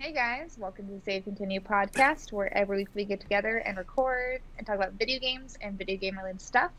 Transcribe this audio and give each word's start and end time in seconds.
Hey 0.00 0.14
guys, 0.14 0.56
welcome 0.58 0.86
to 0.86 0.94
the 0.94 1.00
Save 1.04 1.24
Continue 1.24 1.60
podcast, 1.60 2.32
where 2.32 2.50
every 2.56 2.78
week 2.78 2.88
we 2.94 3.04
get 3.04 3.20
together 3.20 3.58
and 3.58 3.76
record 3.76 4.40
and 4.56 4.66
talk 4.66 4.76
about 4.76 4.94
video 4.94 5.20
games 5.20 5.58
and 5.60 5.76
video 5.76 5.98
game 5.98 6.16
related 6.16 6.40
stuff. 6.40 6.70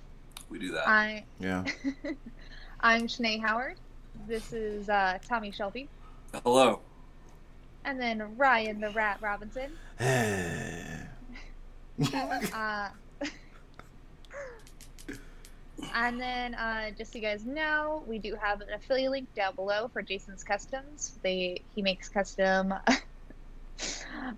We 0.49 0.58
do 0.58 0.71
that. 0.71 0.88
I 0.88 1.23
Yeah. 1.39 1.63
I'm 2.79 3.04
Shanae 3.04 3.39
Howard. 3.39 3.78
This 4.28 4.52
is 4.54 4.89
uh, 4.89 5.20
Tommy 5.29 5.52
Shelby, 5.52 5.88
Hello. 6.44 6.79
and 7.85 8.02
then 8.02 8.35
Ryan 8.38 8.81
the 8.81 8.89
Rat 8.89 9.20
Robinson. 9.22 9.72
Uh, 12.51 12.90
and 15.94 16.20
then, 16.20 16.55
uh, 16.55 16.90
just 16.98 17.13
so 17.13 17.20
you 17.20 17.23
guys 17.23 17.45
know, 17.45 18.03
we 18.08 18.17
do 18.17 18.34
have 18.41 18.62
an 18.62 18.70
affiliate 18.73 19.12
link 19.12 19.31
down 19.35 19.53
below 19.53 19.88
for 19.94 20.02
Jason's 20.02 20.44
Customs. 20.44 21.20
They 21.22 21.62
he 21.76 21.84
makes 21.84 22.09
custom 22.09 22.73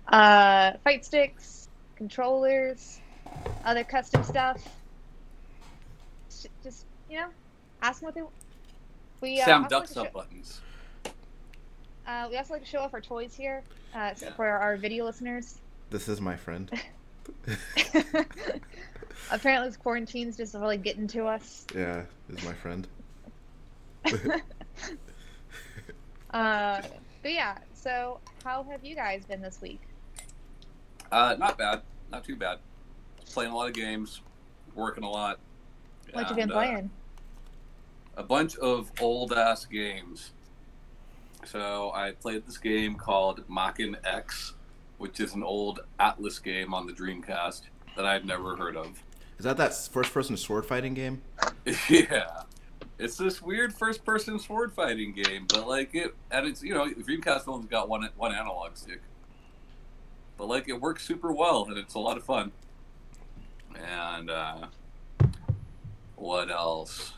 uh, 0.08 0.72
fight 0.84 1.04
sticks, 1.04 1.68
controllers, 1.96 3.00
other 3.64 3.84
custom 3.84 4.22
stuff. 4.24 4.62
Just 6.62 6.84
you 7.10 7.18
know, 7.18 7.26
ask 7.82 8.00
them 8.00 8.06
what 8.06 8.14
they. 8.14 8.22
We 9.20 9.40
uh, 9.40 9.44
Sam 9.44 9.66
ducks 9.68 9.96
like 9.96 10.06
up 10.06 10.12
to 10.12 10.18
buttons. 10.18 10.60
uh, 12.06 12.26
we 12.30 12.36
also 12.36 12.54
like 12.54 12.62
to 12.62 12.68
show 12.68 12.80
off 12.80 12.92
our 12.94 13.00
toys 13.00 13.34
here 13.34 13.62
uh, 13.94 14.14
so 14.14 14.26
Yeah. 14.26 14.32
for 14.34 14.46
our 14.46 14.76
video 14.76 15.04
listeners. 15.04 15.58
This 15.90 16.08
is 16.08 16.20
my 16.20 16.36
friend. 16.36 16.70
Apparently, 19.30 19.68
this 19.68 19.76
quarantine's 19.78 20.36
just 20.36 20.54
really 20.54 20.76
getting 20.76 21.06
to 21.08 21.24
us. 21.26 21.64
Yeah, 21.74 22.02
is 22.28 22.42
my 22.44 22.52
friend. 22.52 22.86
Uh, 26.30 26.82
but 27.22 27.32
yeah, 27.32 27.56
so 27.84 28.18
how 28.42 28.64
have 28.64 28.82
you 28.82 28.96
guys 28.96 29.24
been 29.26 29.42
this 29.42 29.60
week? 29.60 29.80
Uh, 31.12 31.36
not 31.38 31.58
bad. 31.58 31.82
Not 32.10 32.24
too 32.24 32.34
bad. 32.34 32.58
Playing 33.26 33.52
a 33.52 33.56
lot 33.56 33.68
of 33.68 33.74
games, 33.74 34.22
working 34.74 35.04
a 35.04 35.10
lot. 35.10 35.38
What 36.12 36.30
you 36.30 36.34
been 36.34 36.42
and, 36.44 36.52
uh, 36.52 36.54
playing? 36.54 36.90
a 38.16 38.22
bunch 38.22 38.56
of 38.56 38.90
old 39.00 39.32
ass 39.32 39.66
games. 39.66 40.30
So 41.44 41.92
I 41.94 42.12
played 42.12 42.46
this 42.46 42.56
game 42.56 42.94
called 42.94 43.46
Maken 43.48 43.96
X, 44.04 44.54
which 44.98 45.20
is 45.20 45.34
an 45.34 45.42
old 45.42 45.80
Atlus 46.00 46.42
game 46.42 46.72
on 46.72 46.86
the 46.86 46.92
Dreamcast 46.92 47.62
that 47.96 48.06
I'd 48.06 48.24
never 48.24 48.56
heard 48.56 48.76
of. 48.76 49.02
Is 49.38 49.44
that 49.44 49.56
that 49.58 49.74
first-person 49.74 50.36
sword 50.36 50.64
fighting 50.64 50.94
game? 50.94 51.20
yeah. 51.90 52.44
It's 52.98 53.16
this 53.16 53.42
weird 53.42 53.74
first 53.74 54.04
person 54.04 54.38
sword 54.38 54.72
fighting 54.72 55.12
game, 55.12 55.46
but 55.48 55.66
like 55.66 55.94
it 55.94 56.14
and 56.30 56.46
it's 56.46 56.62
you 56.62 56.74
know, 56.74 56.86
Dreamcast 56.88 57.48
only's 57.48 57.68
got 57.68 57.88
one 57.88 58.08
one 58.16 58.34
analog 58.34 58.76
stick. 58.76 59.00
But 60.36 60.46
like 60.46 60.68
it 60.68 60.80
works 60.80 61.04
super 61.04 61.32
well 61.32 61.66
and 61.68 61.76
it's 61.76 61.94
a 61.94 61.98
lot 61.98 62.16
of 62.16 62.24
fun. 62.24 62.52
And 63.74 64.30
uh 64.30 64.66
what 66.16 66.50
else? 66.50 67.14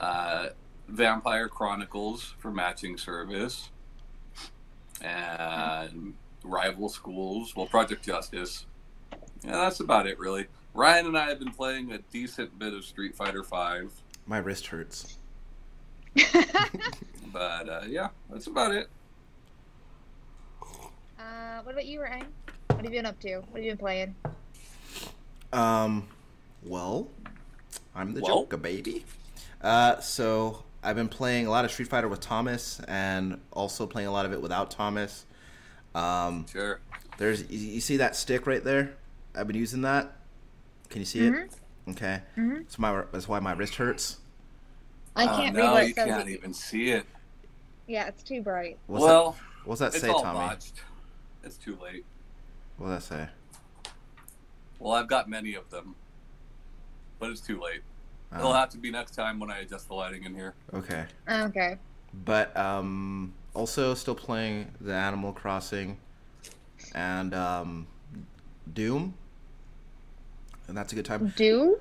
Uh 0.00 0.48
Vampire 0.88 1.48
Chronicles 1.48 2.34
for 2.38 2.50
matching 2.50 2.98
service. 2.98 3.70
And 5.00 6.14
Rival 6.42 6.88
Schools, 6.88 7.54
well 7.54 7.66
Project 7.66 8.04
Justice. 8.04 8.66
Yeah, 9.44 9.52
that's 9.52 9.78
about 9.78 10.08
it 10.08 10.18
really. 10.18 10.46
Ryan 10.74 11.06
and 11.06 11.18
I 11.18 11.28
have 11.28 11.38
been 11.38 11.52
playing 11.52 11.92
a 11.92 11.98
decent 11.98 12.58
bit 12.58 12.74
of 12.74 12.84
Street 12.84 13.14
Fighter 13.14 13.44
Five. 13.44 13.92
My 14.28 14.38
wrist 14.38 14.66
hurts. 14.68 15.16
But 17.30 17.68
uh, 17.68 17.82
yeah, 17.86 18.08
that's 18.30 18.46
about 18.46 18.72
it. 18.72 18.88
uh, 21.18 21.60
what 21.62 21.72
about 21.72 21.84
you, 21.84 22.00
Ryan? 22.02 22.24
What 22.68 22.76
have 22.76 22.84
you 22.86 22.90
been 22.90 23.06
up 23.06 23.20
to? 23.20 23.36
What 23.50 23.56
have 23.56 23.64
you 23.64 23.70
been 23.72 23.78
playing? 23.78 24.14
Um, 25.52 26.08
well, 26.62 27.08
I'm 27.94 28.14
the 28.14 28.22
Well? 28.22 28.40
Joker, 28.44 28.56
baby. 28.56 29.04
Uh, 29.60 30.00
so 30.00 30.64
I've 30.82 30.96
been 30.96 31.08
playing 31.10 31.46
a 31.46 31.50
lot 31.50 31.66
of 31.66 31.70
Street 31.70 31.88
Fighter 31.88 32.08
with 32.08 32.20
Thomas, 32.20 32.80
and 32.88 33.38
also 33.52 33.86
playing 33.86 34.08
a 34.08 34.12
lot 34.12 34.24
of 34.24 34.32
it 34.32 34.40
without 34.40 34.70
Thomas. 34.70 35.26
Um, 35.94 36.46
Sure. 36.50 36.80
there's 37.18 37.42
you- 37.50 37.58
you 37.74 37.80
see 37.82 37.98
that 37.98 38.16
stick 38.16 38.46
right 38.46 38.64
there? 38.64 38.94
I've 39.34 39.46
been 39.46 39.56
using 39.56 39.82
that. 39.82 40.16
Can 40.88 41.00
you 41.02 41.06
see 41.06 41.26
it? 41.26 41.50
Okay. 41.90 42.22
Mhm. 42.36 42.58
That's 42.58 42.78
my 42.78 43.04
that's 43.12 43.28
why 43.28 43.40
my 43.40 43.52
wrist 43.52 43.76
hurts. 43.76 44.18
I 45.16 45.24
Oh, 45.24 45.36
can't 45.36 45.56
no, 45.56 45.62
read 45.64 45.72
what 45.72 45.88
you 45.88 45.94
says. 45.94 46.06
can't 46.06 46.28
even 46.28 46.54
see 46.54 46.90
it. 46.90 47.06
Yeah, 47.86 48.06
it's 48.08 48.22
too 48.22 48.42
bright. 48.42 48.78
What's 48.86 49.04
well, 49.04 49.32
that, 49.32 49.68
what's 49.68 49.80
that 49.80 49.94
it's 49.94 50.00
say, 50.00 50.10
all 50.10 50.22
Tommy? 50.22 50.38
botched. 50.40 50.74
It's 51.42 51.56
too 51.56 51.76
late. 51.82 52.04
What's 52.76 53.08
that 53.08 53.14
say? 53.14 53.92
Well, 54.78 54.92
I've 54.92 55.08
got 55.08 55.28
many 55.28 55.54
of 55.54 55.68
them, 55.70 55.94
but 57.18 57.30
it's 57.30 57.40
too 57.40 57.60
late. 57.60 57.80
It'll 58.32 58.48
Oh, 58.48 58.52
have 58.52 58.68
to 58.70 58.78
be 58.78 58.90
next 58.90 59.12
time 59.14 59.40
when 59.40 59.50
I 59.50 59.60
adjust 59.60 59.88
the 59.88 59.94
lighting 59.94 60.24
in 60.24 60.34
here. 60.34 60.54
okay. 60.74 61.06
Okay. 61.28 61.78
but 62.24 62.54
um, 62.56 63.32
also 63.54 63.94
still 63.94 64.14
playing 64.14 64.70
the 64.80 64.92
Animal 64.94 65.32
Crossing 65.32 65.98
and 66.94 67.34
um, 67.34 67.86
Doom, 68.72 69.14
and 70.68 70.76
that's 70.76 70.92
a 70.92 70.96
good 70.96 71.04
time. 71.04 71.32
Doom. 71.36 71.76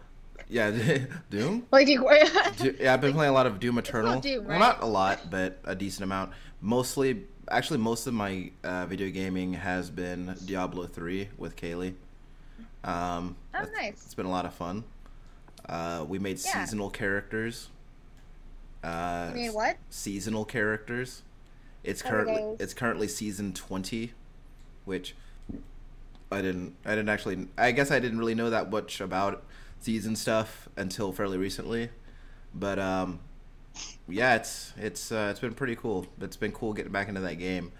Yeah, 0.50 0.72
Doom. 1.30 1.66
Like? 1.72 1.88
Do- 2.58 2.76
yeah, 2.80 2.94
I've 2.94 3.02
been 3.02 3.14
playing 3.14 3.30
a 3.32 3.34
lot 3.34 3.46
of 3.46 3.60
Doom 3.60 3.78
Eternal. 3.78 4.20
Doom, 4.22 4.46
Well, 4.46 4.54
right? 4.54 4.60
not 4.60 4.82
a 4.82 4.86
lot, 4.86 5.30
but 5.30 5.60
a 5.66 5.76
decent 5.76 6.04
amount. 6.04 6.32
Mostly, 6.62 7.24
actually, 7.52 7.80
most 7.80 8.08
of 8.08 8.14
my 8.14 8.52
uh, 8.64 8.86
video 8.86 9.10
gaming 9.10 9.54
has 9.54 9.90
been 9.90 10.36
Diablo 10.46 10.88
three 10.88 11.30
with 11.38 11.56
Kaylee. 11.56 11.94
Um, 12.84 13.36
Oh, 13.54 13.60
that's- 13.60 13.72
nice. 13.76 14.04
It's 14.06 14.14
been 14.14 14.26
a 14.26 14.32
lot 14.32 14.46
of 14.46 14.54
fun. 14.54 14.84
Uh, 15.68 16.06
we 16.08 16.18
made 16.18 16.40
Yeah. 16.44 16.64
seasonal 16.64 16.90
characters. 16.90 17.70
Uh, 18.84 19.32
mean, 19.34 19.54
what? 19.54 19.76
seasonal 19.90 20.46
characters. 20.46 21.24
It's 21.84 22.02
currently 22.02 22.56
it's 22.60 22.74
currently 22.74 23.08
season 23.08 23.54
twenty, 23.54 24.14
which 24.86 25.16
I 26.32 26.42
didn't 26.42 26.76
I 26.86 26.90
didn't 26.92 27.10
actually 27.10 27.48
I 27.58 27.72
guess 27.72 27.92
I 27.92 28.00
didn't 28.00 28.20
really 28.20 28.36
know 28.36 28.50
that 28.50 28.70
much 28.70 29.00
about 29.02 29.44
season 29.80 30.16
stuff 30.16 30.68
until 30.76 31.12
fairly 31.12 31.38
recently, 31.38 31.90
but 32.54 32.80
um, 32.80 33.20
yeah, 34.08 34.36
it's 34.36 34.74
it's 34.78 35.12
uh, 35.12 35.28
it's 35.32 35.40
been 35.40 35.54
pretty 35.54 35.76
cool. 35.76 36.08
It's 36.22 36.38
been 36.38 36.52
cool 36.52 36.74
getting 36.74 36.92
back 36.92 37.08
into 37.08 37.22
that 37.22 37.36
game, 37.36 37.72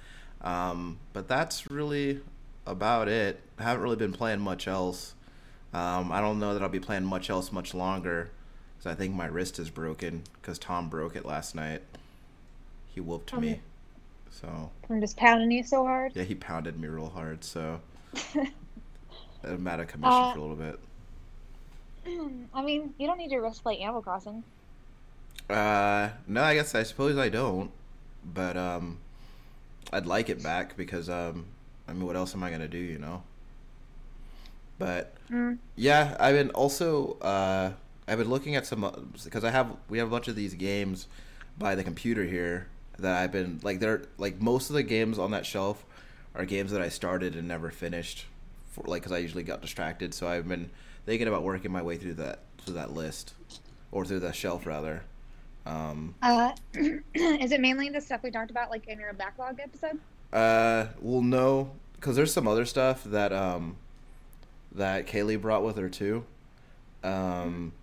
um, 0.42 1.00
but 1.14 1.28
that's 1.28 1.70
really 1.70 2.22
about 2.66 3.08
it. 3.08 3.42
I 3.58 3.64
haven't 3.64 3.84
really 3.84 3.96
been 3.96 4.14
playing 4.14 4.42
much 4.42 4.68
else. 4.68 5.14
Um, 5.74 6.12
I 6.12 6.22
don't 6.22 6.40
know 6.40 6.54
that 6.54 6.64
I'll 6.64 6.70
be 6.70 6.80
playing 6.80 7.04
much 7.06 7.30
else 7.30 7.52
much 7.52 7.74
longer 7.74 8.32
because 8.78 8.92
I 8.92 8.96
think 8.96 9.14
my 9.16 9.26
wrist 9.26 9.60
is 9.60 9.70
broken 9.70 10.24
because 10.42 10.58
Tom 10.58 10.88
broke 10.90 11.16
it 11.16 11.26
last 11.26 11.56
night. 11.56 11.82
He 12.88 13.02
whooped 13.02 13.34
Oh, 13.34 13.40
me. 13.40 13.60
So 14.30 14.72
I'm 14.90 15.02
just 15.02 15.18
pounding 15.18 15.52
you 15.52 15.64
so 15.64 15.84
hard. 15.84 16.12
yeah, 16.16 16.24
he 16.24 16.36
pounded 16.36 16.80
me 16.80 16.88
real 16.88 17.10
hard. 17.10 17.44
So 17.44 17.82
I'm 19.44 19.68
out 19.68 19.80
of 19.80 19.88
commission 19.88 20.12
Uh, 20.12 20.34
for 20.34 20.40
a 20.40 20.42
little 20.42 20.56
bit. 20.56 20.80
I 22.54 22.62
mean, 22.64 22.94
you 22.98 23.08
don't 23.08 23.18
need 23.18 23.30
to 23.30 23.52
play 23.62 23.78
Animal 23.80 24.02
Crossing. 24.02 24.44
Uh, 25.50 26.10
no, 26.28 26.44
I 26.44 26.56
guess 26.56 26.76
I 26.76 26.84
suppose 26.84 27.18
I 27.18 27.30
don't, 27.30 27.72
but 28.34 28.58
um, 28.58 28.98
I'd 29.94 30.06
like 30.06 30.30
it 30.30 30.44
back 30.44 30.76
because 30.76 31.10
um, 31.10 31.46
I 31.88 31.94
mean, 31.94 32.06
what 32.06 32.16
else 32.16 32.34
am 32.36 32.44
I 32.44 32.52
gonna 32.52 32.68
do, 32.68 32.78
you 32.78 32.98
know? 33.00 33.24
But 34.80 35.14
Mm. 35.30 35.58
yeah, 35.76 36.16
I've 36.20 36.36
been 36.36 36.52
also 36.52 37.18
uh, 37.22 37.72
I've 38.08 38.18
been 38.18 38.30
looking 38.30 38.56
at 38.56 38.66
some 38.66 39.12
because 39.24 39.44
I 39.44 39.52
have 39.52 39.76
we 39.90 39.98
have 39.98 40.08
a 40.08 40.12
bunch 40.12 40.28
of 40.30 40.36
these 40.36 40.54
games 40.54 41.08
by 41.58 41.76
the 41.76 41.84
computer 41.84 42.24
here 42.24 42.68
that 43.00 43.22
I've 43.22 43.32
been 43.32 43.60
like 43.64 43.80
they're 43.80 44.04
like 44.18 44.40
most 44.42 44.70
of 44.70 44.76
the 44.76 44.84
games 44.84 45.20
on 45.20 45.32
that 45.32 45.46
shelf 45.46 45.86
are 46.38 46.46
games 46.46 46.72
that 46.72 46.82
I 46.82 46.90
started 46.90 47.36
and 47.36 47.48
never 47.48 47.70
finished 47.72 48.26
for 48.72 48.84
like 48.86 49.02
because 49.02 49.12
I 49.12 49.18
usually 49.18 49.44
got 49.44 49.62
distracted. 49.62 50.14
So 50.14 50.28
I've 50.28 50.48
been 50.48 50.70
thinking 51.06 51.28
about 51.28 51.44
working 51.44 51.72
my 51.72 51.82
way 51.82 51.98
through 51.98 52.14
that 52.16 52.40
through 52.60 52.76
that 52.76 52.94
list 52.94 53.34
or 53.92 54.06
through 54.06 54.20
the 54.20 54.32
shelf 54.32 54.66
rather. 54.66 55.04
Um, 55.66 56.16
Uh, 56.22 56.54
is 56.74 57.52
it 57.52 57.60
mainly 57.60 57.90
the 57.90 58.00
stuff 58.00 58.24
we 58.24 58.32
talked 58.32 58.52
about, 58.52 58.70
like 58.70 58.88
in 58.88 59.00
your 59.00 59.12
backlog 59.14 59.60
episode? 59.60 60.00
uh, 60.32 60.88
well, 61.02 61.22
no, 61.22 61.72
because 61.96 62.16
there's 62.16 62.32
some 62.32 62.48
other 62.48 62.66
stuff 62.66 63.04
that 63.06 63.34
um, 63.34 63.78
that 64.74 65.08
Kaylee 65.08 65.42
brought 65.42 65.64
with 65.64 65.78
her 65.78 65.90
too, 65.90 66.26
um, 67.04 67.74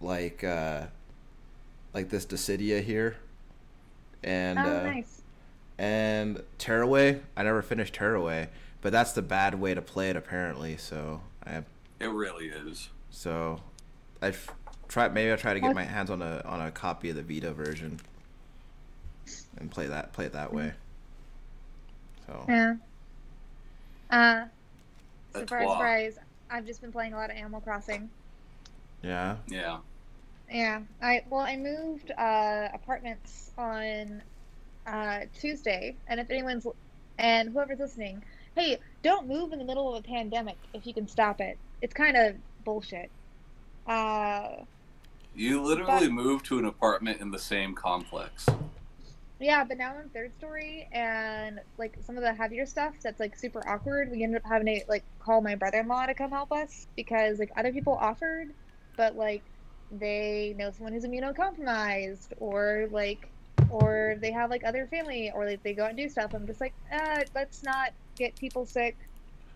like 0.00 0.44
uh, 0.44 0.86
like 1.94 2.08
this 2.10 2.26
Dissidia 2.26 2.82
here, 2.82 3.16
and 4.22 4.58
oh, 4.58 4.62
uh, 4.62 4.82
nice. 4.82 5.21
And 5.78 6.42
Tearaway. 6.58 7.20
I 7.36 7.42
never 7.42 7.62
finished 7.62 7.94
Tearaway, 7.94 8.48
but 8.80 8.92
that's 8.92 9.12
the 9.12 9.22
bad 9.22 9.54
way 9.60 9.74
to 9.74 9.82
play 9.82 10.10
it 10.10 10.16
apparently. 10.16 10.76
So 10.76 11.20
I 11.46 11.62
It 12.00 12.06
really 12.10 12.46
is. 12.48 12.88
so 13.10 13.60
I 14.20 14.32
try 14.88 15.08
maybe 15.08 15.30
I'll 15.30 15.36
try 15.36 15.54
to 15.54 15.60
get 15.60 15.74
my 15.74 15.84
hands 15.84 16.10
on 16.10 16.22
a 16.22 16.42
on 16.44 16.60
a 16.60 16.70
copy 16.70 17.10
of 17.10 17.16
the 17.16 17.22
Vita 17.22 17.52
version 17.52 17.98
and 19.58 19.70
play 19.70 19.86
that 19.86 20.12
play 20.12 20.26
it 20.26 20.32
that 20.32 20.52
way. 20.52 20.72
So 22.26 22.32
So 22.32 22.44
Yeah. 22.48 22.74
Uh, 24.10 24.44
That's 25.32 25.48
surprise, 25.50 25.66
why. 25.66 25.74
surprise. 25.74 26.18
I've 26.50 26.66
just 26.66 26.82
been 26.82 26.92
playing 26.92 27.14
a 27.14 27.16
lot 27.16 27.30
of 27.30 27.36
Animal 27.36 27.60
Crossing. 27.62 28.10
yeah. 29.02 29.36
Yeah. 29.48 29.78
Yeah. 30.50 30.82
I 31.00 31.24
well, 31.30 31.40
I 31.40 31.56
moved 31.56 32.10
uh, 32.10 32.68
apartments 32.74 33.50
on 33.56 34.22
uh, 34.86 35.20
Tuesday, 35.38 35.96
and 36.08 36.20
if 36.20 36.30
anyone's 36.30 36.66
and 37.18 37.50
whoever's 37.50 37.78
listening, 37.78 38.22
hey, 38.56 38.78
don't 39.02 39.26
move 39.28 39.52
in 39.52 39.58
the 39.58 39.64
middle 39.64 39.94
of 39.94 40.02
a 40.04 40.06
pandemic 40.06 40.56
if 40.74 40.86
you 40.86 40.94
can 40.94 41.06
stop 41.06 41.40
it. 41.40 41.58
It's 41.80 41.94
kind 41.94 42.16
of 42.16 42.36
bullshit. 42.64 43.10
Uh, 43.86 44.64
You 45.34 45.62
literally 45.62 46.08
But- 46.08 46.12
moved 46.12 46.44
to 46.46 46.58
an 46.58 46.66
apartment 46.66 47.20
in 47.20 47.30
the 47.30 47.38
same 47.38 47.74
complex. 47.74 48.46
yeah, 49.40 49.64
but 49.64 49.78
now 49.78 49.94
I'm 49.96 50.08
third 50.10 50.32
story, 50.36 50.88
and 50.92 51.58
like 51.78 51.96
some 52.02 52.16
of 52.18 52.22
the 52.22 52.32
heavier 52.34 52.66
stuff 52.66 52.94
that's 53.02 53.18
like 53.18 53.34
super 53.36 53.66
awkward. 53.68 54.10
We 54.10 54.22
ended 54.24 54.42
up 54.44 54.48
having 54.48 54.66
to 54.66 54.84
like 54.88 55.04
call 55.20 55.40
my 55.40 55.54
brother-in-law 55.54 56.06
to 56.06 56.14
come 56.14 56.30
help 56.30 56.52
us 56.52 56.86
because 56.96 57.38
like 57.38 57.50
other 57.56 57.72
people 57.72 57.94
offered, 57.94 58.52
but 58.96 59.16
like 59.16 59.42
they 59.90 60.54
know 60.58 60.70
someone 60.70 60.92
who's 60.92 61.04
immunocompromised 61.04 62.32
or 62.38 62.88
like 62.90 63.28
or 63.72 64.16
they 64.20 64.30
have 64.30 64.50
like 64.50 64.64
other 64.64 64.86
family 64.86 65.32
or 65.34 65.46
like 65.46 65.62
they 65.62 65.72
go 65.72 65.84
out 65.84 65.90
and 65.90 65.98
do 65.98 66.08
stuff. 66.08 66.34
I'm 66.34 66.46
just 66.46 66.60
like, 66.60 66.74
uh, 66.92 67.20
let's 67.34 67.62
not 67.62 67.92
get 68.16 68.36
people 68.36 68.66
sick. 68.66 68.96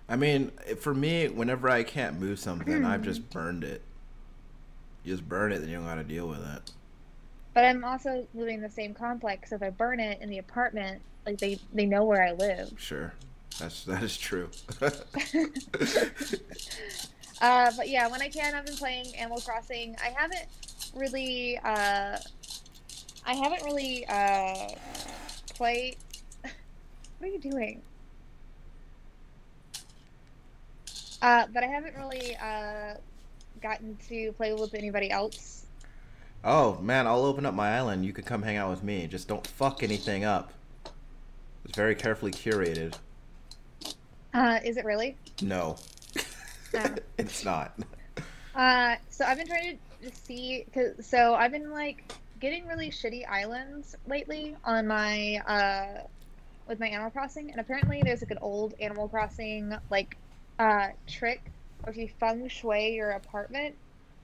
I 0.08 0.16
mean, 0.16 0.50
for 0.80 0.94
me, 0.94 1.28
whenever 1.28 1.68
I 1.68 1.82
can't 1.82 2.18
move 2.18 2.38
something, 2.38 2.84
I've 2.84 3.02
just 3.02 3.28
burned 3.30 3.64
it. 3.64 3.82
You 5.04 5.14
just 5.14 5.28
burn 5.28 5.52
it, 5.52 5.58
then 5.58 5.68
you 5.68 5.76
don't 5.76 5.86
gotta 5.86 6.04
deal 6.04 6.26
with 6.26 6.40
it. 6.40 6.72
But 7.54 7.64
I'm 7.64 7.84
also 7.84 8.26
living 8.34 8.56
in 8.56 8.62
the 8.62 8.70
same 8.70 8.94
complex. 8.94 9.50
So 9.50 9.56
if 9.56 9.62
I 9.62 9.70
burn 9.70 10.00
it 10.00 10.20
in 10.20 10.28
the 10.28 10.38
apartment, 10.38 11.02
like 11.24 11.38
they 11.38 11.58
they 11.72 11.86
know 11.86 12.04
where 12.04 12.22
I 12.22 12.32
live. 12.32 12.72
Sure, 12.76 13.14
that's 13.58 13.84
that 13.84 14.02
is 14.02 14.16
true. 14.16 14.50
Uh, 17.40 17.70
but 17.76 17.88
yeah, 17.88 18.08
when 18.08 18.22
I 18.22 18.28
can, 18.28 18.54
I've 18.54 18.64
been 18.64 18.76
playing 18.76 19.14
Animal 19.16 19.40
Crossing. 19.40 19.96
I 20.02 20.14
haven't 20.16 20.46
really, 20.94 21.58
uh, 21.58 22.18
I 23.26 23.34
haven't 23.34 23.64
really 23.64 24.06
uh, 24.08 24.68
played. 25.54 25.96
What 27.18 27.30
are 27.30 27.32
you 27.32 27.38
doing? 27.40 27.80
Uh, 31.22 31.46
but 31.52 31.64
I 31.64 31.66
haven't 31.66 31.96
really 31.96 32.36
uh, 32.36 32.94
gotten 33.62 33.96
to 34.08 34.32
play 34.32 34.52
with 34.52 34.74
anybody 34.74 35.10
else. 35.10 35.64
oh 36.44 36.76
man, 36.82 37.06
I'll 37.06 37.24
open 37.24 37.46
up 37.46 37.54
my 37.54 37.74
island. 37.76 38.04
You 38.04 38.12
could 38.12 38.26
come 38.26 38.42
hang 38.42 38.58
out 38.58 38.68
with 38.70 38.82
me. 38.84 39.06
Just 39.06 39.28
don't 39.28 39.46
fuck 39.46 39.82
anything 39.82 40.24
up. 40.24 40.52
It's 41.64 41.74
very 41.74 41.94
carefully 41.94 42.32
curated. 42.32 42.94
Uh, 44.34 44.60
is 44.62 44.76
it 44.76 44.84
really? 44.84 45.16
No, 45.40 45.76
Oh. 46.74 46.94
it's 47.16 47.44
not. 47.46 47.78
Uh, 48.54 48.96
so 49.08 49.24
I've 49.24 49.38
been 49.38 49.46
trying 49.46 49.78
to 50.02 50.10
see, 50.14 50.66
cause 50.74 50.92
so 51.06 51.34
I've 51.34 51.50
been 51.52 51.70
like 51.70 52.12
getting 52.40 52.66
really 52.66 52.90
shitty 52.90 53.28
islands 53.28 53.94
lately 54.06 54.56
on 54.64 54.86
my 54.86 55.40
uh 55.46 56.02
with 56.68 56.80
my 56.80 56.88
Animal 56.88 57.10
Crossing, 57.10 57.50
and 57.50 57.60
apparently 57.60 58.02
there's 58.04 58.22
like 58.22 58.30
an 58.32 58.38
old 58.42 58.74
Animal 58.80 59.08
Crossing 59.08 59.72
like 59.90 60.16
uh 60.58 60.88
trick, 61.06 61.50
where 61.82 61.92
if 61.92 61.96
you 61.96 62.08
feng 62.20 62.48
shui 62.48 62.94
your 62.94 63.10
apartment, 63.10 63.74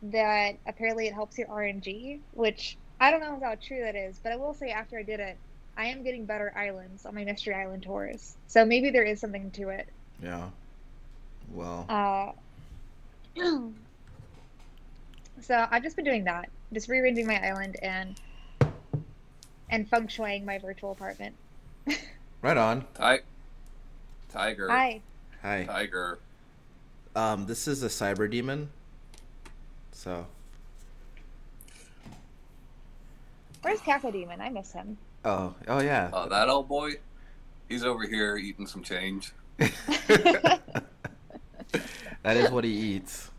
that 0.02 0.56
apparently 0.66 1.06
it 1.06 1.14
helps 1.14 1.38
your 1.38 1.48
RNG, 1.48 2.20
which 2.32 2.76
I 3.00 3.10
don't 3.10 3.20
know 3.20 3.40
how 3.42 3.54
true 3.56 3.80
that 3.82 3.94
is, 3.96 4.18
but 4.22 4.32
I 4.32 4.36
will 4.36 4.54
say 4.54 4.70
after 4.70 4.98
I 4.98 5.02
did 5.02 5.20
it, 5.20 5.36
I 5.76 5.86
am 5.86 6.02
getting 6.04 6.24
better 6.26 6.52
islands 6.56 7.06
on 7.06 7.14
my 7.14 7.24
Mystery 7.24 7.54
Island 7.54 7.82
tours, 7.84 8.36
so 8.46 8.64
maybe 8.64 8.90
there 8.90 9.04
is 9.04 9.20
something 9.20 9.50
to 9.52 9.68
it. 9.70 9.88
Yeah. 10.22 10.48
Well, 11.54 11.86
Uh, 11.88 12.32
so 15.40 15.66
I've 15.70 15.82
just 15.82 15.96
been 15.96 16.04
doing 16.04 16.24
that, 16.24 16.48
just 16.72 16.88
rearranging 16.88 17.26
my 17.26 17.38
island 17.46 17.76
and 17.82 18.20
and 19.70 19.88
feng 19.88 20.06
shuiing 20.06 20.44
my 20.44 20.58
virtual 20.58 20.92
apartment. 20.92 21.34
right 22.42 22.56
on. 22.56 22.84
Ti- 22.94 23.20
Tiger. 24.30 24.68
Hi. 24.68 25.00
Hi. 25.42 25.64
Tiger. 25.64 26.18
Um, 27.14 27.46
this 27.46 27.68
is 27.68 27.82
a 27.82 27.88
cyber 27.88 28.30
demon. 28.30 28.70
So, 29.92 30.26
Where's 33.62 33.80
Cacodemon? 33.80 34.40
I 34.40 34.48
miss 34.48 34.72
him. 34.72 34.96
oh, 35.24 35.54
oh 35.68 35.80
yeah. 35.80 36.10
Oh, 36.12 36.28
that 36.28 36.48
old 36.48 36.68
boy. 36.68 36.94
He's 37.68 37.84
over 37.84 38.06
here 38.06 38.36
eating 38.36 38.66
some 38.66 38.82
change. 38.82 39.32
that 39.58 40.60
is 42.26 42.50
what 42.50 42.64
he 42.64 42.70
eats. 42.72 43.30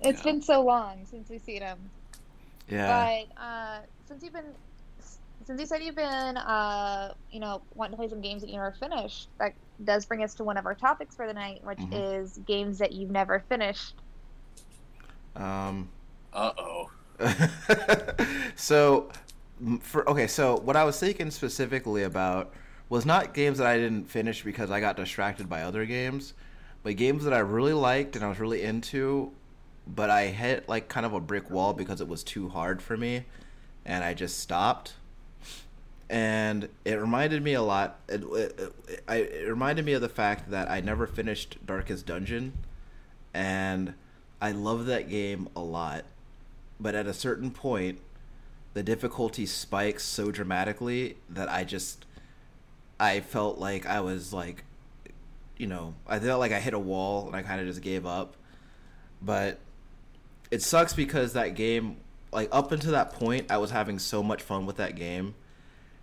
It's 0.00 0.18
Yeah. 0.24 0.32
been 0.32 0.42
so 0.42 0.62
long 0.62 1.06
since 1.06 1.30
we've 1.30 1.40
seen 1.42 1.62
him. 1.62 1.78
Yeah. 2.68 3.22
But 3.36 3.42
uh, 3.42 3.78
since 4.06 4.22
you've 4.22 4.32
been, 4.32 4.54
since 5.44 5.60
you 5.60 5.66
said 5.66 5.82
you've 5.82 5.96
been, 5.96 6.36
uh, 6.36 7.14
you 7.30 7.40
know, 7.40 7.62
wanting 7.74 7.92
to 7.92 7.96
play 7.96 8.08
some 8.08 8.20
games 8.20 8.42
that 8.42 8.48
you 8.48 8.56
never 8.56 8.72
finished, 8.72 9.28
that 9.38 9.54
does 9.84 10.04
bring 10.06 10.22
us 10.22 10.34
to 10.34 10.44
one 10.44 10.56
of 10.56 10.66
our 10.66 10.74
topics 10.74 11.16
for 11.16 11.26
the 11.26 11.34
night, 11.34 11.64
which 11.64 11.78
Mhm. 11.78 12.22
is 12.22 12.38
games 12.46 12.78
that 12.78 12.92
you've 12.92 13.10
never 13.10 13.40
finished. 13.48 13.94
Um. 15.36 15.88
Uh 16.32 16.52
oh. 16.58 16.90
so, 18.56 19.10
for 19.80 20.08
okay, 20.08 20.26
so 20.26 20.58
what 20.58 20.76
I 20.76 20.84
was 20.84 20.98
thinking 20.98 21.30
specifically 21.30 22.02
about 22.02 22.52
was 22.88 23.06
not 23.06 23.32
games 23.32 23.58
that 23.58 23.66
I 23.66 23.76
didn't 23.78 24.04
finish 24.10 24.42
because 24.42 24.70
I 24.70 24.80
got 24.80 24.96
distracted 24.96 25.48
by 25.48 25.62
other 25.62 25.86
games, 25.86 26.34
but 26.82 26.96
games 26.96 27.24
that 27.24 27.32
I 27.32 27.38
really 27.38 27.72
liked 27.72 28.16
and 28.16 28.24
I 28.24 28.28
was 28.28 28.38
really 28.38 28.62
into, 28.62 29.32
but 29.86 30.10
I 30.10 30.26
hit 30.26 30.68
like 30.68 30.88
kind 30.88 31.06
of 31.06 31.12
a 31.12 31.20
brick 31.20 31.50
wall 31.50 31.72
because 31.72 32.00
it 32.00 32.08
was 32.08 32.22
too 32.22 32.48
hard 32.48 32.82
for 32.82 32.96
me, 32.96 33.24
and 33.84 34.04
I 34.04 34.14
just 34.14 34.38
stopped. 34.38 34.94
And 36.10 36.68
it 36.84 37.00
reminded 37.00 37.42
me 37.42 37.54
a 37.54 37.62
lot. 37.62 37.98
It, 38.08 38.22
it, 38.22 38.60
it, 38.88 39.02
it 39.08 39.48
reminded 39.48 39.86
me 39.86 39.94
of 39.94 40.02
the 40.02 40.10
fact 40.10 40.50
that 40.50 40.70
I 40.70 40.80
never 40.80 41.06
finished 41.06 41.58
Darkest 41.64 42.04
Dungeon, 42.04 42.52
and 43.32 43.94
I 44.40 44.52
love 44.52 44.86
that 44.86 45.08
game 45.08 45.48
a 45.56 45.60
lot 45.60 46.04
but 46.82 46.94
at 46.94 47.06
a 47.06 47.14
certain 47.14 47.50
point 47.50 48.00
the 48.74 48.82
difficulty 48.82 49.46
spikes 49.46 50.04
so 50.04 50.30
dramatically 50.30 51.16
that 51.30 51.48
i 51.48 51.62
just 51.62 52.04
i 52.98 53.20
felt 53.20 53.58
like 53.58 53.86
i 53.86 54.00
was 54.00 54.32
like 54.32 54.64
you 55.56 55.66
know 55.66 55.94
i 56.08 56.18
felt 56.18 56.40
like 56.40 56.52
i 56.52 56.58
hit 56.58 56.74
a 56.74 56.78
wall 56.78 57.26
and 57.26 57.36
i 57.36 57.42
kind 57.42 57.60
of 57.60 57.66
just 57.66 57.80
gave 57.80 58.04
up 58.04 58.36
but 59.22 59.58
it 60.52 60.62
sucks 60.62 60.92
because 60.92 61.32
that 61.32 61.54
game 61.54 61.96
like 62.32 62.48
up 62.52 62.70
until 62.72 62.92
that 62.92 63.12
point 63.12 63.50
i 63.50 63.56
was 63.56 63.70
having 63.70 63.98
so 63.98 64.22
much 64.22 64.42
fun 64.42 64.66
with 64.66 64.76
that 64.76 64.94
game 64.94 65.34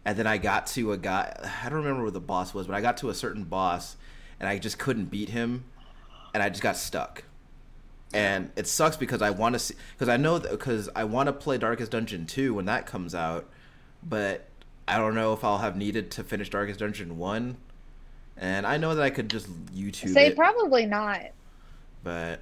and 0.03 0.18
then 0.18 0.27
i 0.27 0.38
got 0.38 0.68
to 0.68 0.91
a 0.91 0.98
guy 0.98 1.34
i 1.63 1.70
don't 1.70 1.79
remember 1.79 2.03
what 2.03 2.13
the 2.13 2.20
boss 2.20 2.53
was 2.53 2.68
but 2.68 2.75
i 2.75 2.82
got 2.82 2.98
to 2.98 3.10
a 3.10 3.13
certain 3.13 3.44
boss 3.44 3.96
and 4.39 4.50
i 4.50 4.58
just 4.58 4.77
couldn't 4.77 5.06
beat 5.06 5.29
him 5.29 5.63
and 6.34 6.44
i 6.44 6.50
just 6.50 6.62
got 6.63 6.75
stuck 6.75 7.24
and 8.13 8.51
it 8.56 8.65
sucks 8.68 8.98
because 8.98 9.22
I 9.22 9.29
want 9.29 9.53
to 9.53 9.60
see 9.60 9.75
because 9.94 10.10
I 10.10 10.18
know 10.18 10.39
because 10.39 10.89
I 10.96 11.03
want 11.03 11.27
to 11.27 11.34
play 11.34 11.58
Darkest 11.60 11.91
Dungeon 11.91 12.25
2 12.25 12.56
when 12.56 12.65
that 12.65 12.88
comes 12.88 13.13
out, 13.13 13.48
but 14.01 14.48
I 14.88 14.98
don't 14.98 15.13
know 15.13 15.34
if 15.34 15.44
I'll 15.44 15.60
have 15.60 15.75
needed 15.77 16.10
to 16.12 16.24
finish 16.24 16.50
Darkest 16.50 16.79
Dungeon 16.79 17.18
1. 17.20 17.58
And 18.38 18.65
I 18.65 18.77
know 18.77 18.96
that 18.96 19.03
I 19.03 19.12
could 19.12 19.29
just 19.29 19.48
YouTube 19.68 20.06
it. 20.06 20.13
Say 20.13 20.27
it, 20.27 20.36
probably 20.36 20.86
not. 20.88 21.22
but 22.03 22.39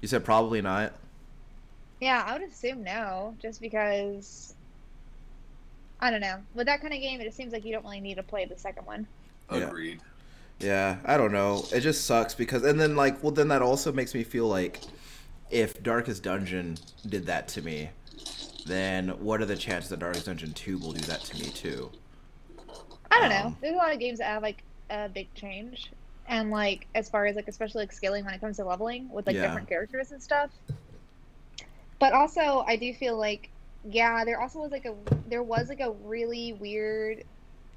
you 0.00 0.08
said 0.08 0.24
probably 0.24 0.62
not. 0.62 0.92
Yeah, 2.00 2.22
I 2.26 2.34
would 2.34 2.48
assume 2.48 2.84
no, 2.84 3.34
just 3.40 3.60
because 3.60 4.54
I 6.00 6.10
don't 6.10 6.20
know. 6.20 6.36
With 6.54 6.66
that 6.66 6.80
kind 6.80 6.94
of 6.94 7.00
game, 7.00 7.20
it 7.20 7.24
just 7.24 7.36
seems 7.36 7.52
like 7.52 7.64
you 7.64 7.72
don't 7.72 7.84
really 7.84 8.00
need 8.00 8.16
to 8.16 8.22
play 8.22 8.44
the 8.44 8.56
second 8.56 8.86
one. 8.86 9.06
Yeah. 9.50 9.68
Agreed. 9.68 10.00
Yeah, 10.60 10.98
I 11.04 11.16
don't 11.16 11.32
know. 11.32 11.64
It 11.72 11.80
just 11.80 12.04
sucks 12.04 12.34
because 12.34 12.64
and 12.64 12.80
then 12.80 12.96
like 12.96 13.22
well 13.22 13.32
then 13.32 13.48
that 13.48 13.62
also 13.62 13.92
makes 13.92 14.14
me 14.14 14.24
feel 14.24 14.46
like 14.48 14.80
if 15.50 15.82
Darkest 15.82 16.22
Dungeon 16.22 16.76
did 17.08 17.26
that 17.26 17.48
to 17.48 17.62
me, 17.62 17.90
then 18.66 19.08
what 19.20 19.40
are 19.40 19.46
the 19.46 19.56
chances 19.56 19.90
that 19.90 20.00
Darkest 20.00 20.26
Dungeon 20.26 20.52
2 20.52 20.78
will 20.78 20.92
do 20.92 21.00
that 21.06 21.20
to 21.22 21.38
me 21.38 21.46
too? 21.50 21.90
I 23.10 23.20
don't 23.20 23.30
know. 23.30 23.46
Um, 23.46 23.56
There's 23.60 23.74
a 23.74 23.78
lot 23.78 23.92
of 23.92 23.98
games 23.98 24.18
that 24.18 24.26
have 24.26 24.42
like 24.42 24.62
a 24.90 25.08
big 25.08 25.32
change, 25.34 25.90
and 26.28 26.50
like 26.50 26.88
as 26.94 27.08
far 27.10 27.26
as 27.26 27.36
like 27.36 27.48
especially 27.48 27.82
like 27.82 27.92
scaling 27.92 28.24
when 28.24 28.34
it 28.34 28.40
comes 28.40 28.56
to 28.58 28.64
leveling 28.64 29.08
with 29.10 29.26
like 29.26 29.40
Yeah. 29.40 29.40
different 29.40 29.68
characters 29.68 30.10
and 30.12 30.22
stuff. 30.22 30.52
But 32.00 32.12
also, 32.12 32.60
I 32.66 32.76
do 32.76 32.92
feel 32.94 33.18
like 33.18 33.50
yeah, 33.84 34.24
there 34.24 34.40
also 34.40 34.58
was 34.60 34.72
like 34.72 34.84
a 34.84 34.96
there 35.24 35.42
was 35.42 35.68
like 35.68 35.80
a 35.80 35.92
really 35.92 36.52
weird 36.52 37.24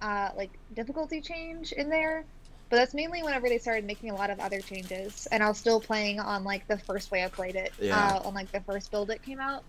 uh 0.01 0.31
like 0.35 0.59
difficulty 0.73 1.21
change 1.21 1.71
in 1.71 1.89
there. 1.89 2.25
But 2.69 2.77
that's 2.77 2.93
mainly 2.93 3.21
whenever 3.23 3.49
they 3.49 3.57
started 3.59 3.85
making 3.85 4.11
a 4.11 4.15
lot 4.15 4.29
of 4.29 4.39
other 4.39 4.61
changes, 4.61 5.27
and 5.31 5.43
I 5.43 5.47
was 5.49 5.59
still 5.59 5.81
playing 5.81 6.19
on 6.21 6.43
like 6.45 6.67
the 6.67 6.77
first 6.77 7.11
way 7.11 7.23
I 7.23 7.27
played 7.27 7.55
it, 7.57 7.73
Yeah. 7.77 7.91
uh, 7.91 8.21
on 8.23 8.33
like 8.33 8.51
the 8.53 8.61
first 8.61 8.91
build 8.91 9.09
that 9.09 9.23
came 9.23 9.39
out. 9.41 9.65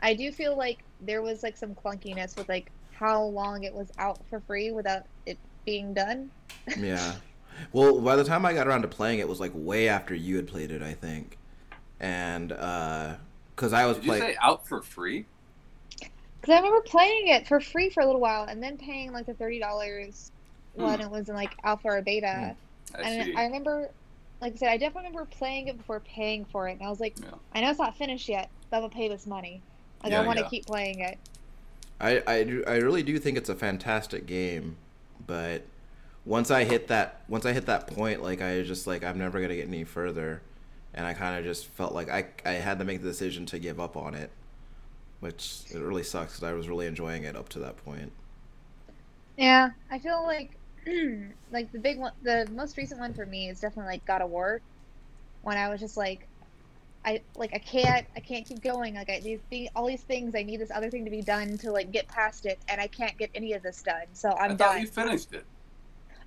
I 0.00 0.14
do 0.14 0.32
feel 0.32 0.56
like 0.56 0.84
there 1.00 1.22
was 1.22 1.42
like 1.42 1.56
some 1.58 1.74
clunkiness 1.74 2.36
with 2.36 2.48
like 2.48 2.72
how 2.90 3.24
long 3.24 3.64
it 3.64 3.74
was 3.74 3.92
out 3.98 4.26
for 4.28 4.40
free 4.42 4.72
without 4.72 5.04
it 5.26 5.40
being 5.66 5.94
done. 5.94 6.32
Yeah. 6.74 7.20
Well, 7.72 8.00
by 8.00 8.16
the 8.16 8.24
time 8.24 8.44
I 8.46 8.52
got 8.54 8.66
around 8.66 8.82
to 8.82 8.88
playing 8.88 9.18
it, 9.18 9.22
it 9.22 9.28
was 9.28 9.40
like 9.40 9.52
way 9.54 9.88
after 9.88 10.14
you 10.14 10.36
had 10.36 10.46
played 10.46 10.70
it, 10.70 10.82
I 10.82 10.94
think. 10.94 11.38
And 12.00 12.48
because 12.48 13.72
I 13.72 13.86
was 13.86 13.98
Did 13.98 14.04
you 14.04 14.10
playing, 14.10 14.22
say 14.22 14.36
out 14.42 14.66
for 14.68 14.82
free? 14.82 15.26
Because 16.40 16.54
I 16.54 16.56
remember 16.58 16.82
playing 16.82 17.28
it 17.28 17.46
for 17.48 17.60
free 17.60 17.90
for 17.90 18.02
a 18.02 18.06
little 18.06 18.20
while 18.20 18.44
and 18.44 18.62
then 18.62 18.76
paying 18.78 19.12
like 19.12 19.26
the 19.26 19.34
thirty 19.34 19.58
dollars 19.58 20.32
when 20.72 21.00
Hmm. 21.00 21.00
it 21.00 21.10
was 21.10 21.28
in 21.28 21.34
like 21.34 21.56
alpha 21.64 21.88
or 21.88 22.02
beta. 22.02 22.56
I 22.94 23.02
and 23.02 23.26
see. 23.26 23.34
I 23.34 23.44
remember, 23.44 23.94
like 24.40 24.54
I 24.54 24.56
said, 24.56 24.68
I 24.70 24.76
definitely 24.78 25.08
remember 25.10 25.26
playing 25.26 25.68
it 25.68 25.78
before 25.78 26.00
paying 26.00 26.44
for 26.46 26.68
it. 26.68 26.72
And 26.74 26.82
I 26.82 26.90
was 26.90 27.00
like, 27.00 27.16
Yeah. 27.16 27.34
I 27.52 27.60
know 27.60 27.70
it's 27.70 27.78
not 27.78 27.96
finished 27.96 28.28
yet, 28.28 28.52
but 28.70 28.78
I'm 28.78 28.82
gonna 28.84 28.90
pay 28.94 29.08
this 29.08 29.26
money. 29.26 29.64
Like 30.02 30.12
Yeah, 30.12 30.18
I 30.18 30.20
want 30.20 30.38
to 30.38 30.44
yeah. 30.44 30.48
keep 30.48 30.66
playing 30.66 31.00
it. 31.00 31.18
I 32.00 32.22
I, 32.26 32.44
do, 32.44 32.64
I 32.66 32.76
really 32.76 33.02
do 33.02 33.18
think 33.18 33.38
it's 33.38 33.48
a 33.48 33.54
fantastic 33.54 34.26
game, 34.26 34.78
but 35.18 35.73
once 36.24 36.50
I 36.50 36.64
hit 36.64 36.88
that 36.88 37.22
once 37.28 37.44
I 37.46 37.52
hit 37.52 37.66
that 37.66 37.86
point, 37.88 38.22
like 38.22 38.40
I 38.40 38.58
was 38.58 38.68
just 38.68 38.86
like 38.86 39.04
I'm 39.04 39.18
never 39.18 39.40
gonna 39.40 39.56
get 39.56 39.68
any 39.68 39.84
further, 39.84 40.42
and 40.94 41.06
I 41.06 41.14
kind 41.14 41.38
of 41.38 41.44
just 41.44 41.66
felt 41.66 41.94
like 41.94 42.08
I 42.08 42.26
I 42.44 42.52
had 42.52 42.78
to 42.78 42.84
make 42.84 43.02
the 43.02 43.08
decision 43.08 43.46
to 43.46 43.58
give 43.58 43.80
up 43.80 43.96
on 43.96 44.14
it, 44.14 44.30
which 45.20 45.62
it 45.70 45.80
really 45.80 46.04
sucks 46.04 46.34
because 46.34 46.44
I 46.44 46.52
was 46.54 46.68
really 46.68 46.86
enjoying 46.86 47.24
it 47.24 47.36
up 47.36 47.48
to 47.50 47.58
that 47.60 47.78
point. 47.78 48.12
Yeah, 49.36 49.70
I 49.90 49.98
feel 49.98 50.24
like 50.24 50.58
like 51.50 51.72
the 51.72 51.78
big 51.80 51.98
one, 51.98 52.12
the 52.22 52.46
most 52.50 52.76
recent 52.76 53.00
one 53.00 53.14
for 53.14 53.26
me 53.26 53.48
is 53.48 53.60
definitely 53.60 53.92
like 53.94 54.04
God 54.04 54.22
of 54.22 54.30
War. 54.30 54.62
When 55.42 55.58
I 55.58 55.68
was 55.70 55.80
just 55.80 55.96
like, 55.96 56.28
I 57.04 57.22
like 57.36 57.52
I 57.54 57.58
can't 57.60 58.06
I 58.16 58.20
can't 58.20 58.46
keep 58.46 58.62
going. 58.62 58.94
Like 58.96 59.10
I 59.10 59.20
these 59.20 59.40
thi- 59.50 59.70
all 59.76 59.86
these 59.88 60.04
things 60.04 60.34
I 60.36 60.42
need 60.44 60.60
this 60.60 60.70
other 60.74 60.90
thing 60.90 61.04
to 61.06 61.10
be 61.12 61.22
done 61.22 61.58
to 61.58 61.72
like 61.72 61.92
get 61.92 62.08
past 62.08 62.46
it, 62.46 62.62
and 62.68 62.80
I 62.80 62.88
can't 62.88 63.18
get 63.18 63.30
any 63.34 63.54
of 63.54 63.62
this 63.62 63.82
done. 63.82 64.06
So 64.14 64.30
I'm 64.38 64.56
I 64.56 64.56
thought 64.56 64.78
done. 64.78 64.80
you 64.80 64.86
finished 64.86 65.32
it. 65.32 65.46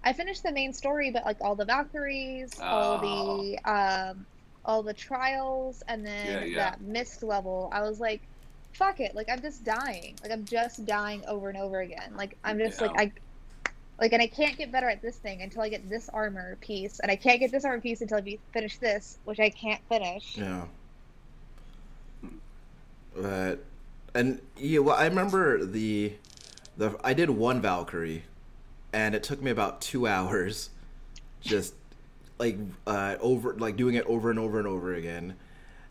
I 0.03 0.13
finished 0.13 0.43
the 0.43 0.51
main 0.51 0.73
story, 0.73 1.11
but 1.11 1.25
like 1.25 1.37
all 1.41 1.55
the 1.55 1.65
Valkyries, 1.65 2.59
all 2.59 2.97
the 2.99 3.57
um, 3.69 4.25
all 4.65 4.83
the 4.83 4.93
trials, 4.93 5.83
and 5.87 6.05
then 6.05 6.25
Yeah, 6.27 6.43
yeah. 6.45 6.55
that 6.55 6.81
mist 6.81 7.23
level. 7.23 7.69
I 7.73 7.81
was 7.81 7.99
like, 7.99 8.21
fuck 8.73 8.99
it. 8.99 9.15
Like 9.15 9.29
I'm 9.29 9.41
just 9.41 9.63
dying. 9.65 10.15
Like 10.21 10.31
I'm 10.31 10.45
just 10.45 10.85
dying 10.85 11.23
over 11.27 11.49
and 11.49 11.57
over 11.57 11.81
again. 11.81 12.13
Like 12.15 12.37
I'm 12.43 12.57
just 12.57 12.79
like 12.81 12.91
I. 12.97 13.11
Like 13.99 14.13
and 14.13 14.21
I 14.21 14.27
can't 14.27 14.55
get 14.55 14.71
better 14.71 14.87
at 14.87 15.01
this 15.01 15.15
thing 15.15 15.41
until 15.41 15.63
I 15.63 15.69
get 15.69 15.89
this 15.89 16.07
armor 16.09 16.55
piece, 16.61 16.99
and 16.99 17.09
I 17.11 17.15
can't 17.15 17.39
get 17.39 17.51
this 17.51 17.65
armor 17.65 17.81
piece 17.81 18.01
until 18.01 18.17
I 18.19 18.21
be- 18.21 18.39
finish 18.53 18.77
this, 18.77 19.17
which 19.25 19.39
I 19.39 19.49
can't 19.49 19.81
finish. 19.89 20.37
Yeah. 20.37 20.65
But 23.15 23.63
and 24.13 24.39
yeah, 24.55 24.79
well, 24.79 24.95
I 24.95 25.05
remember 25.05 25.65
the 25.65 26.13
the 26.77 26.95
I 27.03 27.13
did 27.13 27.31
one 27.31 27.59
Valkyrie, 27.59 28.23
and 28.93 29.15
it 29.15 29.23
took 29.23 29.41
me 29.41 29.51
about 29.51 29.81
two 29.81 30.07
hours, 30.07 30.69
just 31.41 31.73
like 32.39 32.57
uh, 32.85 33.15
over 33.19 33.53
like 33.55 33.75
doing 33.75 33.95
it 33.95 34.05
over 34.05 34.29
and 34.29 34.39
over 34.39 34.59
and 34.59 34.67
over 34.67 34.93
again, 34.93 35.35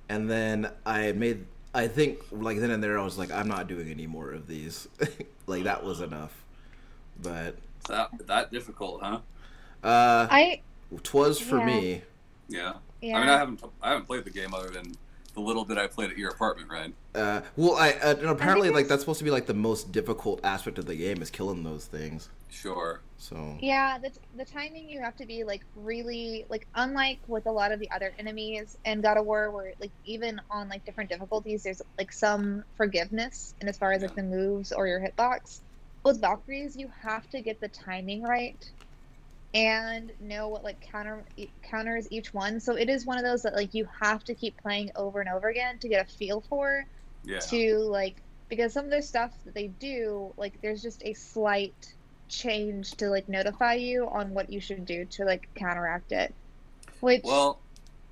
and 0.08 0.30
then 0.30 0.70
I 0.84 1.12
made 1.12 1.46
I 1.74 1.88
think 1.88 2.20
like 2.30 2.58
then 2.58 2.70
and 2.70 2.82
there 2.82 2.98
I 2.98 3.04
was 3.04 3.18
like 3.18 3.30
I'm 3.30 3.48
not 3.48 3.68
doing 3.68 3.88
any 3.90 4.06
more 4.06 4.32
of 4.32 4.46
these, 4.46 4.88
like 5.46 5.64
that 5.64 5.84
was 5.84 6.00
enough, 6.00 6.44
but 7.22 7.56
It's 7.80 7.88
that 7.88 8.10
that 8.26 8.50
difficult, 8.52 9.02
huh? 9.02 9.20
uh, 9.84 10.26
I 10.30 10.60
twas 11.02 11.38
for 11.40 11.58
Yeah. 11.58 11.64
me. 11.66 12.02
Yeah. 12.48 12.74
yeah. 13.00 13.16
I 13.16 13.20
mean, 13.20 13.28
I 13.28 13.38
haven't 13.38 13.62
I 13.82 13.90
haven't 13.90 14.06
played 14.06 14.24
the 14.24 14.30
game 14.30 14.54
other 14.54 14.70
than 14.70 14.94
the 15.34 15.40
little 15.40 15.64
bit 15.64 15.76
I 15.76 15.86
played 15.86 16.10
at 16.10 16.16
your 16.16 16.30
apartment, 16.30 16.70
right? 16.70 16.94
Uh, 17.14 17.42
well, 17.56 17.74
I 17.76 17.92
uh, 17.92 18.14
and 18.16 18.26
apparently 18.28 18.70
like 18.70 18.88
that's 18.88 19.02
supposed 19.02 19.18
to 19.18 19.24
be 19.24 19.30
like 19.30 19.46
the 19.46 19.54
most 19.54 19.92
difficult 19.92 20.40
aspect 20.44 20.78
of 20.78 20.86
the 20.86 20.94
game 20.96 21.20
is 21.22 21.30
killing 21.30 21.62
those 21.64 21.86
things. 21.86 22.28
Sure. 22.56 23.04
So 23.16 23.60
Yeah, 23.60 23.98
the, 23.98 24.12
the 24.34 24.44
timing 24.44 24.88
you 24.90 25.00
have 25.02 25.16
to 25.16 25.26
be 25.26 25.44
like 25.44 25.62
really 25.75 26.44
like 26.50 26.68
unlike 26.75 27.20
with 27.26 27.46
a 27.46 27.52
lot 27.52 27.72
of 27.72 27.80
the 27.80 27.90
other 27.90 28.14
enemies 28.18 28.76
in 28.84 29.00
God 29.00 29.16
of 29.16 29.25
War, 29.25 29.50
where 29.50 29.75
like 29.80 29.92
even 30.04 30.40
on 30.50 30.68
like 30.68 30.84
different 30.84 31.10
difficulties, 31.10 31.62
there's 31.62 31.80
like 31.98 32.12
some 32.12 32.64
forgiveness 32.76 33.54
in 33.60 33.68
as 33.68 33.78
far 33.78 33.92
as 33.92 34.02
like 34.02 34.14
the 34.14 34.22
moves 34.22 34.72
or 34.72 34.86
your 34.86 35.00
hitbox. 35.00 35.62
With 36.04 36.20
Valkyries, 36.20 36.76
you 36.76 36.88
have 37.02 37.28
to 37.30 37.42
get 37.42 37.60
the 37.60 37.68
timing 37.68 38.22
right 38.22 38.62
and 39.54 40.12
know 40.20 40.48
what 40.48 40.64
like 40.64 40.80
counter 40.80 41.26
e- 41.36 41.52
counters 41.62 42.06
each 42.10 42.34
one. 42.34 42.60
So 42.60 42.76
it 42.76 42.88
is 42.90 43.06
one 43.06 43.18
of 43.18 43.25
those 43.25 43.42
that 43.42 43.54
like 43.54 43.75
you 43.75 43.86
have 44.00 44.22
to 44.25 44.34
keep 44.34 44.58
playing 44.58 44.90
over 44.96 45.20
and 45.20 45.28
over 45.30 45.48
again 45.48 45.78
to 45.80 45.88
get 45.88 46.06
a 46.08 46.12
feel 46.12 46.42
for 46.42 46.84
Yeah. 47.25 47.40
to 47.48 47.78
like 47.80 48.22
because 48.48 48.72
some 48.72 48.84
of 48.86 48.90
their 48.90 49.02
stuff 49.02 49.32
that 49.44 49.54
they 49.54 49.68
do 49.68 50.32
like 50.36 50.58
there's 50.62 50.82
just 50.82 51.02
a 51.04 51.14
slight 51.14 51.76
change 52.28 52.97
to 52.97 53.09
like 53.09 53.28
notify 53.28 53.75
you 53.75 54.09
on 54.09 54.30
what 54.35 54.50
you 54.50 54.61
should 54.61 54.85
do 54.85 55.04
to 55.06 55.25
like 55.25 55.49
counteract 55.54 56.12
it. 56.12 56.35
Which 57.00 57.25
Well, 57.25 57.61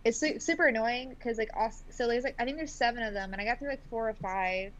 it's 0.04 0.20
su- 0.20 0.38
super 0.40 0.66
annoying 0.66 1.10
because 1.10 1.38
like 1.38 1.50
also, 1.56 1.84
so 1.90 2.06
there's 2.08 2.24
like 2.24 2.36
i 2.38 2.44
think 2.44 2.56
there's 2.58 2.74
seven 2.74 3.02
of 3.02 3.14
them 3.14 3.32
and 3.32 3.40
i 3.40 3.44
got 3.44 3.58
through 3.58 3.70
like 3.70 3.88
four 3.90 4.08
or 4.08 4.14
five. 4.14 4.72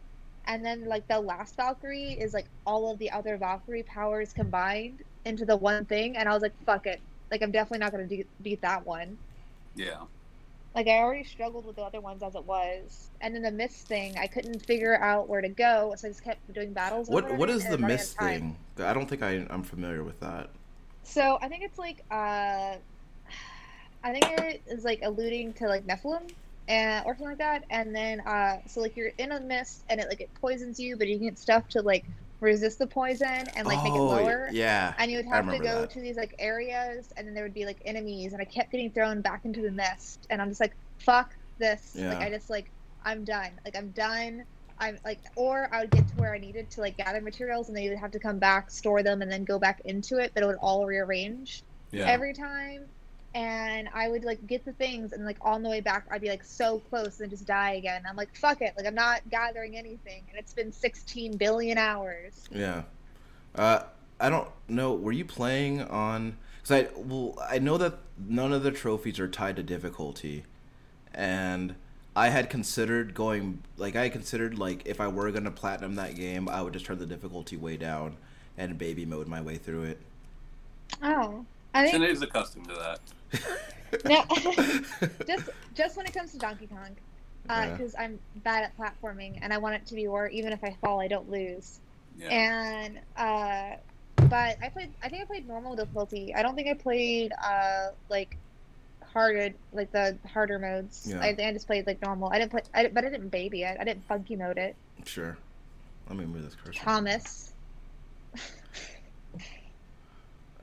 And 0.47 0.65
then 0.65 0.87
like 0.87 1.09
the 1.09 1.21
last 1.21 1.57
valkyrie 1.57 2.13
is 2.21 2.35
like 2.35 2.47
all 2.67 2.91
of 2.93 2.99
the 2.99 3.11
other 3.13 3.39
valkyrie 3.39 3.83
powers 3.85 4.33
combined 4.35 5.03
into 5.25 5.47
the 5.47 5.57
one 5.57 5.87
thing 5.87 6.17
and 6.17 6.29
i 6.29 6.33
was 6.33 6.43
like 6.43 6.55
fuck 6.67 6.87
it. 6.87 7.01
Like 7.31 7.43
i'm 7.43 7.53
definitely 7.53 7.79
not 7.79 7.91
to 7.93 8.07
de- 8.07 8.29
beat 8.43 8.63
that 8.63 8.87
one. 8.87 9.19
Yeah. 9.75 10.05
Like 10.75 10.89
I 10.89 10.99
already 10.99 11.25
struggled 11.25 11.67
with 11.67 11.77
the 11.77 11.83
other 11.83 12.01
ones 12.01 12.23
as 12.23 12.35
it 12.35 12.45
was, 12.45 13.11
and 13.21 13.35
then 13.35 13.43
the 13.43 13.53
mist 13.53 13.87
thing, 13.87 14.17
I 14.19 14.27
couldn't 14.27 14.67
figure 14.67 14.97
out 14.97 15.29
where 15.29 15.41
to 15.41 15.49
go, 15.49 15.95
so 15.97 16.09
I 16.09 16.11
just 16.11 16.25
kept 16.25 16.53
doing 16.53 16.73
battles. 16.73 17.09
what 17.09 17.37
what 17.37 17.49
is 17.49 17.63
the 17.63 17.71
running 17.71 17.85
out 17.85 17.91
of 17.91 17.97
mist 17.97 18.19
thing? 18.19 18.57
I 18.79 18.93
don't 18.93 19.09
think 19.09 19.23
I 19.23 19.47
I'm 19.51 19.63
familiar 19.63 20.03
with 20.03 20.19
that. 20.21 20.51
So 21.05 21.39
I 21.41 21.49
think 21.49 21.63
it's 21.63 21.79
like 21.79 22.03
uh, 22.11 22.77
I 24.03 24.13
think 24.13 24.25
it 24.41 24.63
is 24.67 24.85
like 24.85 25.01
alluding 25.03 25.53
to 25.55 25.69
like 25.69 25.87
Niflheim, 25.87 26.31
and 26.67 27.07
or 27.07 27.15
something 27.15 27.29
like 27.29 27.39
that. 27.39 27.65
And 27.71 27.95
then 27.95 28.21
uh, 28.21 28.59
so 28.67 28.81
like 28.81 28.97
you're 28.97 29.13
in 29.19 29.33
a 29.33 29.41
mist, 29.41 29.85
and 29.89 30.01
it 30.01 30.09
like 30.09 30.21
it 30.21 30.31
poisons 30.41 30.81
you, 30.81 30.97
but 30.97 31.07
you 31.07 31.19
can 31.19 31.29
get 31.29 31.39
stuff 31.39 31.69
to 31.69 31.83
like 31.83 32.05
resist 32.41 32.79
the 32.79 32.87
poison 32.87 33.49
and 33.57 33.67
like 33.67 33.83
make 33.83 33.95
it 33.95 33.99
oh 33.99 34.07
lower. 34.07 34.49
yeah, 34.53 34.95
And 34.99 35.11
you 35.11 35.17
would 35.19 35.27
have 35.27 35.49
to 35.51 35.59
go 35.59 35.81
that. 35.83 35.91
to 35.91 36.01
these 36.01 36.17
like 36.17 36.35
areas, 36.39 37.13
and 37.17 37.27
then 37.27 37.35
there 37.35 37.45
would 37.45 37.55
be 37.55 37.65
like 37.67 37.81
enemies, 37.85 38.33
and 38.33 38.43
I 38.43 38.45
kept 38.45 38.71
getting 38.73 38.93
thrown 38.93 39.23
back 39.23 39.45
into 39.45 39.63
the 39.63 39.71
mist, 39.73 40.27
and 40.31 40.41
I'm 40.43 40.49
just 40.49 40.61
like, 40.61 40.77
fuck 40.99 41.35
this. 41.59 42.05
Like 42.09 42.21
I 42.23 42.31
just 42.31 42.51
like, 42.51 42.73
I'm 43.05 43.25
done. 43.25 43.59
Like 43.65 43.77
I'm 43.77 43.91
done. 43.93 44.45
I'm 44.79 44.99
like, 45.05 45.21
or 45.37 45.69
I 45.73 45.81
would 45.83 45.91
get 45.91 46.09
to 46.09 46.17
where 46.17 46.35
I 46.35 46.39
needed 46.39 46.71
to 46.73 46.81
like 46.81 46.97
gather 46.97 47.21
materials, 47.21 47.69
and 47.69 47.77
then 47.77 47.85
you 47.85 47.91
would 47.91 47.99
have 48.01 48.11
to 48.13 48.19
come 48.21 48.39
back, 48.39 48.71
store 48.71 49.03
them, 49.03 49.23
and 49.23 49.31
then 49.31 49.45
go 49.45 49.59
back 49.59 49.81
into 49.85 50.19
it, 50.19 50.33
but 50.35 50.43
it 50.43 50.47
would 50.47 50.57
all 50.61 50.85
rearrange 50.87 51.65
Yeah. 51.93 52.07
every 52.11 52.35
time. 52.35 52.89
And 53.35 53.89
I 53.93 54.09
would 54.09 54.25
like 54.25 54.47
get 54.47 54.65
the 54.65 54.73
things, 54.73 55.13
and 55.13 55.25
like 55.25 55.39
on 55.41 55.63
the 55.63 55.69
way 55.69 55.81
back, 55.81 56.07
I'd 56.11 56.21
be 56.21 56.29
like 56.29 56.45
so 56.45 56.79
close, 56.91 57.21
and 57.21 57.31
just 57.31 57.47
die 57.47 57.73
again. 57.73 58.03
I'm 58.09 58.17
like, 58.17 58.35
fuck 58.37 58.63
it. 58.63 58.75
Like 58.77 58.87
I'm 58.87 58.95
not 58.95 59.23
gathering 59.29 59.77
anything, 59.77 60.23
and 60.31 60.39
it's 60.39 60.53
been 60.53 60.71
16 60.71 61.37
billion 61.37 61.77
hours. 61.77 62.49
Yeah. 62.51 62.83
Uh, 63.55 63.83
I 64.21 64.31
don't 64.31 64.49
know. 64.69 64.95
Were 64.95 65.13
you 65.13 65.25
playing 65.25 65.83
on? 65.83 66.37
Because 66.63 66.85
I 66.85 66.89
well, 66.97 67.37
I 67.49 67.59
know 67.59 67.77
that 67.79 67.99
none 68.29 68.53
of 68.53 68.63
the 68.63 68.71
trophies 68.71 69.19
are 69.19 69.29
tied 69.29 69.57
to 69.57 69.63
difficulty, 69.63 70.45
and 71.13 71.75
I 72.15 72.29
had 72.29 72.49
considered 72.49 73.15
going. 73.15 73.63
Like 73.77 73.97
I 73.97 74.09
considered 74.09 74.59
like 74.59 74.83
if 74.85 75.01
I 75.01 75.09
were 75.09 75.31
gonna 75.33 75.51
platinum 75.51 75.97
that 75.97 76.15
game, 76.15 76.49
I 76.49 76.63
would 76.63 76.73
just 76.73 76.87
turn 76.87 76.99
the 76.99 77.07
difficulty 77.07 77.57
way 77.57 77.77
down 77.77 78.17
and 78.57 78.79
baby 78.79 79.05
mode 79.05 79.27
my 79.27 79.41
way 79.41 79.57
through 79.57 79.85
it. 79.85 79.99
Oh, 81.03 81.45
I 81.75 81.83
think 81.83 81.95
Shanae's 81.97 82.23
accustomed 82.23 82.69
to 82.69 82.75
that. 82.75 83.01
No, 84.05 84.25
just 85.27 85.49
just 85.75 85.97
when 85.97 86.05
it 86.07 86.13
comes 86.13 86.33
to 86.33 86.39
Donkey 86.39 86.67
Kong, 86.67 86.97
Yeah. 87.49 87.71
because 87.71 87.95
I'm 87.97 88.19
bad 88.37 88.65
at 88.65 88.77
platforming 88.77 89.39
and 89.41 89.53
I 89.53 89.59
want 89.59 89.77
it 89.77 89.87
to 89.87 89.95
be 89.95 90.09
where 90.09 90.27
even 90.29 90.53
if 90.53 90.65
I 90.65 90.77
fall, 90.81 91.01
I 91.01 91.07
don't 91.07 91.31
lose. 91.31 91.79
Yeah. 92.19 92.29
And 92.29 92.99
uh, 93.17 93.77
but 94.29 94.57
I 94.63 94.69
played. 94.73 94.91
I 95.03 95.09
think 95.09 95.23
I 95.23 95.27
played 95.27 95.47
normal 95.47 95.77
difficulty. 95.77 96.35
I 96.35 96.43
don't 96.43 96.57
think 96.57 96.69
I 96.69 96.75
played 96.75 97.33
uh 97.41 97.91
like 98.09 98.37
harder 99.13 99.51
like 99.73 99.93
the 99.93 100.19
harder 100.33 100.59
modes. 100.59 101.07
Yeah. 101.09 101.21
I, 101.21 101.29
I 101.39 101.53
just 101.53 101.69
played 101.69 101.87
like 101.87 102.03
normal. 102.03 102.31
I 102.33 102.39
didn't 102.41 102.51
play. 102.51 102.63
I, 102.75 102.89
but 102.89 103.05
I 103.05 103.11
didn't 103.11 103.29
baby 103.29 103.63
it. 103.63 103.77
I 103.79 103.85
didn't 103.85 104.05
funky 104.09 104.35
mode 104.35 104.59
it. 104.59 104.75
sure. 105.05 105.39
Let 106.09 106.19
me 106.19 106.27
move 106.27 106.43
this 106.43 106.57
cursor. 106.57 106.81
Thomas. 106.81 107.53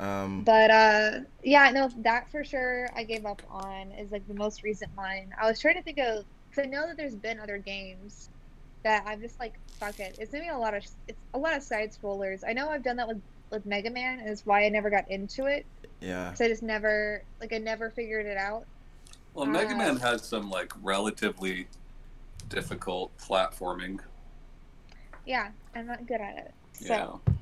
Um, 0.01 0.43
But 0.43 0.72
uh 0.72 1.12
yeah, 1.43 1.70
no, 1.70 1.89
that 2.00 2.29
for 2.31 2.43
sure 2.43 2.89
I 2.96 3.03
gave 3.03 3.25
up 3.25 3.41
on 3.50 3.91
is 3.91 4.12
like 4.12 4.27
the 4.27 4.34
most 4.34 4.63
recent 4.63 4.91
one. 4.98 5.27
I 5.39 5.48
was 5.48 5.60
trying 5.60 5.75
to 5.75 5.84
think 5.84 6.00
of 6.00 6.25
because 6.50 6.65
I 6.65 6.70
know 6.70 6.88
that 6.88 6.98
there's 6.98 7.15
been 7.15 7.39
other 7.39 7.60
games 7.60 8.29
that 8.84 9.03
I'm 9.05 9.22
just 9.22 9.39
like 9.39 9.53
fuck 9.79 10.00
it. 10.00 10.17
It's 10.20 10.31
gonna 10.31 10.43
be 10.43 10.50
a 10.50 10.58
lot 10.58 10.74
of 10.74 10.84
it's 11.08 11.20
a 11.36 11.38
lot 11.38 11.55
of 11.55 11.62
side 11.62 11.91
scrollers. 11.91 12.43
I 12.46 12.53
know 12.53 12.70
I've 12.70 12.84
done 12.84 12.98
that 12.98 13.08
with 13.08 13.22
with 13.51 13.65
Mega 13.67 13.91
Man, 13.91 14.20
and 14.20 14.27
it's 14.27 14.46
why 14.46 14.65
I 14.65 14.70
never 14.70 14.89
got 14.89 15.10
into 15.12 15.46
it. 15.46 15.65
yeah. 16.00 16.34
So 16.34 16.46
I 16.46 16.48
just 16.48 16.63
never 16.63 17.22
like 17.39 17.53
I 17.53 17.60
never 17.60 17.91
figured 17.91 18.25
it 18.25 18.38
out. 18.38 18.65
Well, 19.36 19.46
Mega 19.46 19.75
uh, 19.75 19.77
Man 19.77 19.98
has 19.98 20.24
some 20.24 20.50
like 20.50 20.74
relatively 20.81 21.67
difficult 22.50 23.15
platforming. 23.20 24.00
Yeah, 25.27 25.50
I'm 25.75 25.86
not 25.86 26.08
good 26.08 26.22
at 26.22 26.38
it. 26.38 26.53
So 26.74 27.22
Yeah. 27.27 27.34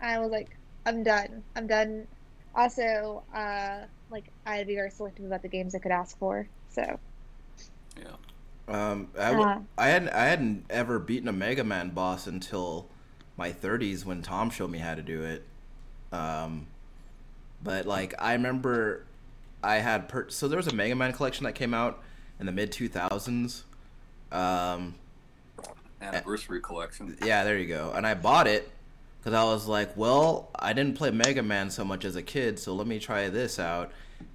I 0.00 0.18
was 0.20 0.30
like, 0.30 0.56
I'm 0.86 1.02
done. 1.02 1.42
I'm 1.54 1.66
done. 1.66 2.06
also, 2.54 3.22
uh, 3.34 3.80
like 4.10 4.24
I 4.46 4.56
had 4.56 4.60
to 4.60 4.66
be 4.66 4.76
very 4.76 4.90
selective 4.90 5.26
about 5.26 5.42
the 5.42 5.48
games 5.48 5.74
I 5.74 5.78
could 5.78 5.92
ask 5.92 6.16
for. 6.18 6.48
So 6.70 6.98
Yeah. 7.98 8.14
Um, 8.68 9.08
I, 9.18 9.30
w- 9.32 9.46
Uh. 9.48 9.60
I 9.76 9.88
hadn't 9.88 10.08
I 10.10 10.24
hadn't 10.24 10.64
ever 10.70 10.98
beaten 10.98 11.28
a 11.28 11.32
Mega 11.32 11.64
Man 11.64 11.90
boss 11.90 12.26
until 12.26 12.88
my 13.36 13.52
30s 13.52 14.04
when 14.04 14.22
Tom 14.22 14.48
showed 14.50 14.70
me 14.70 14.78
how 14.78 14.94
to 14.94 15.02
do 15.02 15.22
it. 15.22 15.44
Um, 16.12 16.66
but 17.62 17.84
like 17.86 18.14
I 18.18 18.32
remember, 18.32 19.04
I 19.62 19.76
had 19.76 20.08
per- 20.08 20.30
so 20.30 20.48
there 20.48 20.56
was 20.56 20.66
a 20.68 20.74
Mega 20.74 20.94
Man 20.94 21.12
collection 21.12 21.44
that 21.44 21.54
came 21.54 21.74
out 21.74 22.02
in 22.40 22.46
the 22.46 22.52
mid 22.52 22.70
2000s. 22.72 23.62
Um, 24.32 24.94
Anniversary 26.00 26.60
collection. 26.60 27.16
yeah, 27.24 27.44
there 27.44 27.58
you 27.58 27.66
go. 27.66 27.92
And 27.94 28.06
I 28.06 28.14
bought 28.14 28.46
it 28.46 28.70
because 29.26 29.36
I 29.36 29.42
was 29.42 29.66
like, 29.66 29.96
well, 29.96 30.50
I 30.56 30.72
didn't 30.72 30.94
play 30.96 31.10
Mega 31.10 31.42
Man 31.42 31.68
so 31.68 31.84
much 31.84 32.04
as 32.04 32.14
a 32.14 32.22
kid, 32.22 32.60
so 32.60 32.72
let 32.76 32.86
me 32.86 33.00
try 33.00 33.28
this 33.28 33.58
out. 33.58 33.90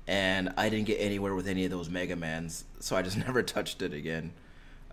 And 0.05 0.53
I 0.57 0.67
didn't 0.67 0.85
get 0.85 0.97
anywhere 0.97 1.33
with 1.33 1.47
any 1.47 1.63
of 1.63 1.71
those 1.71 1.89
Mega 1.89 2.17
Mans, 2.17 2.65
so 2.81 2.97
I 2.97 3.01
just 3.01 3.15
never 3.25 3.41
touched 3.41 3.81
it 3.81 3.93
again. 3.93 4.33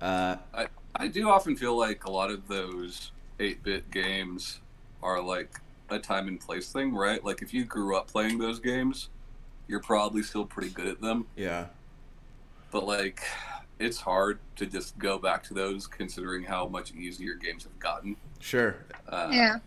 Uh, 0.00 0.36
I, 0.54 0.68
I 0.94 1.08
do 1.08 1.28
often 1.28 1.56
feel 1.56 1.76
like 1.76 2.04
a 2.04 2.12
lot 2.12 2.30
of 2.30 2.46
those 2.46 3.10
8 3.40 3.64
bit 3.64 3.90
games 3.90 4.60
are 5.02 5.20
like 5.20 5.58
a 5.90 5.98
time 5.98 6.28
and 6.28 6.38
place 6.38 6.70
thing, 6.70 6.94
right? 6.94 7.24
Like 7.24 7.42
if 7.42 7.52
you 7.52 7.64
grew 7.64 7.96
up 7.96 8.06
playing 8.06 8.38
those 8.38 8.60
games, 8.60 9.08
you're 9.66 9.82
probably 9.82 10.22
still 10.22 10.44
pretty 10.44 10.70
good 10.70 10.86
at 10.86 11.00
them. 11.00 11.26
yeah, 11.34 11.66
But 12.70 12.86
like, 12.86 13.24
it's 13.80 13.98
hard 13.98 14.38
to 14.54 14.66
just 14.66 14.96
go 14.96 15.18
back 15.18 15.42
to 15.44 15.54
those 15.54 15.88
considering 15.88 16.44
how 16.44 16.68
much 16.68 16.92
easier 16.92 17.34
games 17.34 17.64
have 17.64 17.80
gotten. 17.80 18.14
sure. 18.38 18.76
Uh, 19.08 19.30
yeah, 19.32 19.58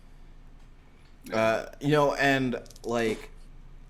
Uh, 1.32 1.66
you 1.80 1.90
know, 1.90 2.14
and 2.14 2.56
like, 2.84 3.30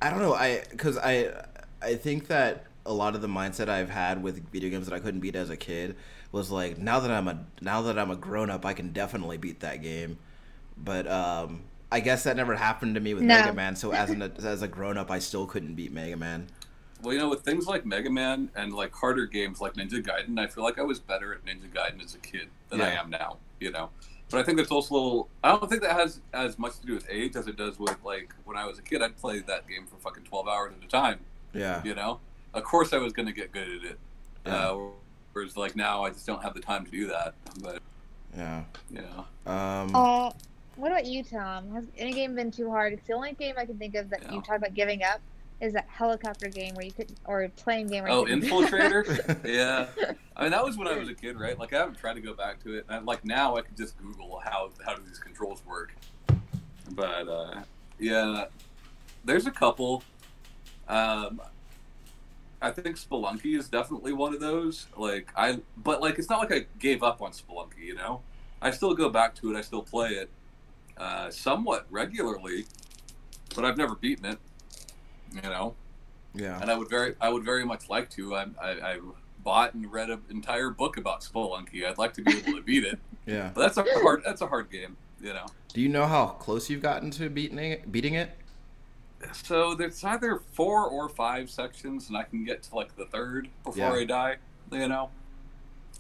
I 0.01 0.11
don't 0.11 0.21
know, 0.21 0.35
I 0.35 0.65
because 0.71 0.99
I 0.99 1.45
I 1.81 1.95
think 1.95 2.27
that 2.29 2.67
a 2.85 2.93
lot 2.93 3.15
of 3.15 3.23
the 3.23 3.29
mindset 3.29 3.69
I've 3.69 3.91
had 3.91 4.23
with 4.23 4.51
video 4.51 4.71
games 4.71 4.87
that 4.89 4.95
I 4.95 4.99
couldn't 4.99 5.21
beat 5.21 5.37
as 5.37 5.51
a 5.51 5.57
kid 5.57 5.97
was 6.33 6.51
like 6.51 6.79
now 6.79 7.01
that 7.01 7.11
I'm 7.11 7.29
a 7.29 7.45
now 7.61 7.83
that 7.83 7.99
I'm 7.99 8.11
a 8.11 8.17
grown 8.17 8.51
up, 8.51 8.67
I 8.67 8.73
can 8.75 8.93
definitely 8.93 9.37
beat 9.37 9.61
that 9.61 9.83
game. 9.83 10.19
But 10.77 11.07
um, 11.07 11.63
I 11.91 12.01
guess 12.01 12.25
that 12.25 12.37
never 12.37 12.57
happened 12.57 12.95
to 12.95 13.01
me 13.01 13.15
with 13.15 13.23
No. 13.23 13.39
Mega 13.39 13.53
Man. 13.53 13.77
So 13.77 13.93
as 13.93 14.11
an 14.11 14.23
as 14.43 14.63
a 14.63 14.69
grown 14.69 14.97
up, 14.97 15.11
I 15.11 15.19
still 15.19 15.47
couldn't 15.47 15.75
beat 15.75 15.93
Mega 15.93 16.17
Man. 16.17 16.49
Well, 17.03 17.13
you 17.13 17.19
know, 17.19 17.29
with 17.29 17.43
things 17.43 17.67
like 17.67 17.85
Mega 17.85 18.11
Man 18.11 18.49
and 18.55 18.73
like 18.73 18.93
harder 18.93 19.27
games 19.27 19.61
like 19.61 19.75
Ninja 19.75 20.03
Gaiden, 20.03 20.39
I 20.39 20.47
feel 20.47 20.65
like 20.65 20.79
I 20.79 20.83
was 20.83 21.01
better 21.01 21.35
at 21.35 21.45
Ninja 21.45 21.69
Gaiden 21.69 22.03
as 22.03 22.15
a 22.15 22.19
kid 22.19 22.49
than 22.69 22.81
I 22.81 22.93
am 22.93 23.11
now. 23.11 23.39
You 23.61 23.73
know, 23.73 23.91
but 24.33 24.41
I 24.41 24.43
think 24.43 24.57
that's 24.59 24.71
also 24.71 24.95
a 24.95 24.97
little. 24.97 25.29
I 25.45 25.51
don't 25.51 25.69
think 25.69 25.83
that 25.83 25.93
has 25.93 26.21
as 26.33 26.59
much 26.59 26.79
to 26.81 26.87
do 26.87 26.95
with 26.95 27.07
age 27.09 27.37
as 27.37 27.47
it 27.47 27.57
does 27.57 27.79
with 27.79 27.97
like 28.05 28.35
when 28.45 28.57
I 28.57 28.67
was 28.67 28.79
a 28.79 28.83
kid. 28.83 29.03
I'd 29.03 29.17
play 29.17 29.39
that 29.41 29.69
game 29.69 29.87
for 29.87 29.97
fucking 29.97 30.25
twelve 30.25 30.49
hours 30.49 30.73
at 30.79 30.85
a 30.85 30.89
time. 30.89 31.21
Yeah, 31.53 31.83
You 31.85 31.95
know, 31.95 32.19
of 32.55 32.65
course 32.65 32.93
I 32.95 32.99
was 32.99 33.13
going 33.13 33.27
to 33.27 33.33
get 33.33 33.53
good 33.53 33.69
at 33.69 33.85
it. 33.93 33.99
Yeah. 34.47 34.71
Uh, 34.71 34.79
whereas 35.35 35.57
like 35.57 35.77
now, 35.77 36.03
I 36.03 36.11
just 36.11 36.27
don't 36.27 36.43
have 36.43 36.55
the 36.55 36.61
time 36.61 36.85
to 36.87 36.91
do 36.91 37.07
that. 37.09 37.35
But 37.63 37.81
yeah. 38.35 38.65
you 38.91 39.03
know, 39.03 39.53
Um, 39.53 39.95
Uh, 39.95 40.31
what 40.77 40.91
about 40.91 41.05
you, 41.05 41.23
Tom? 41.23 41.71
Has 41.75 41.85
any 41.99 42.13
game 42.15 42.35
been 42.35 42.51
too 42.51 42.71
hard? 42.71 42.95
It's 42.95 43.07
the 43.07 43.13
only 43.13 43.35
game 43.35 43.55
I 43.59 43.67
can 43.67 43.77
think 43.79 43.95
of 43.95 44.09
that 44.11 44.23
Yeah. 44.23 44.33
you 44.33 44.41
talked 44.41 44.57
about 44.59 44.73
giving 44.73 45.03
up 45.03 45.21
is 45.63 45.73
that 45.75 45.87
helicopter 45.89 46.49
game 46.49 46.75
where 46.75 46.85
you 46.85 46.91
could, 46.91 47.13
or 47.25 47.49
plane 47.57 47.87
game. 47.87 48.03
Where 48.03 48.13
oh, 48.13 48.27
you 48.27 48.41
could, 48.41 48.43
Infiltrator. 48.51 49.45
yeah, 49.45 49.87
I 50.37 50.43
mean 50.43 50.51
that 50.51 50.65
was 50.65 50.77
when 50.77 50.89
I 50.89 50.99
was 50.99 51.09
a 51.09 51.15
kid, 51.15 51.39
right? 51.39 51.59
Like 51.59 51.73
I 51.73 51.79
haven't 51.79 51.99
tried 51.99 52.15
to 52.15 52.21
go 52.21 52.35
back 52.35 52.63
to 52.65 52.75
it. 52.75 52.85
And 52.89 53.07
like 53.07 53.25
now, 53.25 53.57
I 53.57 53.63
could 53.63 53.77
just 53.77 53.97
Google 53.97 54.43
how 54.45 54.71
how 54.85 54.95
do 54.95 55.03
these 55.07 55.21
controls 55.21 55.63
work. 55.65 55.95
But 56.91 57.29
uh, 57.29 57.63
yeah, 57.99 58.47
there's 59.25 59.47
a 59.47 59.53
couple. 59.53 60.03
Um, 60.89 61.41
I 62.61 62.71
think 62.73 62.97
Spelunky 62.97 63.57
is 63.57 63.69
definitely 63.69 64.13
one 64.13 64.35
of 64.35 64.41
those. 64.41 64.87
Like 64.97 65.33
I, 65.37 65.61
but 65.77 66.01
like 66.01 66.19
it's 66.19 66.29
not 66.29 66.41
like 66.41 66.53
I 66.53 66.67
gave 66.81 67.05
up 67.05 67.23
on 67.23 67.31
Spelunky. 67.31 67.85
You 67.85 67.95
know, 67.95 68.21
I 68.61 68.73
still 68.73 68.95
go 68.95 69.09
back 69.09 69.37
to 69.37 69.55
it. 69.55 69.57
I 69.57 69.61
still 69.61 69.83
play 69.83 70.11
it 70.11 70.29
uh, 70.99 71.31
somewhat 71.31 71.87
regularly, 71.89 72.67
but 73.55 73.65
I've 73.65 73.77
never 73.77 73.95
beaten 73.95 74.25
it. 74.25 74.39
You 75.35 75.43
know, 75.43 75.75
yeah, 76.35 76.61
and 76.61 76.71
I 76.71 76.77
would 76.77 76.89
very, 76.89 77.15
I 77.21 77.29
would 77.29 77.45
very 77.45 77.65
much 77.65 77.89
like 77.89 78.11
to. 78.11 78.35
I, 78.35 78.47
I, 78.61 78.71
I 78.71 78.99
bought 79.45 79.75
and 79.75 79.91
read 79.91 80.11
an 80.11 80.23
entire 80.31 80.71
book 80.71 80.97
about 80.97 81.21
Spelunky. 81.21 81.87
I'd 81.87 81.99
like 81.99 82.15
to 82.15 82.23
be 82.23 82.33
able 82.39 82.55
to 82.55 82.63
beat 82.63 82.85
it, 82.85 82.99
yeah. 83.27 83.51
but 83.55 83.63
that's 83.63 83.77
a 83.77 83.85
hard, 84.01 84.23
that's 84.25 84.41
a 84.41 84.47
hard 84.47 84.71
game, 84.71 84.97
you 85.21 85.33
know. 85.33 85.47
Do 85.69 85.81
you 85.81 85.89
know 85.89 86.07
how 86.07 86.27
close 86.27 86.69
you've 86.69 86.83
gotten 86.83 87.11
to 87.13 87.31
beating 87.31 87.59
it? 87.59 87.91
Beating 87.91 88.15
it? 88.15 88.37
So 89.33 89.75
there's 89.75 90.03
either 90.05 90.41
four 90.53 90.87
or 90.87 91.09
five 91.09 91.51
sections, 91.51 92.09
and 92.09 92.17
I 92.17 92.25
can 92.25 92.45
get 92.45 92.63
to 92.65 92.75
like 92.75 92.97
the 92.97 93.07
third 93.07 93.49
before 93.65 93.97
Yeah. 93.97 94.03
I 94.03 94.05
die, 94.05 94.37
you 94.71 94.89
know. 94.89 95.11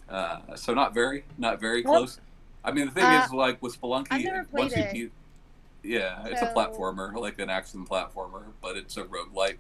Uh, 0.09 0.57
so 0.57 0.75
not 0.75 0.93
very, 0.93 1.25
not 1.39 1.61
very 1.61 1.83
Well, 1.83 2.01
close. 2.01 2.21
I 2.65 2.73
mean, 2.73 2.87
the 2.87 2.93
thing 2.93 3.05
uh, 3.05 3.23
is, 3.25 3.33
like 3.33 3.63
with 3.63 3.81
Spelunky, 3.81 4.47
once 4.53 4.77
you 4.77 4.87
beat, 4.93 5.13
yeah, 5.83 6.25
it's 6.27 6.43
a 6.43 6.47
platformer, 6.55 7.15
like 7.15 7.39
an 7.39 7.51
action 7.51 7.87
platformer, 7.87 8.45
but 8.61 8.77
it's 8.77 8.97
a 8.97 9.05
roguelike, 9.05 9.59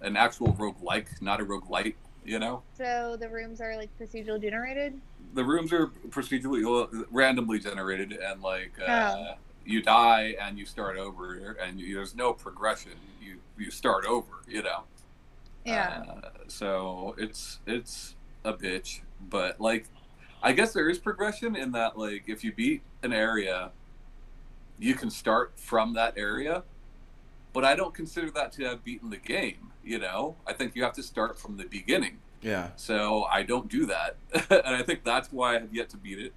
an 0.00 0.16
actual 0.16 0.52
roguelike, 0.54 1.20
not 1.20 1.40
a 1.40 1.44
roguelite, 1.44 1.94
you 2.24 2.38
know. 2.38 2.62
So 2.76 3.16
the 3.18 3.28
rooms 3.28 3.60
are 3.60 3.76
like 3.76 3.90
procedurally 3.98 4.42
generated. 4.42 5.00
the 5.34 5.44
rooms 5.44 5.72
are 5.72 5.88
procedurally 6.08 6.64
well, 6.64 6.88
randomly 7.10 7.58
generated 7.58 8.12
and 8.12 8.40
like 8.42 8.72
uh, 8.80 9.14
Oh. 9.18 9.34
you 9.66 9.82
die 9.82 10.34
and 10.40 10.58
you 10.58 10.64
start 10.64 10.96
over 10.96 11.56
and 11.62 11.78
you, 11.78 11.94
there's 11.96 12.14
no 12.16 12.32
progression 12.32 12.92
you 13.20 13.36
you 13.58 13.70
start 13.70 14.06
over 14.06 14.32
you 14.48 14.62
know 14.62 14.84
Yeah. 15.66 16.02
uh, 16.08 16.30
so 16.48 17.14
it's 17.18 17.58
it's 17.66 18.14
a 18.44 18.54
bitch 18.54 19.00
but 19.28 19.60
like 19.60 19.84
i 20.42 20.52
guess 20.52 20.72
there 20.72 20.88
is 20.88 20.98
progression 20.98 21.54
in 21.56 21.72
that 21.72 21.98
like 21.98 22.24
if 22.28 22.42
you 22.42 22.52
beat 22.52 22.80
an 23.02 23.12
area 23.12 23.70
you 24.78 24.94
can 24.94 25.10
start 25.10 25.52
from 25.56 25.94
that 25.94 26.14
area 26.16 26.62
but 27.52 27.64
i 27.64 27.74
don't 27.74 27.94
consider 27.94 28.30
that 28.30 28.52
to 28.52 28.64
have 28.64 28.84
beaten 28.84 29.10
the 29.10 29.16
game 29.16 29.72
you 29.84 29.98
know 29.98 30.36
i 30.46 30.52
think 30.52 30.74
you 30.76 30.82
have 30.82 30.92
to 30.92 31.02
start 31.02 31.38
from 31.38 31.56
the 31.56 31.64
beginning 31.64 32.18
Yeah, 32.40 32.68
so 32.76 33.24
I 33.24 33.42
don't 33.42 33.68
do 33.68 33.86
that, 33.86 34.14
and 34.50 34.76
I 34.76 34.82
think 34.84 35.02
that's 35.02 35.32
why 35.32 35.56
I 35.56 35.60
have 35.60 35.74
yet 35.74 35.88
to 35.90 35.96
beat 35.96 36.20
it. 36.20 36.32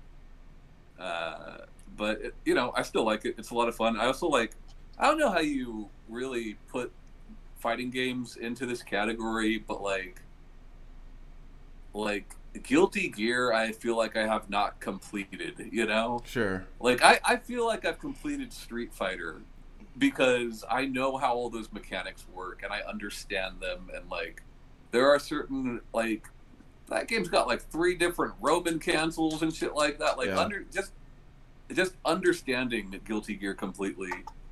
Uh, 1.00 1.58
but 1.96 2.22
it, 2.22 2.34
you 2.44 2.56
know, 2.56 2.74
I 2.76 2.82
still 2.82 3.04
like 3.04 3.24
it. 3.26 3.36
It's 3.38 3.52
a 3.52 3.56
lot 3.56 3.68
of 3.68 3.76
fun. 3.76 4.00
I 4.00 4.06
also 4.08 4.28
like. 4.28 4.56
I 4.98 5.06
don't 5.06 5.20
know 5.20 5.30
how 5.30 5.40
you 5.40 5.90
really 6.10 6.58
put 6.68 6.92
fighting 7.60 7.92
games 7.92 8.38
into 8.38 8.66
this 8.66 8.82
category, 8.84 9.60
but 9.60 9.82
like, 9.82 10.22
like 11.94 12.36
Guilty 12.64 13.08
Gear, 13.10 13.54
I 13.54 13.72
feel 13.72 13.96
like 13.96 14.18
I 14.18 14.28
have 14.28 14.50
not 14.50 14.80
completed. 14.80 15.70
You 15.72 15.86
know, 15.86 16.22
sure. 16.26 16.66
like 16.80 17.02
I, 17.04 17.20
I 17.24 17.38
feel 17.38 17.66
like 17.66 17.86
I've 17.86 18.00
completed 18.00 18.52
Street 18.52 18.94
Fighter 18.94 19.42
because 19.98 20.64
I 20.70 20.86
know 20.86 21.18
how 21.18 21.34
all 21.36 21.50
those 21.50 21.72
mechanics 21.72 22.26
work 22.34 22.62
and 22.64 22.72
I 22.72 22.80
understand 22.82 23.60
them 23.60 23.90
and 23.94 24.10
like 24.10 24.42
there 24.92 25.10
are 25.10 25.20
certain 25.20 25.82
like 25.94 26.28
that 26.90 27.08
game's 27.08 27.30
got 27.30 27.48
like 27.48 27.62
three 27.62 27.96
different 27.96 28.34
Roman 28.42 28.80
cancels 28.80 29.42
and 29.42 29.54
shit 29.54 29.74
like 29.76 30.00
that. 30.00 30.18
Like 30.18 30.28
Yeah. 30.28 30.40
under 30.40 30.64
just 30.74 30.92
just 31.74 31.96
understanding 32.04 33.00
Guilty 33.06 33.36
Gear 33.36 33.54
completely. 33.54 34.12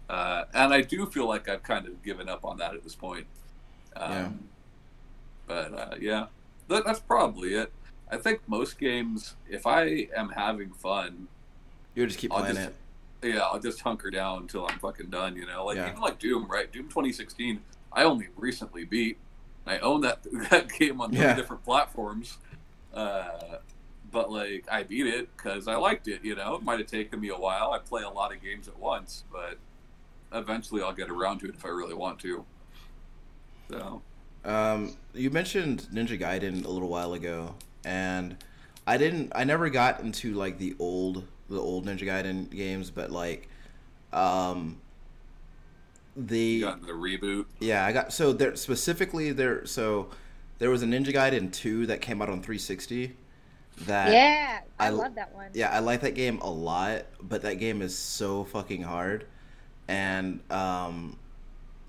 Uh, 0.09 0.45
and 0.53 0.73
I 0.73 0.81
do 0.81 1.05
feel 1.05 1.27
like 1.27 1.49
I've 1.49 1.63
kind 1.63 1.85
of 1.85 2.01
given 2.01 2.29
up 2.29 2.45
on 2.45 2.57
that 2.57 2.73
at 2.73 2.83
this 2.83 2.95
point. 2.95 3.27
Um, 3.95 4.11
Yeah. 4.11 4.29
But 5.47 5.73
uh, 5.73 5.95
yeah, 5.99 6.27
that, 6.67 6.85
that's 6.85 6.99
probably 6.99 7.55
it. 7.55 7.71
I 8.11 8.17
think 8.17 8.41
most 8.47 8.79
games, 8.79 9.35
if 9.49 9.67
I 9.67 10.07
am 10.15 10.29
having 10.29 10.71
fun, 10.71 11.27
You 11.95 12.05
just 12.07 12.19
keep 12.19 12.31
I'll 12.33 12.39
playing 12.39 12.55
just- 12.55 12.69
it. 13.21 13.33
yeah, 13.33 13.39
I'll 13.41 13.59
just 13.59 13.81
hunker 13.81 14.09
down 14.09 14.43
until 14.43 14.65
I'm 14.67 14.79
fucking 14.79 15.09
done. 15.09 15.35
You 15.35 15.45
know, 15.45 15.65
like 15.65 15.77
Yeah. 15.77 15.89
even 15.89 16.01
like 16.01 16.17
Doom, 16.19 16.47
right? 16.47 16.71
Doom 16.71 16.87
2016, 16.89 17.61
I 17.91 18.03
only 18.03 18.27
recently 18.35 18.83
beat. 18.85 19.17
I 19.67 19.77
own 19.79 20.01
that 20.01 20.23
that 20.49 20.69
game 20.69 21.01
on 21.01 21.11
three 21.11 21.19
Yeah. 21.19 21.35
different 21.35 21.63
platforms, 21.63 22.37
uh, 22.93 23.57
but 24.11 24.31
like 24.31 24.65
I 24.71 24.81
beat 24.83 25.05
it 25.05 25.35
because 25.37 25.67
I 25.67 25.75
liked 25.75 26.07
it. 26.07 26.23
You 26.25 26.35
know, 26.35 26.55
it 26.55 26.63
might 26.63 26.79
have 26.79 26.87
taken 26.87 27.19
me 27.19 27.29
a 27.29 27.37
while. 27.37 27.71
I 27.71 27.79
play 27.79 28.01
a 28.03 28.09
lot 28.09 28.33
of 28.33 28.41
games 28.41 28.67
at 28.67 28.79
once, 28.79 29.23
but 29.31 29.59
eventually 30.31 30.81
I'll 30.81 30.93
get 30.93 31.09
around 31.11 31.39
to 31.39 31.47
it 31.47 31.55
if 31.55 31.63
I 31.65 31.69
really 31.69 31.93
want 31.93 32.19
to. 32.21 32.45
So 33.69 34.01
Um, 34.45 34.95
you 35.13 35.29
mentioned 35.29 35.87
Ninja 35.93 36.17
Gaiden 36.19 36.65
a 36.65 36.69
little 36.69 36.87
while 36.89 37.13
ago, 37.13 37.55
and 37.83 38.37
I 38.87 38.97
didn't. 38.97 39.31
I 39.35 39.43
never 39.43 39.69
got 39.69 40.01
into 40.01 40.33
like 40.33 40.57
the 40.57 40.75
old, 40.79 41.25
the 41.49 41.59
old 41.59 41.85
Ninja 41.85 42.03
Gaiden 42.05 42.49
games, 42.49 42.91
but 42.91 43.11
like, 43.11 43.49
um, 44.13 44.77
the 46.15 46.39
you 46.39 46.61
got 46.65 46.81
the 46.81 46.91
reboot. 46.93 47.45
yeah, 47.59 47.85
I 47.85 47.91
got 47.91 48.11
so 48.13 48.33
there 48.33 48.55
specifically 48.55 49.31
there. 49.31 49.65
So 49.65 50.09
there 50.57 50.69
was 50.69 50.83
a 50.83 50.85
Ninja 50.85 51.13
Gaiden 51.13 51.51
two 51.51 51.85
that 51.87 52.01
came 52.01 52.21
out 52.21 52.29
on 52.29 52.41
360. 52.41 53.15
That 53.85 54.09
yeah, 54.11 54.59
I, 54.79 54.87
I- 54.87 54.89
love 54.89 55.15
that 55.15 55.33
one. 55.33 55.49
yeah, 55.53 55.69
I 55.69 55.79
like 55.79 56.01
that 56.01 56.15
game 56.15 56.39
a 56.39 56.49
lot, 56.49 57.05
but 57.21 57.41
that 57.43 57.55
game 57.55 57.81
is 57.81 57.97
so 57.97 58.43
fucking 58.43 58.81
hard. 58.83 59.25
And 59.87 60.41
um 60.51 61.17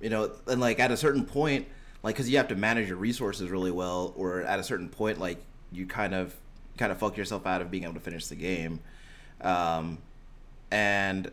you 0.00 0.10
know, 0.10 0.32
and 0.46 0.60
like 0.60 0.80
at 0.80 0.90
a 0.92 0.96
certain 0.96 1.24
point, 1.24 1.66
like 2.02 2.14
because 2.14 2.30
you 2.30 2.36
have 2.38 2.48
to 2.48 2.56
manage 2.56 2.88
your 2.88 2.96
resources 2.96 3.50
really 3.50 3.70
well, 3.72 4.14
or 4.16 4.42
at 4.42 4.58
a 4.60 4.64
certain 4.64 4.88
point, 4.88 5.18
like 5.20 5.42
you 5.72 5.86
kind 5.86 6.14
of 6.14 6.34
kind 6.78 6.92
of 6.92 6.98
fuck 6.98 7.16
yourself 7.16 7.46
out 7.46 7.60
of 7.62 7.70
being 7.70 7.84
able 7.84 7.94
to 7.94 8.00
finish 8.00 8.26
the 8.26 8.36
game. 8.36 8.80
Um, 9.40 9.98
and 10.70 11.30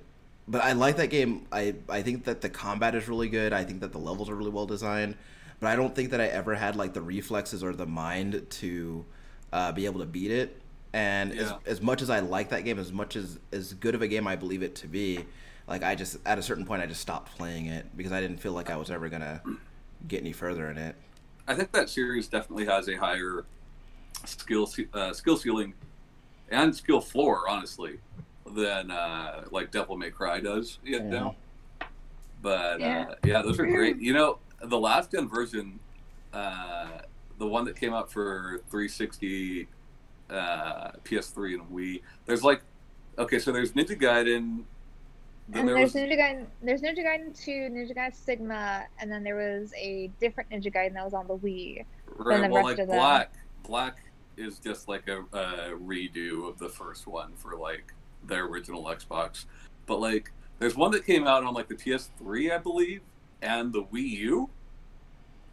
but 0.47 0.63
I 0.63 0.73
like 0.73 0.97
that 0.97 1.08
game. 1.10 1.45
I 1.52 1.76
I 1.89 2.02
think 2.02 2.26
that 2.26 2.41
the 2.41 2.50
combat 2.50 2.95
is 2.95 3.08
really 3.08 3.30
good. 3.30 3.54
I 3.54 3.63
think 3.63 3.82
that 3.82 3.91
the 3.91 3.97
levels 4.00 4.30
are 4.30 4.36
really 4.36 4.52
well 4.52 4.65
designed. 4.65 5.15
But 5.60 5.67
I 5.67 5.76
don't 5.76 5.95
think 5.95 6.12
that 6.12 6.21
I 6.21 6.28
ever 6.28 6.54
had 6.56 6.76
like 6.76 6.93
the 6.93 7.02
reflexes 7.02 7.63
or 7.63 7.73
the 7.73 7.88
mind 7.88 8.45
to 8.50 9.06
uh, 9.52 9.71
be 9.71 9.86
able 9.88 10.00
to 10.02 10.06
beat 10.06 10.30
it. 10.32 10.62
And 10.93 11.34
Yeah. 11.34 11.41
as, 11.41 11.54
as 11.65 11.82
much 11.82 12.02
as 12.02 12.10
I 12.10 12.19
like 12.19 12.50
that 12.50 12.63
game, 12.63 12.80
as 12.80 12.91
much 12.93 13.15
as 13.15 13.39
as 13.52 13.73
good 13.73 13.95
of 13.95 14.02
a 14.02 14.08
game 14.08 14.28
I 14.28 14.36
believe 14.36 14.62
it 14.63 14.76
to 14.76 14.88
be, 14.88 15.26
like 15.67 15.84
I 15.84 15.95
just 15.95 16.17
at 16.26 16.38
a 16.38 16.43
certain 16.43 16.65
point 16.65 16.82
I 16.82 16.86
just 16.86 17.02
stopped 17.02 17.36
playing 17.38 17.65
it 17.67 17.86
because 17.97 18.12
I 18.12 18.21
didn't 18.21 18.38
feel 18.38 18.54
like 18.54 18.69
I 18.69 18.78
was 18.78 18.89
ever 18.91 19.10
gonna 19.10 19.41
get 20.08 20.21
any 20.21 20.32
further 20.32 20.69
in 20.69 20.78
it. 20.78 20.95
I 21.47 21.56
think 21.56 21.71
that 21.71 21.89
series 21.89 22.28
definitely 22.28 22.65
has 22.65 22.88
a 22.88 22.95
higher 22.95 23.45
skill 24.25 24.69
uh, 24.93 25.13
skill 25.13 25.38
ceiling 25.38 25.73
and 26.49 26.75
skill 26.75 27.01
floor, 27.01 27.47
honestly, 27.49 27.99
than 28.56 28.91
uh, 28.91 29.43
like 29.51 29.71
Devil 29.71 29.97
May 29.97 30.10
Cry 30.10 30.39
does. 30.39 30.80
You 30.84 30.97
Yeah. 30.97 31.03
know? 31.10 31.36
But 32.41 32.80
Yeah. 32.80 33.08
Uh, 33.10 33.15
yeah, 33.25 33.41
those 33.41 33.60
are 33.60 33.65
great. 33.65 33.97
You 33.99 34.13
know, 34.13 34.39
the 34.62 34.80
last 34.80 35.12
gen 35.12 35.27
version, 35.27 35.80
uh, 36.34 36.99
the 37.38 37.47
one 37.47 37.65
that 37.65 37.75
came 37.75 37.93
out 37.93 38.12
for 38.12 38.62
360, 38.69 39.67
uh, 40.30 40.91
PS3, 41.03 41.56
and 41.56 41.69
Wii. 41.71 42.01
There's 42.25 42.43
like, 42.43 42.62
okay, 43.17 43.39
so 43.39 43.51
there's 43.51 43.73
Ninja 43.73 43.99
Gaiden. 43.99 44.63
Then 45.49 45.62
And 45.62 45.69
there 45.69 45.75
there's 45.75 45.93
was 45.93 46.01
Ninja 46.03 46.17
Gaiden, 46.17 46.45
there's 46.62 46.82
Ninja 46.82 46.99
Gaiden 47.06 47.38
2, 47.45 47.51
Ninja 47.71 47.95
Gaiden 47.95 48.15
Sigma, 48.15 48.84
and 48.99 49.10
then 49.12 49.23
there 49.23 49.36
was 49.38 49.71
a 49.77 50.08
different 50.19 50.49
Ninja 50.49 50.73
Gaiden 50.73 50.93
that 50.93 51.06
was 51.06 51.13
on 51.13 51.27
the 51.27 51.38
Wii. 51.38 51.86
Right. 52.17 52.41
the 52.41 52.49
Well, 52.49 52.56
rest 52.56 52.63
like 52.65 52.80
of 52.80 52.88
them. 52.88 52.97
black, 52.97 53.32
black 53.63 53.97
is 54.38 54.60
just 54.60 54.88
like 54.88 55.08
a, 55.08 55.21
a 55.36 55.71
redo 55.78 56.47
of 56.50 56.58
the 56.60 56.69
first 56.69 57.08
one 57.08 57.34
for 57.36 57.56
like 57.58 57.93
the 58.26 58.36
original 58.36 58.84
Xbox. 58.86 59.45
But 59.86 60.00
like, 60.00 60.32
there's 60.60 60.76
one 60.76 60.91
that 60.91 61.06
came 61.06 61.28
out 61.28 61.43
on 61.43 61.54
like 61.54 61.67
the 61.67 61.76
PS3, 61.76 62.52
I 62.54 62.58
believe, 62.58 63.02
and 63.41 63.73
the 63.73 63.84
Wii 63.84 64.10
U. 64.10 64.50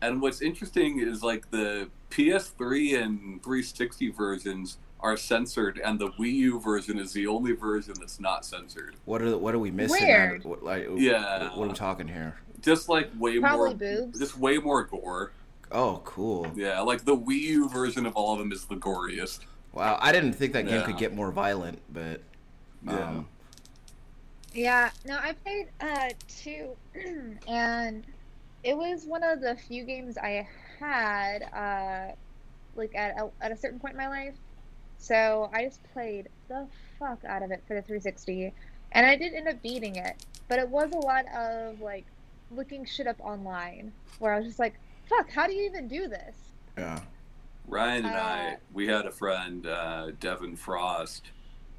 And 0.03 0.21
what's 0.21 0.43
interesting 0.43 1.01
is 1.01 1.23
like 1.23 1.51
the 1.51 1.89
PS3 2.11 3.03
and 3.03 3.43
360 3.43 4.11
versions 4.11 4.79
are 5.01 5.17
censored, 5.17 5.81
and 5.85 5.99
the 5.99 6.09
Wii 6.13 6.33
U 6.35 6.61
version 6.61 6.99
is 6.99 7.13
the 7.13 7.27
only 7.27 7.53
version 7.53 7.95
that's 7.99 8.19
not 8.21 8.45
censored. 8.45 8.97
What 9.05 9.21
are 9.21 9.37
what 9.37 9.55
are 9.55 9.59
we 9.59 9.71
missing? 9.71 10.07
Weird. 10.07 10.45
What, 10.45 10.63
like, 10.63 10.89
Yeah. 10.97 11.55
What 11.57 11.65
are 11.65 11.69
we 11.69 11.75
talking 11.75 12.09
here? 12.09 12.37
Just 12.61 12.89
like 12.89 13.11
way 13.19 13.39
Probably 13.39 13.69
more, 13.71 13.75
boobs. 13.75 14.19
just 14.19 14.39
way 14.39 14.57
more 14.57 14.85
gore. 14.85 15.33
Oh, 15.75 16.01
cool. 16.05 16.51
Yeah, 16.55 16.81
like 16.83 17.05
the 17.05 17.17
Wii 17.17 17.41
U 17.41 17.69
version 17.69 18.07
of 18.07 18.15
all 18.15 18.33
of 18.33 18.39
them 18.39 18.53
is 18.53 18.65
the 18.65 18.77
goriest. 18.77 19.41
Wow, 19.73 19.99
I 20.01 20.13
didn't 20.13 20.35
think 20.35 20.53
that 20.53 20.67
game 20.67 20.75
Yeah. 20.77 20.87
could 20.87 20.99
get 20.99 21.13
more 21.15 21.33
violent, 21.33 21.81
but 21.93 22.21
Yeah. 22.87 23.09
um, 23.09 23.29
Yeah, 24.55 24.91
no, 25.05 25.19
I 25.19 25.33
played 25.33 25.67
uh 25.81 26.11
two, 26.29 26.77
and 27.49 28.05
it 28.63 28.77
was 28.77 29.05
one 29.05 29.25
of 29.25 29.41
the 29.41 29.57
few 29.57 29.83
games 29.85 30.17
I 30.17 30.47
had 30.79 31.43
uh 31.53 32.15
like 32.77 32.95
at 32.95 33.17
a, 33.19 33.31
at 33.41 33.51
a 33.51 33.57
certain 33.57 33.81
point 33.81 33.95
in 33.95 33.99
my 33.99 34.09
life. 34.09 34.35
So 34.99 35.51
I 35.53 35.65
just 35.65 35.83
played 35.93 36.29
the 36.49 36.69
fuck 37.01 37.25
out 37.25 37.43
of 37.43 37.51
it 37.51 37.65
for 37.67 37.75
the 37.75 37.83
360, 37.83 38.53
and 38.93 39.05
I 39.05 39.17
did 39.17 39.35
end 39.35 39.49
up 39.49 39.61
beating 39.61 39.97
it. 39.97 40.25
But 40.49 40.61
it 40.61 40.69
was 40.69 40.93
a 40.93 40.99
lot 40.99 41.25
of 41.37 41.81
like 41.81 42.07
looking 42.53 42.85
shit 42.85 43.09
up 43.09 43.17
online, 43.21 43.93
where 44.21 44.33
I 44.33 44.39
was 44.39 44.47
just 44.47 44.61
like, 44.61 44.75
"Fuck, 45.09 45.31
how 45.31 45.47
do 45.47 45.53
you 45.55 45.65
even 45.67 45.89
do 45.89 46.09
this?" 46.09 46.35
yeah. 46.77 47.01
Ryan 47.67 48.05
and 48.05 48.15
Uh, 48.15 48.19
I, 48.19 48.57
we 48.75 48.87
had 48.87 49.07
a 49.07 49.11
friend, 49.11 49.67
uh, 49.67 50.11
Devin 50.21 50.55
Frost, 50.57 51.31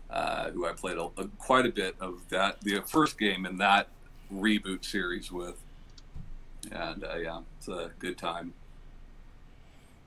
uh, 0.10 0.50
who 0.50 0.66
I 0.66 0.74
played 0.74 0.98
a, 0.98 1.04
a- 1.18 1.28
quite 1.38 1.66
a 1.68 1.70
bit 1.70 1.96
of 2.00 2.28
that, 2.30 2.60
the 2.62 2.82
first 2.82 3.20
game 3.20 3.46
in 3.46 3.58
that 3.58 3.88
reboot 4.34 4.84
series 4.84 5.32
with. 5.32 5.62
And 6.72 7.04
uh, 7.04 7.18
yeah, 7.18 7.42
it's 7.60 7.68
a 7.68 7.92
good 8.00 8.18
time. 8.18 8.54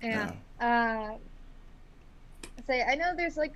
Yeah. 0.02 0.32
Uh, 0.60 1.14
say 2.66 2.82
I 2.82 2.94
know 2.96 3.14
there's 3.16 3.36
like 3.36 3.54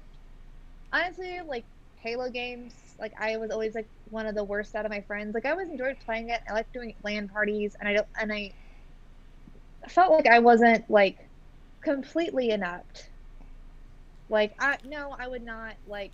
honestly 0.92 1.40
like 1.46 1.64
Halo 2.00 2.30
games. 2.30 2.74
Like 3.00 3.12
I 3.20 3.36
was 3.36 3.50
always 3.50 3.74
like 3.74 3.88
one 4.10 4.26
of 4.26 4.34
the 4.34 4.44
worst 4.44 4.74
out 4.76 4.84
of 4.84 4.90
my 4.92 5.00
friends. 5.00 5.34
Like 5.34 5.46
I 5.46 5.50
always 5.50 5.68
enjoyed 5.70 5.96
playing 6.04 6.30
it. 6.30 6.40
I 6.48 6.52
like 6.52 6.72
doing 6.72 6.94
LAN 7.02 7.28
parties, 7.28 7.74
and 7.80 7.88
I 7.88 7.92
don't 7.94 8.06
and 8.20 8.32
I 8.32 8.52
felt 9.88 10.12
like 10.12 10.26
I 10.26 10.38
wasn't 10.38 10.88
like 10.90 11.18
completely 11.80 12.50
inept. 12.50 13.08
Like 14.28 14.54
I 14.58 14.78
no, 14.88 15.14
I 15.18 15.28
would 15.28 15.44
not 15.44 15.74
like 15.86 16.12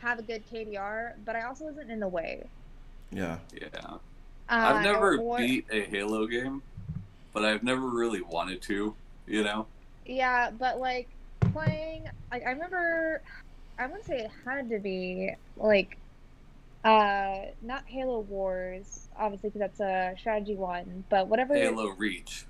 have 0.00 0.18
a 0.18 0.22
good 0.22 0.42
KDR, 0.50 1.12
but 1.24 1.36
I 1.36 1.42
also 1.42 1.64
wasn't 1.66 1.90
in 1.90 2.00
the 2.00 2.08
way. 2.08 2.44
Yeah. 3.10 3.38
Yeah. 3.54 3.68
Uh, 3.84 3.98
I've 4.48 4.82
never 4.82 5.16
or- 5.18 5.38
beat 5.38 5.66
a 5.70 5.82
Halo 5.82 6.26
game, 6.26 6.62
but 7.32 7.44
I've 7.44 7.62
never 7.62 7.86
really 7.86 8.20
wanted 8.20 8.60
to, 8.62 8.94
you 9.26 9.44
know? 9.44 9.66
Yeah, 10.04 10.50
but 10.50 10.80
like 10.80 11.08
playing, 11.52 12.08
like 12.30 12.44
I 12.44 12.50
remember, 12.50 13.22
I 13.78 13.86
want 13.86 14.02
to 14.02 14.08
say 14.08 14.18
it 14.20 14.30
had 14.44 14.68
to 14.70 14.78
be 14.78 15.30
like, 15.56 15.96
uh, 16.84 17.36
not 17.62 17.84
Halo 17.86 18.20
Wars, 18.20 19.08
obviously 19.16 19.50
because 19.50 19.60
that's 19.60 19.80
a 19.80 20.14
strategy 20.18 20.54
one, 20.54 21.04
but 21.08 21.28
whatever. 21.28 21.54
Halo 21.54 21.90
Reach. 21.90 22.46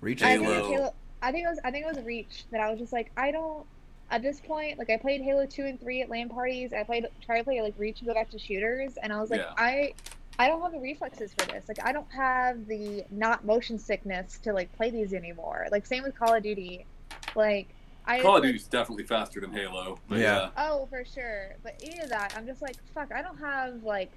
Reach 0.00 0.22
I 0.22 0.32
is 0.32 0.40
think, 0.40 0.44
it 0.44 0.48
was 0.48 0.56
Halo. 0.58 0.72
Halo, 0.72 0.94
I 1.22 1.32
think 1.32 1.46
it 1.46 1.48
was. 1.50 1.58
I 1.64 1.70
think 1.70 1.86
it 1.86 1.96
was 1.96 2.04
Reach 2.04 2.44
that 2.50 2.60
I 2.60 2.70
was 2.70 2.78
just 2.78 2.92
like, 2.92 3.10
I 3.16 3.30
don't. 3.30 3.66
At 4.10 4.22
this 4.22 4.40
point, 4.40 4.78
like 4.78 4.90
I 4.90 4.96
played 4.96 5.22
Halo 5.22 5.46
two 5.46 5.64
and 5.64 5.80
three 5.80 6.02
at 6.02 6.10
LAN 6.10 6.28
parties. 6.28 6.72
I 6.72 6.84
played 6.84 7.06
try 7.24 7.38
to 7.38 7.44
play 7.44 7.60
like 7.62 7.74
Reach 7.78 8.00
and 8.00 8.08
go 8.08 8.14
back 8.14 8.30
to 8.30 8.38
shooters, 8.38 8.96
and 9.02 9.12
I 9.12 9.20
was 9.20 9.30
like, 9.30 9.40
Yeah. 9.40 9.54
I, 9.56 9.94
I 10.38 10.48
don't 10.48 10.60
have 10.62 10.72
the 10.72 10.78
reflexes 10.78 11.32
for 11.36 11.46
this. 11.46 11.64
Like 11.68 11.84
I 11.84 11.92
don't 11.92 12.10
have 12.12 12.66
the 12.66 13.04
not 13.10 13.44
motion 13.44 13.78
sickness 13.78 14.38
to 14.44 14.52
like 14.52 14.74
play 14.76 14.90
these 14.90 15.12
anymore. 15.14 15.66
Like 15.70 15.86
same 15.86 16.02
with 16.02 16.16
Call 16.18 16.34
of 16.34 16.42
Duty, 16.42 16.86
like 17.34 17.68
I 18.06 18.20
Call 18.20 18.36
of 18.36 18.42
like, 18.42 18.48
Duty's 18.52 18.66
definitely 18.66 19.04
faster 19.04 19.40
than 19.40 19.52
Halo. 19.52 19.98
But 20.08 20.18
Yeah. 20.18 20.50
yeah. 20.56 20.70
Oh, 20.70 20.86
for 20.86 21.04
sure. 21.04 21.54
But 21.62 21.80
any 21.82 22.00
of 22.00 22.08
that, 22.10 22.34
I'm 22.36 22.46
just 22.46 22.60
like, 22.62 22.76
fuck. 22.94 23.12
I 23.12 23.22
don't 23.22 23.38
have 23.38 23.82
like, 23.82 24.12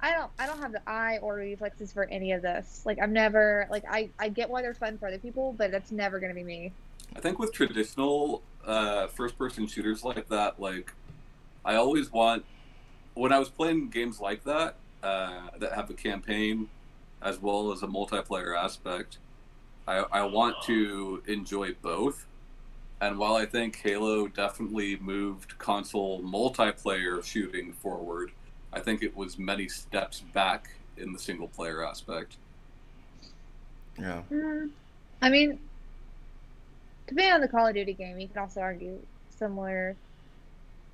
I 0.00 0.12
don't, 0.12 0.30
I 0.38 0.46
don't 0.46 0.58
have 0.58 0.72
the 0.72 0.82
eye 0.86 1.18
or 1.22 1.36
reflexes 1.36 1.92
for 1.92 2.04
any 2.04 2.32
of 2.32 2.42
this. 2.42 2.82
Like, 2.84 2.98
I'm 3.00 3.12
never 3.12 3.68
like, 3.70 3.84
I, 3.88 4.10
I 4.18 4.28
get 4.28 4.50
why 4.50 4.62
they're 4.62 4.74
fun 4.74 4.98
for 4.98 5.06
other 5.06 5.18
people, 5.18 5.54
but 5.56 5.70
that's 5.70 5.92
never 5.92 6.18
gonna 6.18 6.34
be 6.34 6.42
me. 6.42 6.72
I 7.14 7.20
think 7.20 7.38
with 7.38 7.52
traditional 7.52 8.42
uh, 8.66 9.06
first-person 9.08 9.66
shooters 9.66 10.02
like 10.02 10.28
that, 10.28 10.60
like 10.60 10.92
I 11.64 11.76
always 11.76 12.10
want 12.10 12.44
when 13.14 13.32
I 13.32 13.38
was 13.38 13.48
playing 13.48 13.90
games 13.90 14.20
like 14.20 14.44
that 14.44 14.76
uh, 15.02 15.48
that 15.58 15.72
have 15.74 15.90
a 15.90 15.94
campaign 15.94 16.68
as 17.20 17.40
well 17.40 17.70
as 17.70 17.82
a 17.82 17.86
multiplayer 17.86 18.56
aspect. 18.56 19.18
I, 19.86 19.98
I 20.10 20.24
want 20.24 20.56
to 20.64 21.22
enjoy 21.26 21.74
both. 21.82 22.26
And 23.02 23.18
while 23.18 23.34
I 23.34 23.44
think 23.46 23.74
Halo 23.82 24.28
definitely 24.28 24.96
moved 25.00 25.58
console 25.58 26.22
multiplayer 26.22 27.22
shooting 27.24 27.72
forward, 27.72 28.30
I 28.72 28.78
think 28.78 29.02
it 29.02 29.16
was 29.16 29.36
many 29.40 29.66
steps 29.66 30.20
back 30.20 30.70
in 30.96 31.12
the 31.12 31.18
single 31.18 31.48
player 31.48 31.84
aspect. 31.84 32.36
Yeah. 33.98 34.22
Mm, 34.30 34.70
I 35.20 35.30
mean, 35.30 35.58
depending 37.08 37.32
on 37.34 37.40
the 37.40 37.48
Call 37.48 37.66
of 37.66 37.74
Duty 37.74 37.92
game, 37.92 38.20
you 38.20 38.28
can 38.28 38.38
also 38.38 38.60
argue 38.60 39.00
similar 39.36 39.96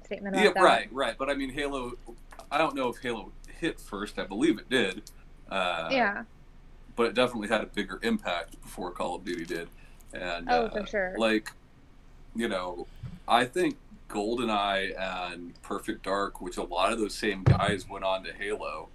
statement 0.06 0.34
about 0.34 0.44
Yeah, 0.46 0.52
that. 0.54 0.62
right, 0.62 0.88
right. 0.90 1.14
But 1.18 1.28
I 1.28 1.34
mean, 1.34 1.50
Halo. 1.50 1.92
I 2.50 2.56
don't 2.56 2.74
know 2.74 2.88
if 2.88 2.96
Halo 3.02 3.32
hit 3.60 3.78
first. 3.78 4.18
I 4.18 4.24
believe 4.24 4.58
it 4.58 4.70
did. 4.70 5.02
Uh, 5.50 5.90
Yeah. 5.92 6.24
But 6.96 7.08
it 7.08 7.14
definitely 7.14 7.48
had 7.48 7.60
a 7.60 7.66
bigger 7.66 8.00
impact 8.02 8.60
before 8.62 8.92
Call 8.92 9.16
of 9.16 9.26
Duty 9.26 9.44
did. 9.44 9.68
And 10.14 10.48
Oh, 10.50 10.64
uh, 10.64 10.70
for 10.70 10.86
sure. 10.86 11.14
like, 11.18 11.52
you 12.38 12.48
know, 12.48 12.86
I 13.26 13.44
think 13.44 13.76
GoldenEye 14.08 14.94
and 14.98 15.60
Perfect 15.62 16.04
Dark, 16.04 16.40
which 16.40 16.56
a 16.56 16.62
lot 16.62 16.92
of 16.92 16.98
those 16.98 17.14
same 17.14 17.42
guys 17.42 17.86
went 17.88 18.04
on 18.04 18.22
to 18.24 18.32
Halo, 18.32 18.88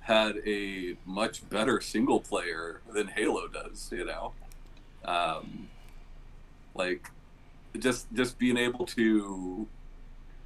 had 0.00 0.36
a 0.46 0.96
much 1.06 1.48
better 1.48 1.80
single 1.80 2.20
player 2.20 2.82
than 2.92 3.08
Halo 3.08 3.48
does. 3.48 3.90
You 3.90 4.04
know, 4.04 4.32
um, 5.04 5.68
like 6.74 7.10
just 7.78 8.06
just 8.12 8.38
being 8.38 8.56
able 8.58 8.84
to 8.86 9.66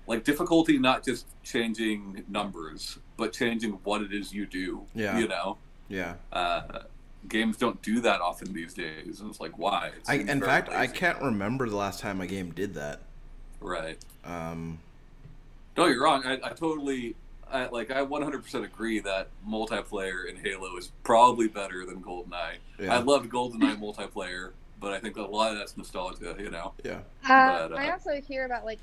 like 0.06 0.24
difficulty 0.24 0.78
not 0.78 1.04
just 1.04 1.26
changing 1.44 2.24
numbers 2.28 2.98
but 3.16 3.32
changing 3.32 3.72
what 3.84 4.02
it 4.02 4.12
is 4.12 4.32
you 4.32 4.44
do 4.46 4.84
Yeah. 4.94 5.16
you 5.18 5.28
know 5.28 5.56
Yeah. 5.88 6.14
uh, 6.32 6.62
games 7.28 7.56
don't 7.56 7.80
do 7.82 8.00
that 8.00 8.20
often 8.20 8.52
these 8.52 8.74
days 8.74 9.20
and 9.20 9.30
it's 9.30 9.40
like 9.40 9.56
why 9.58 9.88
It 9.88 10.02
I, 10.08 10.14
in 10.14 10.26
very 10.26 10.40
fact, 10.40 10.70
I 10.70 10.86
can't 10.86 11.20
remember 11.20 11.68
the 11.68 11.76
last 11.76 12.00
time 12.00 12.20
a 12.20 12.26
game 12.26 12.50
did 12.50 12.74
that. 12.74 13.00
right 13.60 13.98
Um, 14.24 14.78
don't 15.74 15.88
get 15.88 15.96
me 15.96 16.02
wrong 16.02 16.22
I, 16.24 16.34
I 16.42 16.52
totally 16.52 17.14
I, 17.52 17.66
like 17.66 17.90
I 17.90 18.04
100% 18.04 18.64
agree 18.64 19.00
that 19.00 19.28
multiplayer 19.46 20.28
in 20.28 20.36
Halo 20.36 20.76
is 20.76 20.92
probably 21.02 21.48
better 21.48 21.84
than 21.84 22.00
GoldenEye. 22.00 22.54
Yeah. 22.78 22.94
I 22.94 22.98
loved 22.98 23.28
GoldenEye 23.28 23.76
multiplayer, 23.76 24.52
but 24.78 24.92
I 24.92 25.00
think 25.00 25.16
a 25.16 25.22
lot 25.22 25.50
of 25.50 25.58
that's 25.58 25.76
nostalgia. 25.76 26.36
You 26.38 26.50
know. 26.50 26.74
Yeah. 26.84 27.00
Uh, 27.28 27.68
But, 27.68 27.72
uh, 27.72 27.76
I 27.76 27.90
also 27.90 28.20
hear 28.20 28.44
about 28.44 28.64
like, 28.64 28.78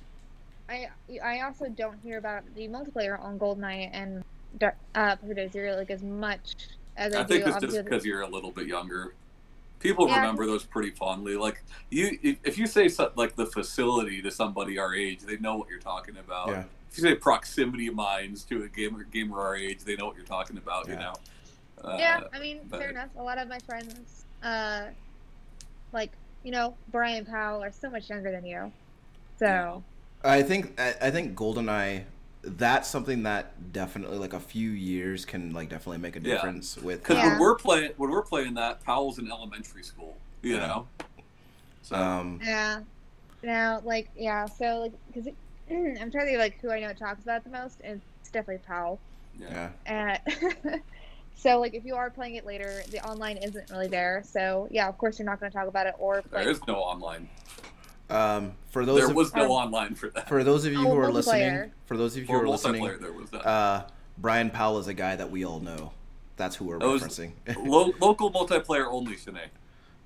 I 0.67 0.87
I 1.23 1.39
also 1.41 1.69
don't 1.69 1.97
hear 2.03 2.17
about 2.17 2.43
the 2.55 2.67
multiplayer 2.67 3.17
on 3.23 3.39
GoldenEye 3.39 3.89
and 3.93 4.23
Dar- 4.57 4.75
uh, 4.95 5.15
Perfect 5.15 5.53
Zero 5.53 5.77
like 5.77 5.89
as 5.89 6.03
much 6.03 6.53
as 6.97 7.13
I, 7.15 7.21
I 7.21 7.23
think 7.23 7.43
do. 7.43 7.47
it's 7.49 7.55
obviously 7.55 7.77
just 7.79 7.85
because 7.89 8.05
you're 8.05 8.21
a 8.21 8.27
little 8.27 8.51
bit 8.51 8.67
younger. 8.67 9.13
People 9.79 10.07
Yeah. 10.07 10.17
remember 10.21 10.45
those 10.47 10.63
pretty 10.63 10.89
fondly. 10.91 11.35
Like 11.35 11.63
you, 11.91 12.17
if- 12.23 12.37
if 12.43 12.57
you 12.57 12.65
say 12.67 12.89
so, 12.89 13.11
like 13.15 13.35
the 13.35 13.45
facility 13.45 14.21
to 14.23 14.31
somebody 14.31 14.79
our 14.79 14.95
age, 14.95 15.19
they 15.21 15.37
know 15.37 15.55
what 15.55 15.69
you're 15.69 15.79
talking 15.79 16.17
about. 16.17 16.49
Yeah. 16.49 16.63
If 16.91 16.97
you 16.97 17.03
say 17.03 17.15
proximity 17.15 17.89
mines 17.91 18.43
to 18.45 18.63
a 18.63 18.67
gamer 18.67 19.03
gamer 19.03 19.39
our 19.39 19.55
age, 19.55 19.79
they 19.83 19.95
know 19.95 20.07
what 20.07 20.15
you're 20.15 20.25
talking 20.25 20.57
about. 20.57 20.87
You 20.87 20.95
know. 20.95 21.13
Uh, 21.83 21.95
yeah, 21.99 22.21
I 22.33 22.39
mean, 22.39 22.61
but- 22.69 22.79
fair 22.79 22.89
enough. 22.89 23.09
A 23.17 23.21
lot 23.21 23.37
of 23.37 23.47
my 23.47 23.59
friends, 23.59 24.25
uh, 24.41 24.85
like 25.93 26.11
you 26.43 26.51
know, 26.51 26.75
Brian 26.91 27.25
Powell 27.25 27.61
are 27.63 27.71
so 27.71 27.89
much 27.89 28.09
younger 28.09 28.31
than 28.31 28.45
you, 28.45 28.71
so 29.37 29.83
I 30.23 30.41
think 30.41 30.79
I, 30.79 30.95
I 31.01 31.11
think 31.11 31.37
GoldenEye 31.37 32.03
that's 32.47 32.89
something 32.89 33.23
that 33.23 33.73
definitely 33.73 34.17
like 34.17 34.33
a 34.33 34.39
few 34.39 34.71
years 34.71 35.25
can 35.25 35.53
like 35.53 35.69
definitely 35.69 35.97
make 35.99 36.15
a 36.15 36.19
Yeah. 36.19 36.35
difference 36.35 36.77
with 36.77 37.01
Because 37.03 37.17
Yeah. 37.17 37.29
when 37.29 37.39
we're 37.39 37.55
playing, 37.55 37.91
when 37.97 38.09
we're 38.09 38.21
playing 38.23 38.53
that, 38.55 38.83
Powell's 38.83 39.19
in 39.19 39.29
elementary 39.31 39.83
school. 39.83 40.15
You 40.41 40.55
Yeah. 40.55 40.67
know. 40.67 40.87
So 41.81 41.95
um 41.95 42.39
yeah. 42.43 42.81
Now, 43.43 43.81
like, 43.83 44.09
yeah, 44.15 44.45
so 44.45 44.79
like, 44.79 44.93
because 45.07 45.27
I'm 45.69 46.11
trying 46.11 46.11
to 46.11 46.25
think 46.25 46.39
like 46.39 46.59
who 46.61 46.71
I 46.71 46.79
know 46.79 46.93
talks 46.93 47.21
about 47.23 47.37
it 47.37 47.43
the 47.43 47.49
most, 47.51 47.81
and 47.83 48.01
it's 48.21 48.31
definitely 48.31 48.63
Powell. 48.65 48.99
yeah. 49.39 49.69
yeah. 49.85 50.17
Uh, 50.65 50.77
so 51.35 51.59
like, 51.59 51.73
if 51.75 51.85
you 51.85 51.95
are 51.95 52.09
playing 52.09 52.35
it 52.35 52.45
later, 52.45 52.83
the 52.89 53.05
online 53.07 53.37
isn't 53.37 53.69
really 53.69 53.87
there. 53.87 54.23
So 54.25 54.67
yeah, 54.71 54.87
of 54.87 54.97
course 54.97 55.19
you're 55.19 55.25
not 55.25 55.39
going 55.39 55.51
to 55.51 55.57
talk 55.57 55.67
about 55.67 55.87
it 55.87 55.93
or 55.99 56.21
play. 56.23 56.43
There 56.43 56.51
is 56.51 56.61
no 56.67 56.75
online. 56.77 57.29
Um 58.09 58.53
for 58.69 58.85
those 58.85 58.99
There 59.01 59.09
of, 59.09 59.15
was 59.15 59.33
no 59.35 59.47
Oh. 59.51 59.55
online 59.55 59.95
for 59.95 60.09
that. 60.11 60.27
for 60.29 60.43
those 60.43 60.65
of 60.65 60.71
you 60.73 60.79
Oh, 60.79 60.91
who 60.91 60.97
are 60.99 61.11
listening, 61.11 61.71
for 61.85 61.97
those 61.97 62.15
of 62.15 62.21
you 62.23 62.27
who 62.27 62.33
are 62.41 62.47
listening, 62.47 62.83
there 63.01 63.11
was 63.11 63.29
that. 63.31 63.45
uh 63.45 63.83
Brian 64.17 64.49
Powell 64.49 64.79
is 64.79 64.87
a 64.87 64.93
guy 64.93 65.15
that 65.15 65.29
we 65.29 65.43
all 65.45 65.59
know. 65.59 65.91
That's 66.37 66.55
who 66.55 66.65
we're 66.65 66.79
That 66.79 66.85
referencing. 66.85 67.31
Lo- 67.65 67.93
local 67.99 68.31
multiplayer 68.31 68.85
only, 68.87 69.15
Shanae. 69.15 69.41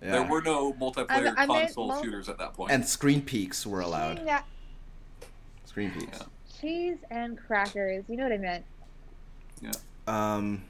yeah. 0.02 0.12
There 0.12 0.24
were 0.24 0.42
no 0.42 0.74
multiplayer 0.74 1.34
I 1.38 1.46
meant 1.46 1.68
console 1.68 1.88
mul- 1.88 2.04
shooters 2.04 2.28
at 2.30 2.38
that 2.40 2.54
point. 2.54 2.72
and 2.72 2.86
screen 2.86 3.22
peeks 3.22 3.66
were 3.68 3.82
allowed. 3.82 4.26
that 4.26 4.46
Screen 5.66 5.92
peeks. 5.92 6.18
Yeah. 6.20 6.26
cheese 6.60 6.98
and 7.10 7.38
crackers. 7.38 8.04
You 8.10 8.18
know 8.18 8.24
what 8.24 8.32
I 8.34 8.38
meant. 8.38 8.66
Yeah. 9.62 9.72
Um, 10.08 10.64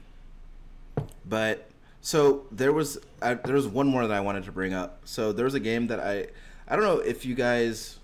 but 1.24 1.68
so 2.00 2.46
there 2.52 2.72
was 2.72 2.98
I, 3.20 3.34
there 3.34 3.54
was 3.54 3.66
one 3.66 3.86
more 3.88 4.06
that 4.06 4.16
I 4.16 4.20
wanted 4.20 4.44
to 4.44 4.52
bring 4.52 4.74
up. 4.74 5.00
So 5.04 5.32
there 5.32 5.44
was 5.44 5.54
a 5.54 5.60
game 5.60 5.86
that 5.88 6.00
I 6.00 6.28
I 6.68 6.76
don't 6.76 6.84
know 6.84 6.98
if 6.98 7.24
you 7.24 7.34
guys 7.34 7.98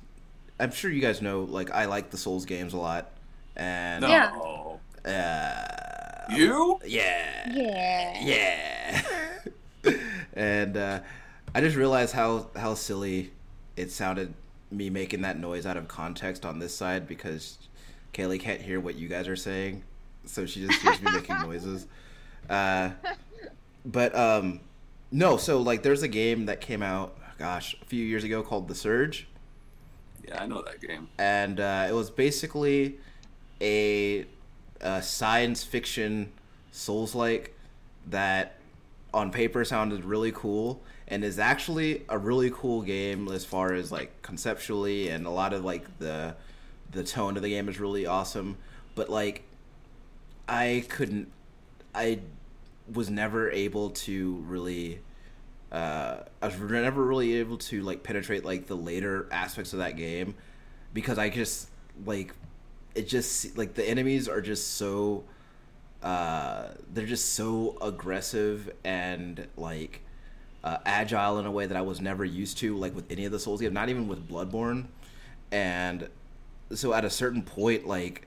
I'm 0.61 0.71
sure 0.73 0.91
you 0.91 1.01
guys 1.01 1.23
know 1.23 1.43
like 1.45 1.71
I 1.71 1.85
like 1.87 2.11
the 2.11 2.17
Souls 2.17 2.45
games 2.45 2.73
a 2.75 2.79
lot 2.79 3.11
and 3.57 4.03
no. 4.03 4.09
Yeah. 5.05 5.11
uh, 5.11 6.35
You? 6.35 6.79
yeah 6.85 7.53
Yeah. 7.53 9.03
yeah 9.85 9.93
and 10.35 10.77
uh, 10.77 11.01
I 11.55 11.61
just 11.61 11.77
realized 11.77 12.15
how 12.15 12.49
how 12.57 12.75
silly 12.75 13.31
it 13.77 13.91
sounded 13.91 14.35
me 14.71 14.91
making 14.91 15.23
that 15.23 15.39
noise 15.39 15.65
out 15.67 15.77
of 15.77 15.89
context 15.89 16.45
on 16.45 16.59
this 16.59 16.75
side 16.75 17.07
because 17.09 17.59
Kaylee 18.13 18.41
can't 18.41 18.61
hear 18.61 18.81
what 18.81 18.97
you 18.97 19.09
guys 19.09 19.29
are 19.29 19.37
saying, 19.37 19.83
so 20.27 20.45
she 20.47 20.67
just 20.67 20.81
hears 20.83 21.01
me 21.01 21.13
making 21.13 21.37
noises. 21.41 21.87
Uh, 22.51 22.91
but 23.87 24.15
um, 24.15 24.61
no, 25.11 25.37
so 25.37 25.61
like 25.61 25.83
there's 25.83 26.03
a 26.03 26.09
game 26.09 26.47
that 26.47 26.61
came 26.61 26.83
out, 26.83 27.17
gosh, 27.39 27.77
a 27.81 27.85
few 27.85 28.05
years 28.05 28.25
ago 28.25 28.43
called 28.43 28.69
The 28.69 28.75
Surge, 28.75 29.27
Yeah, 30.27 30.43
I 30.43 30.47
know 30.47 30.63
that 30.63 30.81
game. 30.81 31.09
and 31.19 31.61
uh, 31.61 31.87
it 31.89 31.93
was 31.93 32.11
basically 32.11 32.99
a, 33.61 34.27
a 34.81 35.03
science 35.03 35.65
fiction 35.65 36.33
Souls 36.73 37.15
like 37.15 37.55
that 38.09 38.55
on 39.13 39.31
paper 39.31 39.65
sounded 39.65 40.05
really 40.05 40.33
cool 40.33 40.83
and 41.09 41.25
is 41.25 41.39
actually 41.39 42.05
a 42.09 42.19
really 42.19 42.51
cool 42.51 42.83
game 42.83 43.29
as 43.29 43.45
far 43.45 43.73
as 43.73 43.91
like 43.91 44.21
conceptually 44.23 45.09
and 45.09 45.27
a 45.27 45.31
lot 45.31 45.53
of 45.55 45.65
like 45.65 45.99
the 45.99 46.35
the 46.93 47.03
tone 47.03 47.37
of 47.37 47.43
the 47.43 47.49
game 47.49 47.69
is 47.69 47.81
really 47.81 48.05
awesome 48.07 48.57
but 48.95 49.09
like 49.09 49.43
i 50.47 50.85
couldn't 50.91 51.31
i 51.95 52.19
was 52.93 53.09
never 53.11 53.51
able 53.51 53.91
to 53.91 54.37
really 54.47 55.01
uh 55.73 56.19
i 56.41 56.47
was 56.47 56.59
never 56.59 57.05
really 57.05 57.35
able 57.35 57.59
to 57.59 57.83
like 57.83 58.03
penetrate 58.03 58.45
like 58.45 58.67
the 58.67 58.75
later 58.75 59.29
aspects 59.31 59.73
of 59.73 59.81
that 59.81 59.97
game 59.97 60.35
because 60.95 61.19
i 61.19 61.29
just 61.29 61.69
like 62.07 62.33
it 62.95 63.07
just 63.07 63.57
like 63.57 63.75
the 63.75 63.87
enemies 63.87 64.29
are 64.29 64.41
just 64.41 64.75
so 64.75 65.25
uh 66.03 66.69
they're 66.93 67.07
just 67.07 67.35
so 67.35 67.77
aggressive 67.83 68.71
and 68.85 69.47
like 69.57 70.01
uh, 70.65 70.79
agile 70.85 71.39
in 71.39 71.47
a 71.47 71.51
way 71.51 71.67
that 71.67 71.77
I 71.77 71.83
was 71.83 72.01
never 72.01 72.25
used 72.25 72.59
to, 72.59 72.77
like 72.77 72.95
with 72.95 73.11
any 73.11 73.25
of 73.25 73.33
the 73.33 73.39
Souls 73.39 73.61
games, 73.61 73.73
not 73.73 73.89
even 73.89 74.09
with 74.09 74.29
Bloodborne. 74.29 74.87
And 75.51 76.09
so 76.75 76.93
at 76.93 77.05
a 77.05 77.11
certain 77.11 77.43
point, 77.43 77.87
like 77.87 78.27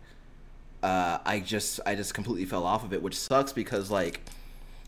uh, 0.81 1.19
I 1.25 1.39
just 1.39 1.79
I 1.85 1.95
just 1.95 2.13
completely 2.13 2.45
fell 2.45 2.65
off 2.65 2.83
of 2.83 2.93
it, 2.93 3.01
which 3.01 3.17
sucks 3.17 3.53
because 3.53 3.91
like 3.91 4.21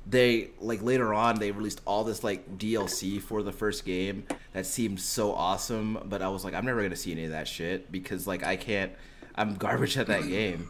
they 0.05 0.49
like 0.59 0.81
later 0.81 1.13
on 1.13 1.39
they 1.39 1.51
released 1.51 1.81
all 1.85 2.03
this 2.03 2.23
like 2.23 2.57
DLC 2.57 3.21
for 3.21 3.41
the 3.43 3.51
first 3.53 3.85
game 3.85 4.25
that 4.53 4.65
seemed 4.65 4.99
so 4.99 5.33
awesome, 5.33 5.97
but 6.05 6.21
I 6.21 6.27
was 6.27 6.43
like 6.43 6.53
I'm 6.53 6.65
never 6.65 6.81
gonna 6.81 6.95
see 6.95 7.11
any 7.13 7.25
of 7.25 7.31
that 7.31 7.47
shit 7.47 7.91
because 7.91 8.27
like 8.27 8.43
I 8.43 8.55
can't 8.55 8.91
I'm 9.35 9.55
garbage 9.55 9.97
at 9.97 10.07
that 10.07 10.23
game. 10.27 10.69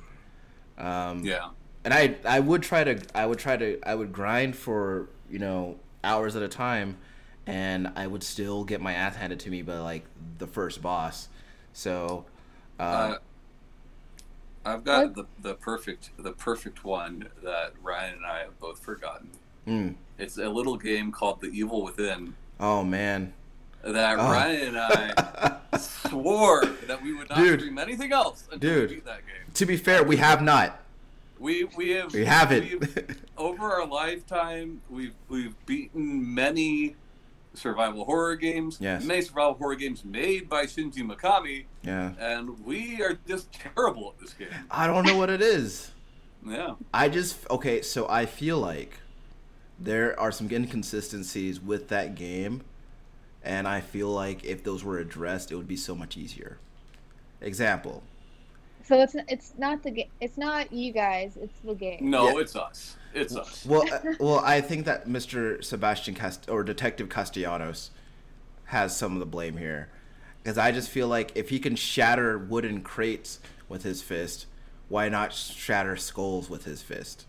Um, 0.78 1.24
Yeah. 1.24 1.50
and 1.84 1.94
I 1.94 2.16
I 2.26 2.40
would 2.40 2.64
try 2.64 2.84
to 2.84 3.00
I 3.16 3.26
would 3.26 3.40
try 3.40 3.58
to 3.58 3.80
I 3.84 3.96
would 3.96 4.12
grind 4.14 4.56
for 4.56 5.10
you 5.30 5.40
know 5.40 5.78
hours 6.04 6.36
at 6.36 6.44
a 6.44 6.48
time, 6.48 6.98
and 7.48 7.92
I 7.96 8.08
would 8.08 8.24
still 8.24 8.64
get 8.64 8.82
my 8.82 8.94
ass 8.94 9.16
handed 9.16 9.40
to 9.42 9.50
me 9.50 9.62
by 9.62 9.80
like 9.80 10.06
the 10.38 10.48
first 10.48 10.82
boss. 10.82 11.30
So, 11.74 12.26
uh, 12.80 12.84
Uh, 12.84 13.18
I've 14.66 14.84
got 14.84 15.16
the, 15.16 15.26
the 15.42 15.56
perfect 15.56 16.12
the 16.18 16.32
perfect 16.32 16.84
one 16.86 17.28
that 17.44 17.74
Ryan 17.82 18.16
and 18.16 18.26
I 18.26 18.40
have 18.40 18.60
both 18.60 18.80
forgotten. 18.80 19.30
mm, 19.68 19.96
It's 20.18 20.38
a 20.38 20.48
little 20.50 20.78
game 20.78 21.12
called 21.12 21.42
The 21.42 21.48
Evil 21.48 21.84
Within 21.84 22.36
oh 22.60 22.84
man, 22.84 23.34
that 23.84 24.18
Oh. 24.20 24.24
Ryan 24.32 24.76
and 24.76 24.78
I 24.80 25.58
swore 25.78 26.64
that 26.88 27.02
we 27.04 27.14
would 27.14 27.30
not 27.30 27.38
Dude. 27.40 27.60
stream 27.60 27.78
anything 27.78 28.14
else 28.14 28.44
until 28.52 28.60
Dude. 28.70 28.90
we 28.90 28.96
beat 28.98 29.06
that 29.06 29.22
game. 29.26 29.52
to 29.54 29.66
be 29.66 29.76
fair, 29.78 30.04
we 30.04 30.18
have 30.18 30.42
not. 30.42 30.80
We 31.40 31.66
we 31.76 31.90
have 31.92 32.14
We 32.14 32.24
haven't. 32.26 33.18
over 33.38 33.66
our 33.74 33.86
lifetime 33.86 34.82
we've 34.90 35.16
we've 35.28 35.56
beaten 35.66 36.34
many 36.34 36.96
survival 37.54 38.06
horror 38.06 38.36
games. 38.36 38.78
Yes. 38.82 39.04
Many 39.04 39.22
survival 39.22 39.54
horror 39.54 39.76
games 39.76 40.04
made 40.04 40.50
by 40.50 40.66
Shinji 40.66 41.00
Mikami, 41.00 41.66
yeah, 41.84 42.14
and 42.20 42.64
we 42.66 43.02
are 43.02 43.18
just 43.28 43.52
terrible 43.52 44.14
at 44.16 44.20
this 44.22 44.34
game. 44.34 44.48
I 44.72 44.88
don't 44.88 45.06
know 45.06 45.18
what 45.18 45.30
it 45.30 45.42
is. 45.42 45.92
Yeah. 46.46 46.76
I 46.94 47.08
just 47.08 47.50
okay, 47.50 47.82
so 47.82 48.06
I 48.10 48.26
feel 48.26 48.58
like 48.58 48.98
there 49.80 50.20
are 50.20 50.30
some 50.30 50.50
inconsistencies 50.52 51.62
with 51.62 51.88
that 51.88 52.16
game, 52.16 52.64
and 53.46 53.66
I 53.66 53.80
feel 53.80 54.10
like 54.10 54.44
if 54.44 54.62
those 54.62 54.84
were 54.84 54.98
addressed, 54.98 55.54
it 55.54 55.56
would 55.56 55.70
be 55.70 55.78
so 55.78 55.96
much 55.96 56.18
easier. 56.18 56.58
Example. 57.40 58.04
So 58.84 59.02
it's 59.02 59.16
it's 59.30 59.54
not 59.58 59.84
the 59.84 59.92
game. 59.92 60.10
It's 60.20 60.38
not 60.38 60.74
you 60.74 60.92
guys. 60.92 61.38
It's 61.42 61.58
the 61.64 61.76
game. 61.76 62.10
No, 62.10 62.28
Yeah. 62.36 62.42
it's 62.42 62.58
us. 62.58 62.98
It's 63.14 63.36
us. 63.36 63.66
Well, 63.66 63.84
uh, 63.92 64.00
well, 64.20 64.40
I 64.40 64.62
think 64.62 64.86
that 64.86 65.08
Mr. 65.08 65.64
Sebastian 65.64 66.16
Cast 66.16 66.50
or 66.50 66.64
Detective 66.64 67.10
Castellanos 67.10 67.92
has 68.66 68.96
some 68.96 69.14
of 69.14 69.20
the 69.20 69.26
blame 69.26 69.58
here, 69.58 69.90
because 70.42 70.58
I 70.58 70.72
just 70.72 70.90
feel 70.90 71.08
like 71.08 71.32
if 71.36 71.50
he 71.50 71.60
can 71.60 71.76
shatter 71.76 72.38
wooden 72.38 72.82
crates 72.82 73.40
with 73.70 73.84
his 73.84 74.02
fist, 74.02 74.48
why 74.90 75.10
not 75.10 75.34
shatter 75.34 75.96
skulls 75.96 76.50
with 76.50 76.66
his 76.66 76.82
fist? 76.82 77.26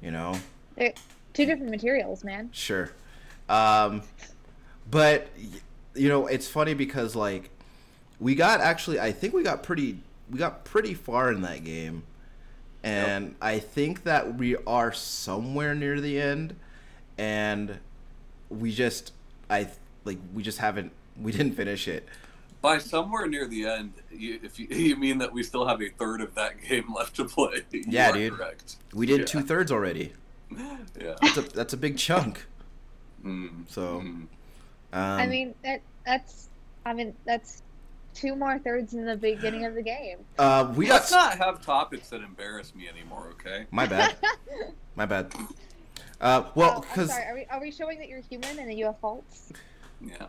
You 0.00 0.10
know, 0.10 0.38
They're 0.76 0.92
two 1.32 1.46
different 1.46 1.70
materials, 1.70 2.24
man. 2.24 2.50
sure, 2.52 2.90
um, 3.48 4.02
but 4.90 5.28
you 5.94 6.08
know, 6.08 6.26
it's 6.26 6.46
funny 6.46 6.74
because 6.74 7.16
like 7.16 7.50
we 8.20 8.34
got 8.34 8.60
actually, 8.60 9.00
I 9.00 9.12
think 9.12 9.34
we 9.34 9.42
got 9.42 9.62
pretty, 9.62 9.98
we 10.30 10.38
got 10.38 10.64
pretty 10.64 10.94
far 10.94 11.32
in 11.32 11.42
that 11.42 11.64
game 11.64 12.04
and 12.84 13.34
I 13.40 13.58
think 13.58 14.04
that 14.04 14.36
we 14.36 14.56
are 14.66 14.92
somewhere 14.92 15.74
near 15.74 16.00
the 16.00 16.20
end, 16.20 16.56
and 17.18 17.78
we 18.50 18.72
just 18.72 19.12
I 19.50 19.68
like 20.04 20.18
we 20.34 20.42
just 20.42 20.58
haven't 20.58 20.92
we 21.20 21.32
didn't 21.32 21.54
finish 21.54 21.88
it. 21.88 22.06
By 22.60 22.78
somewhere 22.78 23.26
near 23.26 23.46
the 23.46 23.66
end, 23.66 23.92
you, 24.10 24.40
if 24.42 24.58
you, 24.58 24.66
you 24.70 24.96
mean 24.96 25.18
that 25.18 25.32
we 25.32 25.42
still 25.42 25.66
have 25.66 25.82
a 25.82 25.90
third 25.90 26.20
of 26.22 26.34
that 26.34 26.62
game 26.62 26.92
left 26.94 27.16
to 27.16 27.24
play, 27.26 27.62
you 27.72 27.84
Yeah, 27.86 28.10
are 28.10 28.14
dude. 28.14 28.32
Correct. 28.34 28.76
We 28.94 29.06
did 29.06 29.20
Yeah. 29.20 29.26
two 29.26 29.40
thirds 29.42 29.70
already. 29.72 30.12
Yeah. 31.00 31.16
That's 31.20 31.36
a, 31.36 31.42
that's 31.42 31.72
a 31.72 31.76
big 31.76 31.98
chunk. 31.98 32.46
Mm, 33.24 33.64
So, 33.68 34.00
mm. 34.00 34.04
Um, 34.04 34.28
I 34.92 35.26
mean, 35.26 35.54
that 35.64 35.80
that's. 36.06 36.48
I 36.86 36.92
mean, 36.94 37.14
that's 37.24 37.62
two 38.14 38.36
more 38.36 38.58
thirds 38.58 38.94
in 38.94 39.04
the 39.04 39.16
beginning 39.16 39.64
of 39.64 39.74
the 39.74 39.82
game. 39.82 40.18
uh, 40.38 40.72
we 40.76 40.86
got 40.86 40.94
Let's 40.94 41.10
not 41.10 41.36
have 41.38 41.60
topics 41.64 42.08
that 42.10 42.22
embarrass 42.22 42.74
me 42.74 42.88
anymore, 42.88 43.28
okay? 43.32 43.66
my 43.70 43.86
bad. 43.86 44.16
My 44.96 45.06
bad. 45.06 45.32
Uh, 46.20 46.44
well, 46.54 46.74
Oh, 46.76 46.80
because 46.80 47.10
sorry. 47.10 47.24
Are 47.24 47.34
we, 47.34 47.46
are 47.50 47.60
we 47.60 47.72
showing 47.72 47.98
that 47.98 48.08
you're 48.08 48.20
human 48.20 48.58
and 48.60 48.68
that 48.70 48.76
you 48.76 48.84
have 48.84 48.98
faults? 49.00 49.52
Yeah. 50.00 50.26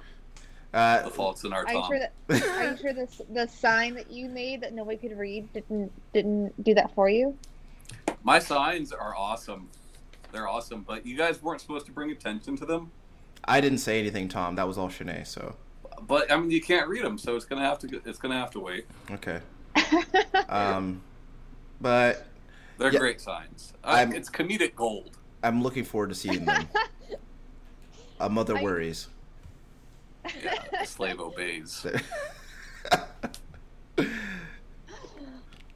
uh, 0.73 1.03
The 1.03 1.11
faults 1.11 1.43
in 1.43 1.53
our 1.53 1.63
Are 1.65 1.71
you 1.73 1.79
Tom. 1.81 1.87
sure 1.89 1.99
that 1.99 2.13
Are 2.57 2.71
you 2.71 2.77
sure 2.77 2.93
this 2.93 3.21
the 3.31 3.45
sign 3.47 3.93
that 3.93 4.09
you 4.09 4.27
made 4.27 4.61
that 4.61 4.73
nobody 4.73 4.97
could 4.97 5.15
read 5.17 5.53
didn't 5.53 5.91
didn't 6.13 6.63
do 6.63 6.73
that 6.73 6.95
for 6.95 7.07
you? 7.09 7.37
My 8.23 8.39
signs 8.39 8.91
are 8.91 9.15
awesome. 9.15 9.69
They're 10.31 10.47
awesome, 10.47 10.81
but 10.81 11.05
you 11.05 11.15
guys 11.15 11.41
weren't 11.43 11.61
supposed 11.61 11.85
to 11.85 11.91
bring 11.91 12.09
attention 12.09 12.57
to 12.57 12.65
them. 12.65 12.89
I 13.45 13.61
didn't 13.61 13.77
say 13.77 13.99
anything, 13.99 14.27
Tom. 14.27 14.55
That 14.55 14.67
was 14.67 14.79
all 14.79 14.89
Shanae. 14.89 15.27
So 15.27 15.55
But 16.01 16.31
I 16.31 16.37
mean, 16.37 16.51
you 16.51 16.61
can't 16.61 16.87
read 16.87 17.03
them, 17.03 17.17
so 17.17 17.35
it's 17.35 17.45
gonna 17.45 17.61
have 17.65 17.79
to. 17.79 18.01
It's 18.05 18.19
gonna 18.19 18.37
have 18.37 18.51
to 18.51 18.59
wait. 18.59 18.85
okay. 19.11 19.39
Um, 20.49 21.01
but 21.81 22.27
They're 22.77 22.91
Yeah. 22.93 22.99
great 22.99 23.19
signs. 23.21 23.73
I'm- 23.83 24.13
it's 24.13 24.29
comedic 24.29 24.75
gold. 24.75 25.17
I'm 25.43 25.61
looking 25.63 25.83
forward 25.83 26.09
to 26.09 26.15
seeing 26.15 26.45
them. 26.45 26.67
A 28.19 28.29
mother 28.29 28.57
I- 28.57 28.61
worries. 28.63 29.07
Yeah, 30.43 30.55
the 30.79 30.85
slave 30.85 31.19
obeys. 31.19 31.85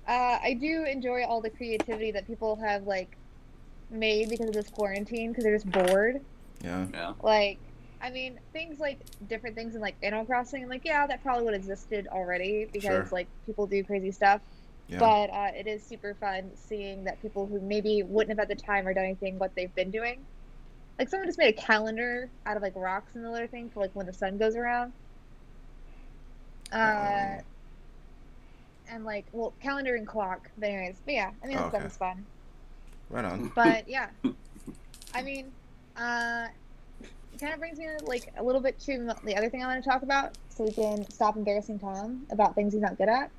Uh, 0.08 0.40
I 0.42 0.58
do 0.60 0.86
enjoy 0.86 1.24
all 1.24 1.40
the 1.40 1.52
creativity 1.52 2.10
that 2.12 2.26
people 2.26 2.56
have 2.56 2.88
like 2.88 3.16
made 3.92 4.28
because 4.30 4.48
of 4.48 4.54
this 4.54 4.68
quarantine 4.70 5.30
because 5.30 5.44
they're 5.44 5.56
just 5.56 5.70
bored. 5.72 6.22
yeah. 6.64 6.88
Yeah. 6.92 7.14
Like, 7.22 7.60
I 8.02 8.10
mean, 8.12 8.40
things 8.54 8.80
like 8.80 9.00
different 9.28 9.56
things 9.56 9.76
in 9.76 9.82
like 9.82 9.96
Animal 10.04 10.26
Crossing. 10.26 10.64
I'm 10.64 10.70
like, 10.70 10.86
yeah, 10.86 11.06
that 11.08 11.22
probably 11.22 11.44
would 11.44 11.54
have 11.54 11.62
existed 11.62 12.08
already 12.08 12.66
because 12.72 12.84
Sure. 12.90 13.08
like 13.12 13.28
people 13.46 13.68
do 13.68 13.84
crazy 13.84 14.12
stuff. 14.12 14.42
Yeah. 14.88 15.00
But 15.00 15.30
uh, 15.32 15.52
it 15.56 15.68
is 15.68 15.84
super 15.84 16.16
fun 16.20 16.50
seeing 16.56 17.04
that 17.04 17.22
people 17.22 17.46
who 17.46 17.60
maybe 17.62 18.02
wouldn't 18.04 18.30
have 18.38 18.40
at 18.40 18.48
the 18.48 18.62
time 18.62 18.88
or 18.88 18.94
done 18.94 19.04
anything 19.04 19.38
what 19.38 19.54
they've 19.54 19.74
been 19.76 19.92
doing. 19.92 20.20
Like 20.98 21.10
someone 21.10 21.28
just 21.28 21.38
made 21.38 21.50
a 21.54 21.62
calendar 21.62 22.30
out 22.46 22.58
of 22.58 22.64
like 22.64 22.74
rocks 22.76 23.16
and 23.16 23.24
the 23.24 23.30
other 23.30 23.48
thing 23.48 23.70
for 23.70 23.82
like 23.82 23.92
when 23.94 24.06
the 24.06 24.14
sun 24.14 24.38
goes 24.38 24.56
around. 24.56 24.94
Uh, 26.72 27.38
Oh. 27.38 27.42
and 28.92 29.06
like 29.06 29.26
well, 29.32 29.54
calendar 29.62 29.96
and 29.96 30.08
clock. 30.08 30.50
But 30.58 30.70
anyways, 30.70 30.98
but 31.06 31.14
yeah, 31.14 31.32
I 31.44 31.48
mean 31.48 31.58
that 31.58 31.66
Oh, 31.66 31.70
stuff 31.70 31.86
is 31.86 31.98
fun. 31.98 32.26
right 33.10 33.26
on. 33.26 33.52
But 33.56 33.88
yeah, 33.90 34.10
I 35.14 35.22
mean, 35.22 35.52
uh, 35.98 36.48
kind 37.40 37.54
of 37.54 37.60
brings 37.60 37.78
me 37.78 37.88
like 38.04 38.34
a 38.38 38.44
little 38.44 38.62
bit 38.62 38.80
to 38.82 39.14
the 39.24 39.38
other 39.38 39.50
thing 39.50 39.64
I 39.64 39.68
want 39.68 39.84
to 39.84 39.90
talk 39.90 40.04
about, 40.04 40.38
so 40.50 40.64
we 40.66 40.72
can 40.72 41.10
stop 41.10 41.36
embarrassing 41.36 41.80
Tom 41.80 42.26
about 42.32 42.56
things 42.56 42.74
he's 42.74 42.82
not 42.82 42.98
good 42.98 43.10
at, 43.10 43.32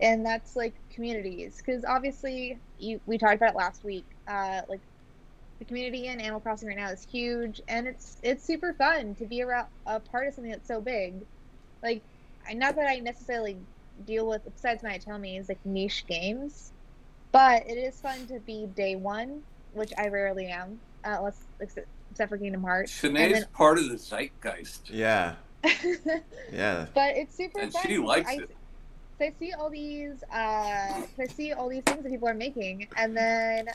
and 0.00 0.24
that's 0.24 0.56
like 0.56 0.74
communities, 0.90 1.62
because 1.64 1.84
obviously 1.84 2.58
you 2.78 3.00
we 3.06 3.18
talked 3.18 3.36
about 3.36 3.50
it 3.50 3.56
last 3.56 3.84
week. 3.84 4.04
Uh, 4.26 4.62
like 4.68 4.80
the 5.58 5.64
community 5.64 6.06
in 6.06 6.20
Animal 6.20 6.40
Crossing 6.40 6.68
right 6.68 6.76
now 6.76 6.90
is 6.90 7.06
huge, 7.10 7.60
and 7.68 7.86
it's 7.86 8.16
it's 8.22 8.44
super 8.44 8.72
fun 8.72 9.14
to 9.16 9.24
be 9.26 9.42
around 9.42 9.66
a 9.86 10.00
part 10.00 10.28
of 10.28 10.34
something 10.34 10.50
that's 10.50 10.68
so 10.68 10.80
big. 10.80 11.14
Like, 11.82 12.02
not 12.54 12.76
that 12.76 12.88
I 12.88 12.98
necessarily 13.00 13.56
deal 14.06 14.28
with 14.28 14.44
besides 14.44 14.82
my 14.82 14.98
otomes 14.98 15.48
like 15.48 15.64
niche 15.64 16.04
games, 16.06 16.72
but 17.32 17.68
it 17.68 17.76
is 17.76 18.00
fun 18.00 18.26
to 18.28 18.40
be 18.40 18.66
day 18.76 18.96
one, 18.96 19.42
which 19.74 19.92
I 19.98 20.08
rarely 20.08 20.46
am, 20.46 20.78
uh, 21.04 21.16
unless 21.18 21.44
except, 22.10 22.12
except 22.12 22.30
for 22.30 22.38
Kingdom 22.38 22.62
Hearts. 22.62 22.92
Shanae's 23.00 23.44
part 23.46 23.78
of 23.78 23.88
the 23.88 23.96
zeitgeist, 23.96 24.90
Yeah. 24.90 25.34
Yeah. 26.52 26.86
but 26.94 27.16
it's 27.16 27.34
super 27.34 27.60
and 27.60 27.72
fun. 27.72 27.82
she 27.82 27.96
'cause 27.96 28.04
likes 28.04 28.28
I, 28.30 28.34
it. 28.34 28.50
so 29.18 29.24
I 29.24 29.32
see 29.38 29.52
all 29.52 29.70
these, 29.70 30.22
uh, 30.32 31.02
so 31.16 31.22
I 31.22 31.26
see 31.26 31.52
all 31.52 31.68
these 31.68 31.82
things 31.84 32.02
that 32.02 32.10
people 32.10 32.28
are 32.28 32.34
making, 32.34 32.86
and 32.96 33.16
then, 33.16 33.68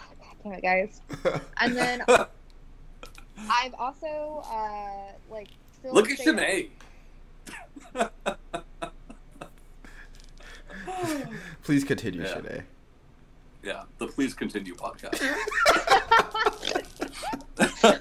oh, 0.00 0.02
God 0.18 0.36
damn 0.42 0.52
it, 0.54 0.62
guys, 0.62 1.00
and 1.60 1.76
then 1.76 2.02
I've 3.50 3.74
also 3.74 4.42
uh, 4.50 5.12
like 5.30 5.48
still 5.78 5.94
Look 5.94 6.10
at 6.10 6.18
stayed- 6.18 6.70
Shanae. 7.94 8.08
Please 11.62 11.84
continue, 11.84 12.22
Yeah. 12.22 12.34
Shanae. 12.34 12.62
yeah, 13.62 13.82
the 13.98 14.06
Please 14.08 14.34
Continue 14.34 14.74
podcast. 14.74 15.22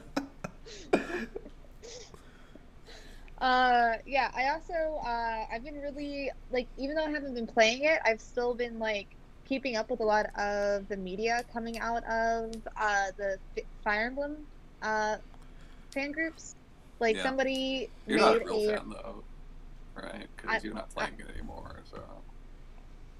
Uh, 3.39 3.93
yeah, 4.08 4.32
I 4.36 4.49
also 4.49 4.73
uh, 5.06 5.45
I've 5.53 5.63
been 5.63 5.75
really 5.75 6.32
like 6.49 6.67
even 6.77 6.95
though 6.95 7.06
I 7.06 7.12
haven't 7.12 7.36
been 7.36 7.45
playing 7.45 7.84
it, 7.84 7.99
I've 8.03 8.19
still 8.19 8.56
been 8.56 8.80
like 8.80 9.08
keeping 9.47 9.75
up 9.75 9.91
with 9.91 9.99
a 9.99 10.03
lot 10.03 10.25
of 10.38 10.88
the 10.88 10.97
media 10.97 11.43
coming 11.53 11.77
out 11.80 12.03
of 12.06 12.51
uh, 12.80 13.06
the 13.17 13.38
F- 13.56 13.63
Fire 13.84 14.08
Emblem 14.08 14.38
uh, 14.82 15.17
fan 15.93 16.12
groups. 16.12 16.56
Like 16.99 17.15
Yeah. 17.15 17.23
somebody 17.23 17.91
You're 18.08 18.17
made 18.17 18.23
not 18.25 18.41
a 18.41 18.45
real 18.45 18.60
a. 18.60 18.67
fan 18.67 18.89
though, 18.89 19.23
right? 19.95 20.27
Because 20.36 20.63
you're 20.63 20.73
not 20.73 20.89
playing 20.89 21.13
it 21.19 21.27
anymore. 21.32 21.84
So 21.91 21.99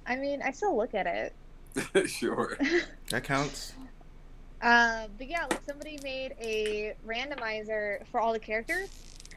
I 0.08 0.16
mean, 0.16 0.42
I 0.42 0.50
still 0.50 0.76
look 0.76 0.96
at 0.96 1.06
it. 1.06 1.36
Sure. 2.08 2.58
That 3.12 3.24
counts. 3.24 3.74
Uh, 4.68 5.08
but 5.18 5.30
yeah, 5.30 5.46
like 5.50 5.64
somebody 5.66 5.98
made 6.04 6.34
a 6.42 6.94
randomizer 7.06 8.06
for 8.12 8.20
all 8.20 8.34
the 8.34 8.40
characters. 8.40 8.90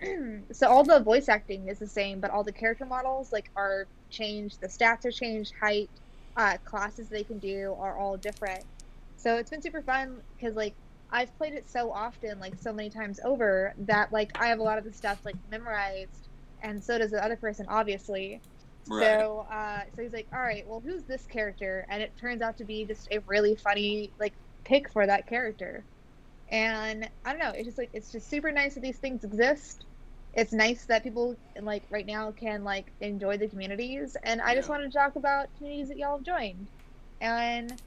so 0.52 0.68
all 0.68 0.82
the 0.82 1.00
voice 1.04 1.28
acting 1.28 1.68
is 1.68 1.78
the 1.78 1.86
same, 1.86 2.20
but 2.20 2.32
all 2.32 2.42
the 2.42 2.52
character 2.52 2.84
models 2.84 3.30
like 3.32 3.48
are 3.56 3.88
changed. 4.10 4.58
The 4.60 4.66
stats 4.66 5.04
are 5.04 5.12
changed. 5.12 5.52
Height, 5.62 5.88
uh, 6.36 6.58
classes 6.64 7.08
they 7.08 7.22
can 7.22 7.38
do 7.38 7.76
are 7.78 7.96
all 7.96 8.16
different. 8.16 8.64
So 9.14 9.36
it's 9.36 9.50
been 9.50 9.62
super 9.62 9.82
fun 9.82 10.20
because 10.36 10.56
like 10.56 10.74
I've 11.12 11.36
played 11.38 11.54
it 11.54 11.70
so 11.70 11.92
often, 11.92 12.40
like 12.40 12.58
so 12.58 12.72
many 12.72 12.90
times 12.90 13.20
over, 13.24 13.72
that 13.78 14.12
like 14.12 14.32
I 14.36 14.48
have 14.48 14.58
a 14.58 14.64
lot 14.64 14.78
of 14.78 14.84
the 14.84 14.92
stuff 14.92 15.20
like 15.24 15.36
memorized, 15.48 16.28
and 16.60 16.82
so 16.82 16.98
does 16.98 17.12
the 17.12 17.24
other 17.24 17.36
person, 17.36 17.66
obviously. 17.68 18.42
Right. 18.88 19.20
So, 19.20 19.46
uh, 19.52 19.82
so 19.94 20.02
he's 20.02 20.12
like, 20.12 20.28
"All 20.34 20.40
right, 20.40 20.64
well, 20.66 20.82
who's 20.84 21.04
this 21.04 21.26
character?" 21.26 21.86
And 21.88 22.02
it 22.02 22.16
turns 22.20 22.42
out 22.42 22.56
to 22.58 22.64
be 22.64 22.84
just 22.84 23.06
a 23.12 23.20
really 23.28 23.54
funny 23.56 24.12
like 24.18 24.34
pick 24.70 24.88
for 24.88 25.04
that 25.04 25.26
character. 25.26 25.82
And 26.48 27.08
I 27.24 27.32
don't 27.32 27.40
know, 27.40 27.50
it's 27.50 27.66
just 27.66 27.76
like 27.76 27.90
it's 27.92 28.12
just 28.12 28.30
super 28.30 28.52
nice 28.52 28.74
that 28.74 28.80
these 28.80 28.98
things 28.98 29.24
exist. 29.24 29.84
It's 30.32 30.52
nice 30.52 30.84
that 30.84 31.02
people 31.02 31.36
like 31.60 31.82
right 31.90 32.06
now 32.06 32.30
can 32.30 32.62
like 32.62 32.86
enjoy 33.00 33.36
the 33.36 33.48
communities, 33.48 34.16
and 34.22 34.40
I 34.40 34.54
just 34.54 34.68
wanted 34.68 34.92
to 34.92 34.96
talk 34.96 35.16
about 35.16 35.48
communities 35.58 35.88
that 35.88 35.98
y'all 35.98 36.18
have 36.18 36.24
joined. 36.24 36.68
And 37.20 37.80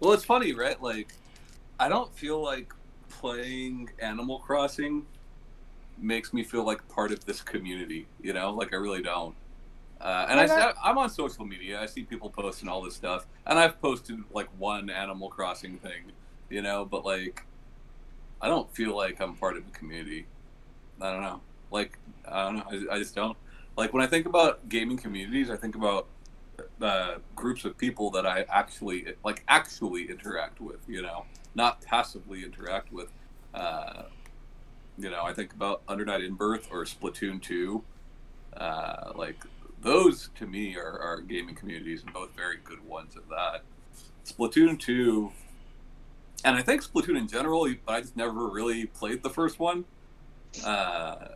Well, 0.00 0.12
it's 0.12 0.24
funny, 0.24 0.54
right? 0.54 0.82
Like, 0.82 1.12
I 1.78 1.88
don't 1.88 2.12
feel 2.14 2.42
like 2.42 2.72
playing 3.10 3.90
Animal 3.98 4.38
Crossing 4.38 5.06
makes 5.98 6.32
me 6.32 6.42
feel 6.44 6.64
like 6.64 6.86
part 6.88 7.12
of 7.12 7.24
this 7.26 7.42
community. 7.42 8.06
You 8.22 8.32
know, 8.32 8.52
like 8.52 8.72
I 8.72 8.76
really 8.76 9.02
don't. 9.02 9.34
Uh, 10.02 10.26
and 10.28 10.40
I, 10.40 10.72
I'm 10.82 10.98
on 10.98 11.08
social 11.08 11.44
media. 11.44 11.80
I 11.80 11.86
see 11.86 12.02
people 12.02 12.28
posting 12.28 12.68
all 12.68 12.82
this 12.82 12.96
stuff, 12.96 13.26
and 13.46 13.56
I've 13.56 13.80
posted 13.80 14.18
like 14.32 14.48
one 14.58 14.90
Animal 14.90 15.28
Crossing 15.28 15.78
thing, 15.78 16.10
you 16.50 16.60
know. 16.60 16.84
But 16.84 17.04
like, 17.04 17.44
I 18.40 18.48
don't 18.48 18.68
feel 18.74 18.96
like 18.96 19.20
I'm 19.20 19.36
part 19.36 19.56
of 19.56 19.64
the 19.64 19.70
community. 19.70 20.26
I 21.00 21.12
don't 21.12 21.22
know. 21.22 21.40
Like, 21.70 21.98
I 22.28 22.44
don't 22.46 22.56
know. 22.56 22.88
I, 22.90 22.96
I 22.96 22.98
just 22.98 23.14
don't. 23.14 23.36
Like 23.76 23.92
when 23.92 24.02
I 24.02 24.08
think 24.08 24.26
about 24.26 24.68
gaming 24.68 24.96
communities, 24.96 25.50
I 25.50 25.56
think 25.56 25.76
about 25.76 26.08
uh, 26.80 27.18
groups 27.36 27.64
of 27.64 27.78
people 27.78 28.10
that 28.10 28.26
I 28.26 28.44
actually 28.50 29.14
like 29.24 29.44
actually 29.46 30.10
interact 30.10 30.60
with. 30.60 30.80
You 30.88 31.02
know, 31.02 31.26
not 31.54 31.80
passively 31.80 32.44
interact 32.44 32.92
with. 32.92 33.12
Uh, 33.54 34.02
you 34.98 35.10
know, 35.10 35.22
I 35.22 35.32
think 35.32 35.52
about 35.52 35.82
Under 35.86 36.04
Night 36.04 36.22
in 36.22 36.34
Birth 36.34 36.68
or 36.72 36.84
Splatoon 36.84 37.40
two. 37.40 37.84
Uh, 38.56 39.12
like 39.14 39.36
those 39.82 40.30
to 40.36 40.46
me 40.46 40.76
are, 40.76 40.98
are 40.98 41.20
gaming 41.20 41.54
communities 41.54 42.02
and 42.02 42.12
both 42.12 42.34
very 42.34 42.58
good 42.64 42.84
ones 42.86 43.16
at 43.16 43.28
that. 43.28 43.62
Splatoon 44.24 44.78
two, 44.78 45.32
and 46.44 46.56
I 46.56 46.62
think 46.62 46.82
Splatoon 46.82 47.18
in 47.18 47.28
general, 47.28 47.68
I 47.88 48.00
just 48.00 48.16
never 48.16 48.48
really 48.48 48.86
played 48.86 49.22
the 49.22 49.30
first 49.30 49.58
one. 49.58 49.84
Uh, 50.64 51.28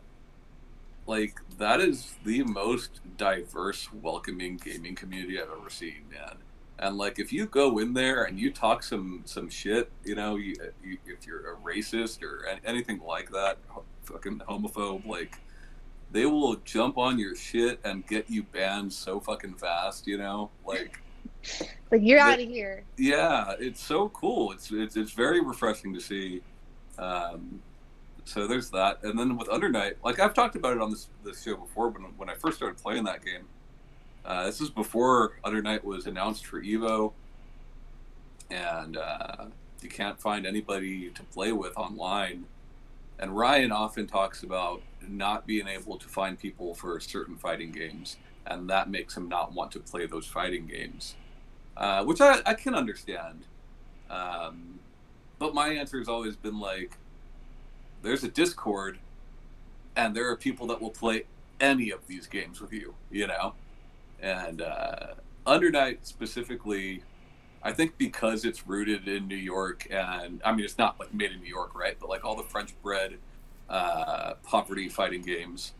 like 1.06 1.40
that 1.58 1.80
is 1.80 2.14
the 2.24 2.42
most 2.44 3.00
diverse, 3.16 3.92
welcoming 3.92 4.56
gaming 4.56 4.94
community 4.94 5.40
I've 5.40 5.50
ever 5.50 5.70
seen, 5.70 6.04
man. 6.10 6.36
And 6.78 6.98
like, 6.98 7.18
if 7.18 7.32
you 7.32 7.46
go 7.46 7.78
in 7.78 7.94
there 7.94 8.24
and 8.24 8.38
you 8.38 8.52
talk 8.52 8.82
some 8.82 9.22
some 9.24 9.48
shit, 9.48 9.90
you 10.04 10.14
know, 10.14 10.36
you, 10.36 10.54
you, 10.84 10.98
if 11.06 11.26
you're 11.26 11.52
a 11.52 11.56
racist 11.56 12.22
or 12.22 12.46
anything 12.64 13.00
like 13.06 13.30
that, 13.30 13.58
fucking 14.02 14.40
homophobe, 14.48 15.06
like 15.06 15.38
they 16.12 16.26
will 16.26 16.56
jump 16.64 16.98
on 16.98 17.18
your 17.18 17.34
shit 17.34 17.80
and 17.84 18.06
get 18.06 18.30
you 18.30 18.42
banned 18.44 18.92
so 18.92 19.20
fucking 19.20 19.54
fast. 19.54 20.06
You 20.06 20.18
know, 20.18 20.50
like 20.66 21.00
Like 21.90 22.02
you're 22.02 22.18
out 22.20 22.40
of 22.40 22.48
here. 22.48 22.84
yeah, 22.96 23.54
it's 23.58 23.82
so 23.82 24.08
cool. 24.10 24.52
It's 24.52 24.70
it's 24.72 24.96
it's 24.96 25.12
very 25.12 25.40
refreshing 25.40 25.94
to 25.94 26.00
see. 26.00 26.42
Um, 26.98 27.60
so 28.24 28.46
there's 28.48 28.70
that, 28.70 29.04
and 29.04 29.16
then 29.18 29.36
with 29.36 29.48
Undernight, 29.48 29.94
like 30.02 30.18
I've 30.18 30.34
talked 30.34 30.56
about 30.56 30.72
it 30.72 30.82
on 30.82 30.90
this 30.90 31.08
this 31.24 31.42
show 31.44 31.56
before, 31.56 31.88
when 31.88 32.02
when 32.16 32.28
I 32.28 32.34
first 32.34 32.56
started 32.56 32.80
playing 32.82 33.04
that 33.04 33.24
game. 33.24 33.46
Uh, 34.24 34.46
this 34.46 34.60
is 34.60 34.70
before 34.70 35.38
Undernight 35.44 35.84
was 35.84 36.06
announced 36.08 36.46
for 36.46 36.60
Evo, 36.60 37.12
and 38.50 38.96
uh, 38.96 39.44
you 39.80 39.88
can't 39.88 40.20
find 40.20 40.44
anybody 40.44 41.10
to 41.10 41.22
play 41.22 41.52
with 41.52 41.76
online. 41.76 42.46
And 43.18 43.36
Ryan 43.36 43.72
often 43.72 44.06
talks 44.06 44.42
about 44.42 44.82
not 45.06 45.46
being 45.46 45.68
able 45.68 45.96
to 45.96 46.08
find 46.08 46.38
people 46.38 46.74
for 46.74 47.00
certain 47.00 47.36
fighting 47.36 47.72
games, 47.72 48.16
and 48.46 48.68
that 48.68 48.90
makes 48.90 49.16
him 49.16 49.28
not 49.28 49.52
want 49.52 49.72
to 49.72 49.80
play 49.80 50.06
those 50.06 50.26
fighting 50.26 50.66
games, 50.66 51.14
uh, 51.76 52.04
which 52.04 52.20
I, 52.20 52.40
I 52.44 52.54
can 52.54 52.74
understand. 52.74 53.46
Um, 54.10 54.80
but 55.38 55.54
my 55.54 55.68
answer 55.68 55.98
has 55.98 56.08
always 56.08 56.36
been 56.36 56.60
like, 56.60 56.98
there's 58.02 58.22
a 58.22 58.28
Discord, 58.28 58.98
and 59.96 60.14
there 60.14 60.28
are 60.30 60.36
people 60.36 60.66
that 60.68 60.80
will 60.80 60.90
play 60.90 61.24
any 61.58 61.90
of 61.90 62.06
these 62.06 62.26
games 62.26 62.60
with 62.60 62.72
you, 62.72 62.94
you 63.10 63.26
know? 63.26 63.54
And 64.20 64.60
uh, 64.62 65.14
Undernight 65.46 65.98
specifically, 66.02 67.02
I 67.66 67.72
think 67.72 67.98
because 67.98 68.44
it's 68.44 68.64
rooted 68.68 69.08
in 69.08 69.26
New 69.26 69.34
York, 69.34 69.88
and 69.90 70.40
I 70.44 70.52
mean, 70.52 70.64
it's 70.64 70.78
not 70.78 71.00
like 71.00 71.12
made 71.12 71.32
in 71.32 71.40
New 71.40 71.48
York, 71.48 71.74
right? 71.74 71.96
But 71.98 72.08
like 72.08 72.24
all 72.24 72.36
the 72.36 72.44
French 72.44 72.80
Bread 72.80 73.14
uh, 73.68 74.34
poverty 74.44 74.88
fighting 74.88 75.22
games 75.22 75.72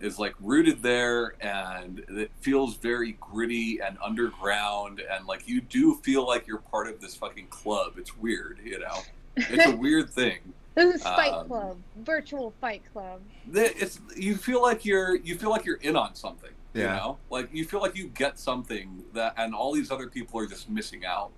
is 0.00 0.18
like 0.18 0.34
rooted 0.40 0.82
there, 0.82 1.34
and 1.42 2.02
it 2.08 2.30
feels 2.40 2.76
very 2.76 3.18
gritty 3.20 3.80
and 3.80 3.98
underground, 4.02 5.00
and 5.00 5.26
like 5.26 5.46
you 5.46 5.60
do 5.60 5.96
feel 5.96 6.26
like 6.26 6.46
you're 6.46 6.62
part 6.70 6.88
of 6.88 6.98
this 6.98 7.14
fucking 7.14 7.48
club. 7.48 7.98
It's 7.98 8.16
weird, 8.16 8.58
you 8.64 8.78
know? 8.78 9.02
It's 9.36 9.66
a 9.66 9.76
weird 9.76 10.08
thing. 10.20 10.38
This 10.74 10.94
is 10.94 11.02
Fight 11.02 11.34
Um, 11.34 11.46
Club, 11.46 11.76
virtual 11.96 12.54
Fight 12.58 12.80
Club. 12.94 13.20
It's 13.52 14.00
you 14.16 14.34
feel 14.34 14.62
like 14.62 14.86
you're 14.86 15.16
you 15.16 15.36
feel 15.36 15.50
like 15.50 15.66
you're 15.66 15.76
in 15.76 15.94
on 15.94 16.14
something. 16.14 16.52
You 16.74 16.82
Yeah. 16.82 16.96
know, 16.96 17.18
like 17.30 17.50
you 17.52 17.64
feel 17.66 17.80
like 17.80 17.96
you 17.96 18.08
get 18.08 18.38
something 18.38 19.04
that, 19.12 19.34
and 19.36 19.54
all 19.54 19.72
these 19.74 19.90
other 19.90 20.06
people 20.08 20.40
are 20.40 20.46
just 20.46 20.70
missing 20.70 21.04
out, 21.04 21.30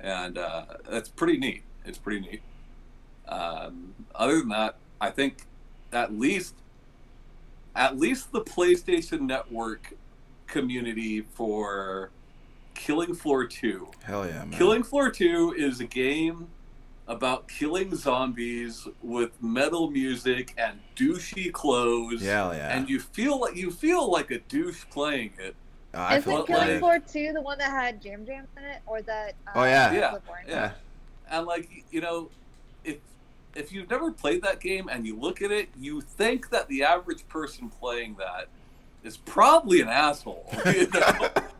and 0.00 0.38
uh, 0.38 0.64
that's 0.88 1.08
pretty 1.08 1.38
neat. 1.38 1.62
It's 1.84 1.98
pretty 1.98 2.20
neat. 2.20 2.42
Um, 3.26 3.94
other 4.14 4.38
than 4.38 4.48
that, 4.50 4.76
I 5.00 5.10
think 5.10 5.46
at 5.92 6.12
least, 6.16 6.54
at 7.74 7.98
least 7.98 8.30
the 8.32 8.42
PlayStation 8.42 9.22
Network 9.22 9.94
community 10.46 11.22
for 11.22 12.10
Killing 12.74 13.14
Floor 13.14 13.46
Two 13.46 13.88
Hell 14.04 14.26
yeah, 14.26 14.44
man. 14.44 14.50
Killing 14.52 14.82
Floor 14.82 15.10
2 15.10 15.54
is 15.56 15.80
a 15.80 15.84
game 15.84 16.48
about 17.06 17.48
killing 17.48 17.94
zombies 17.94 18.88
with 19.02 19.30
metal 19.42 19.90
music 19.90 20.54
and 20.56 20.80
douchey 20.96 21.52
clothes. 21.52 22.22
Hell 22.22 22.54
yeah. 22.54 22.74
And 22.76 22.88
you 22.88 22.98
feel 23.00 23.38
like 23.38 23.56
you 23.56 23.70
feel 23.70 24.10
like 24.10 24.30
a 24.30 24.38
douche 24.38 24.84
playing 24.90 25.32
it. 25.38 25.54
Oh, 25.92 25.98
I 25.98 26.16
Isn't 26.16 26.46
Killing 26.46 26.68
like- 26.68 26.78
Floor 26.80 26.98
2 26.98 27.32
the 27.34 27.40
one 27.40 27.58
that 27.58 27.70
had 27.70 28.00
Jam 28.02 28.26
Jam 28.26 28.46
in 28.56 28.64
it? 28.64 28.80
Or 28.86 29.00
that. 29.02 29.34
Uh, 29.46 29.50
Oh, 29.56 29.64
yeah. 29.64 29.92
Yeah, 29.92 30.18
yeah. 30.48 30.70
And 31.30 31.46
like 31.46 31.68
you 31.90 32.00
know, 32.00 32.30
if 32.84 32.96
if 33.54 33.70
you've 33.72 33.88
never 33.90 34.10
played 34.10 34.42
that 34.42 34.60
game 34.60 34.88
and 34.88 35.06
you 35.06 35.16
look 35.18 35.40
at 35.42 35.52
it, 35.52 35.68
you 35.78 36.00
think 36.00 36.50
that 36.50 36.68
the 36.68 36.82
average 36.82 37.26
person 37.28 37.68
playing 37.70 38.16
that 38.18 38.48
is 39.04 39.16
probably 39.18 39.80
an 39.80 39.88
asshole. 39.88 40.50
You 40.66 40.88
know? 40.88 41.28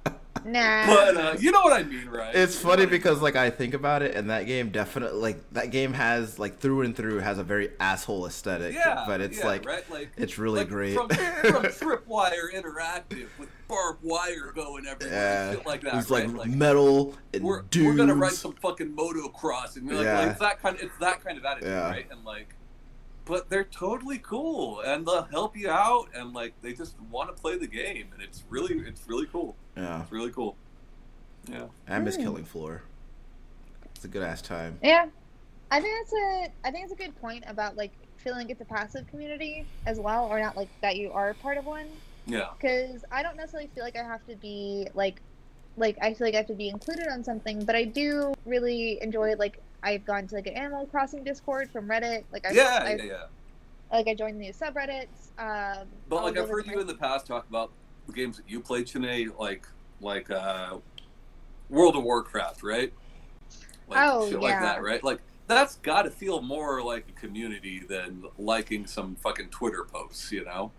Nah. 0.45 0.87
but 0.87 1.17
uh, 1.17 1.37
you 1.39 1.51
know 1.51 1.61
what 1.63 1.73
I 1.73 1.83
mean, 1.85 2.09
right? 2.09 2.35
It's 2.35 2.55
You 2.55 2.61
funny 2.69 2.83
what 2.83 2.89
I 2.89 2.91
because 2.91 3.23
like 3.23 3.37
I 3.37 3.51
think 3.51 3.75
about 3.75 4.03
it, 4.03 4.15
and 4.15 4.29
that 4.31 4.47
game 4.47 4.71
definitely 4.71 5.19
like 5.21 5.51
that 5.53 5.71
game 5.71 5.93
has 5.95 6.39
like 6.39 6.59
through 6.59 6.83
and 6.83 6.95
through 6.97 7.19
has 7.21 7.39
a 7.39 7.45
very 7.45 7.71
asshole 7.81 8.27
aesthetic. 8.27 8.75
yeah, 8.75 9.05
but 9.07 9.21
it's 9.21 9.39
yeah, 9.39 9.47
like 9.47 9.65
right, 9.67 9.91
like 9.91 10.11
it's 10.17 10.39
really 10.39 10.61
like 10.61 10.69
great. 10.69 10.95
from, 10.95 11.09
from 11.09 11.17
Tripwire 11.65 12.53
Interactive 12.55 13.27
with 13.39 13.49
barbed 13.69 14.03
wire 14.03 14.53
going 14.55 14.87
everywhere, 14.87 15.15
yeah, 15.19 15.49
and 15.51 15.57
shit 15.59 15.67
like 15.67 15.81
that. 15.83 15.95
it's 15.95 16.11
right? 16.11 16.29
like, 16.29 16.49
metal 16.51 17.15
and 17.33 17.43
we're, 17.43 17.63
dudes. 17.63 17.87
we're 17.87 17.97
gonna 17.97 18.15
ride 18.15 18.33
some 18.33 18.53
fucking 18.53 18.95
motocross, 18.95 19.77
and 19.77 19.87
you're 19.89 19.97
like, 19.97 20.05
Yeah. 20.05 20.19
like, 20.21 20.31
it's 20.31 20.41
that 20.41 20.61
kind 20.61 20.77
of 20.77 20.83
it's 20.83 20.99
that 21.01 21.25
kind 21.25 21.39
of 21.39 21.45
attitude, 21.45 21.71
Yeah. 21.71 21.89
right? 21.89 22.07
And 22.11 22.25
like, 22.25 22.55
but 23.25 23.49
they're 23.49 23.65
totally 23.65 24.19
cool, 24.19 24.81
and 24.81 25.07
they'll 25.07 25.23
help 25.25 25.57
you 25.57 25.71
out, 25.71 26.09
and 26.15 26.33
like 26.33 26.53
they 26.63 26.73
just 26.73 26.97
want 27.11 27.35
to 27.35 27.41
play 27.41 27.57
the 27.57 27.67
game, 27.67 28.09
and 28.13 28.23
it's 28.23 28.45
really 28.49 28.75
it's 28.87 29.03
really 29.07 29.27
cool. 29.27 29.57
Yeah, 29.77 30.03
It's 30.03 30.13
really 30.13 30.31
cool. 30.31 30.57
Yeah. 31.51 31.67
I 31.89 31.99
miss 31.99 32.17
Hmm. 32.17 32.23
Killing 32.23 32.45
Floor. 32.45 32.83
It's 33.95 34.05
a 34.05 34.09
good 34.09 34.23
ass 34.23 34.43
time. 34.43 34.79
Yeah, 34.83 35.07
I 35.71 35.81
think 35.81 35.95
that's 36.01 36.13
a 36.13 36.69
I 36.69 36.71
think 36.71 36.85
it's 36.85 36.93
a 36.93 36.97
good 36.97 37.19
point 37.21 37.45
about 37.47 37.77
like 37.77 37.93
feeling 38.17 38.49
it's 38.51 38.61
a 38.61 38.65
passive 38.65 39.07
community 39.09 39.67
as 39.87 39.99
well, 39.99 40.27
or 40.27 40.41
not 40.41 40.57
like 40.57 40.69
that 40.83 40.97
you 40.97 41.13
are 41.13 41.35
part 41.35 41.57
of 41.59 41.67
one. 41.67 41.87
Yeah. 42.27 42.49
Because 42.59 43.05
I 43.13 43.23
don't 43.23 43.37
necessarily 43.37 43.69
feel 43.75 43.85
like 43.85 43.97
I 43.97 44.03
have 44.03 44.27
to 44.27 44.37
be 44.37 44.89
like 44.95 45.21
like 45.77 45.99
I 46.01 46.15
feel 46.15 46.27
like 46.27 46.35
I 46.35 46.39
have 46.39 46.47
to 46.47 46.55
be 46.55 46.69
included 46.69 47.09
on 47.09 47.25
something, 47.25 47.65
but 47.65 47.75
I 47.75 47.85
do 47.85 48.33
really 48.47 49.03
enjoy 49.03 49.35
like 49.37 49.61
I've 49.85 50.05
gone 50.05 50.27
to 50.29 50.35
like 50.35 50.47
an 50.47 50.55
Animal 50.55 50.87
Crossing 50.87 51.23
Discord 51.23 51.71
from 51.71 51.87
Reddit. 51.87 52.25
Like 52.33 52.47
I 52.47 52.53
Yeah, 52.53 52.81
I, 52.83 52.95
yeah, 52.95 53.03
yeah. 53.03 53.23
like 53.93 54.09
I 54.09 54.15
joined 54.15 54.41
the 54.41 54.49
subreddits. 54.49 55.31
Um, 55.39 55.87
But 56.09 56.17
I'll 56.17 56.25
like 56.25 56.39
I've 56.39 56.49
heard 56.49 56.67
you 56.67 56.81
in 56.81 56.87
the 56.87 56.95
past 56.95 57.27
talk 57.27 57.47
about 57.49 57.71
the 58.07 58.15
games 58.15 58.39
that 58.39 58.49
you 58.49 58.61
played, 58.61 58.87
Shanae, 58.87 59.39
like 59.39 59.69
like 60.01 60.31
uh, 60.31 60.79
World 61.69 61.97
of 61.97 62.03
Warcraft, 62.03 62.63
right? 62.63 62.93
Like 63.87 63.99
Oh, 64.01 64.29
shit 64.31 64.41
like 64.41 64.59
that, 64.59 64.83
right? 64.83 65.05
Like 65.05 65.21
that's 65.47 65.77
got 65.77 66.03
to 66.03 66.11
feel 66.11 66.41
more 66.41 66.83
like 66.83 67.07
a 67.09 67.21
community 67.21 67.81
than 67.81 68.25
liking 68.39 68.87
some 68.87 69.15
fucking 69.17 69.49
Twitter 69.49 69.85
posts, 69.85 70.33
you 70.33 70.45
know? 70.45 70.73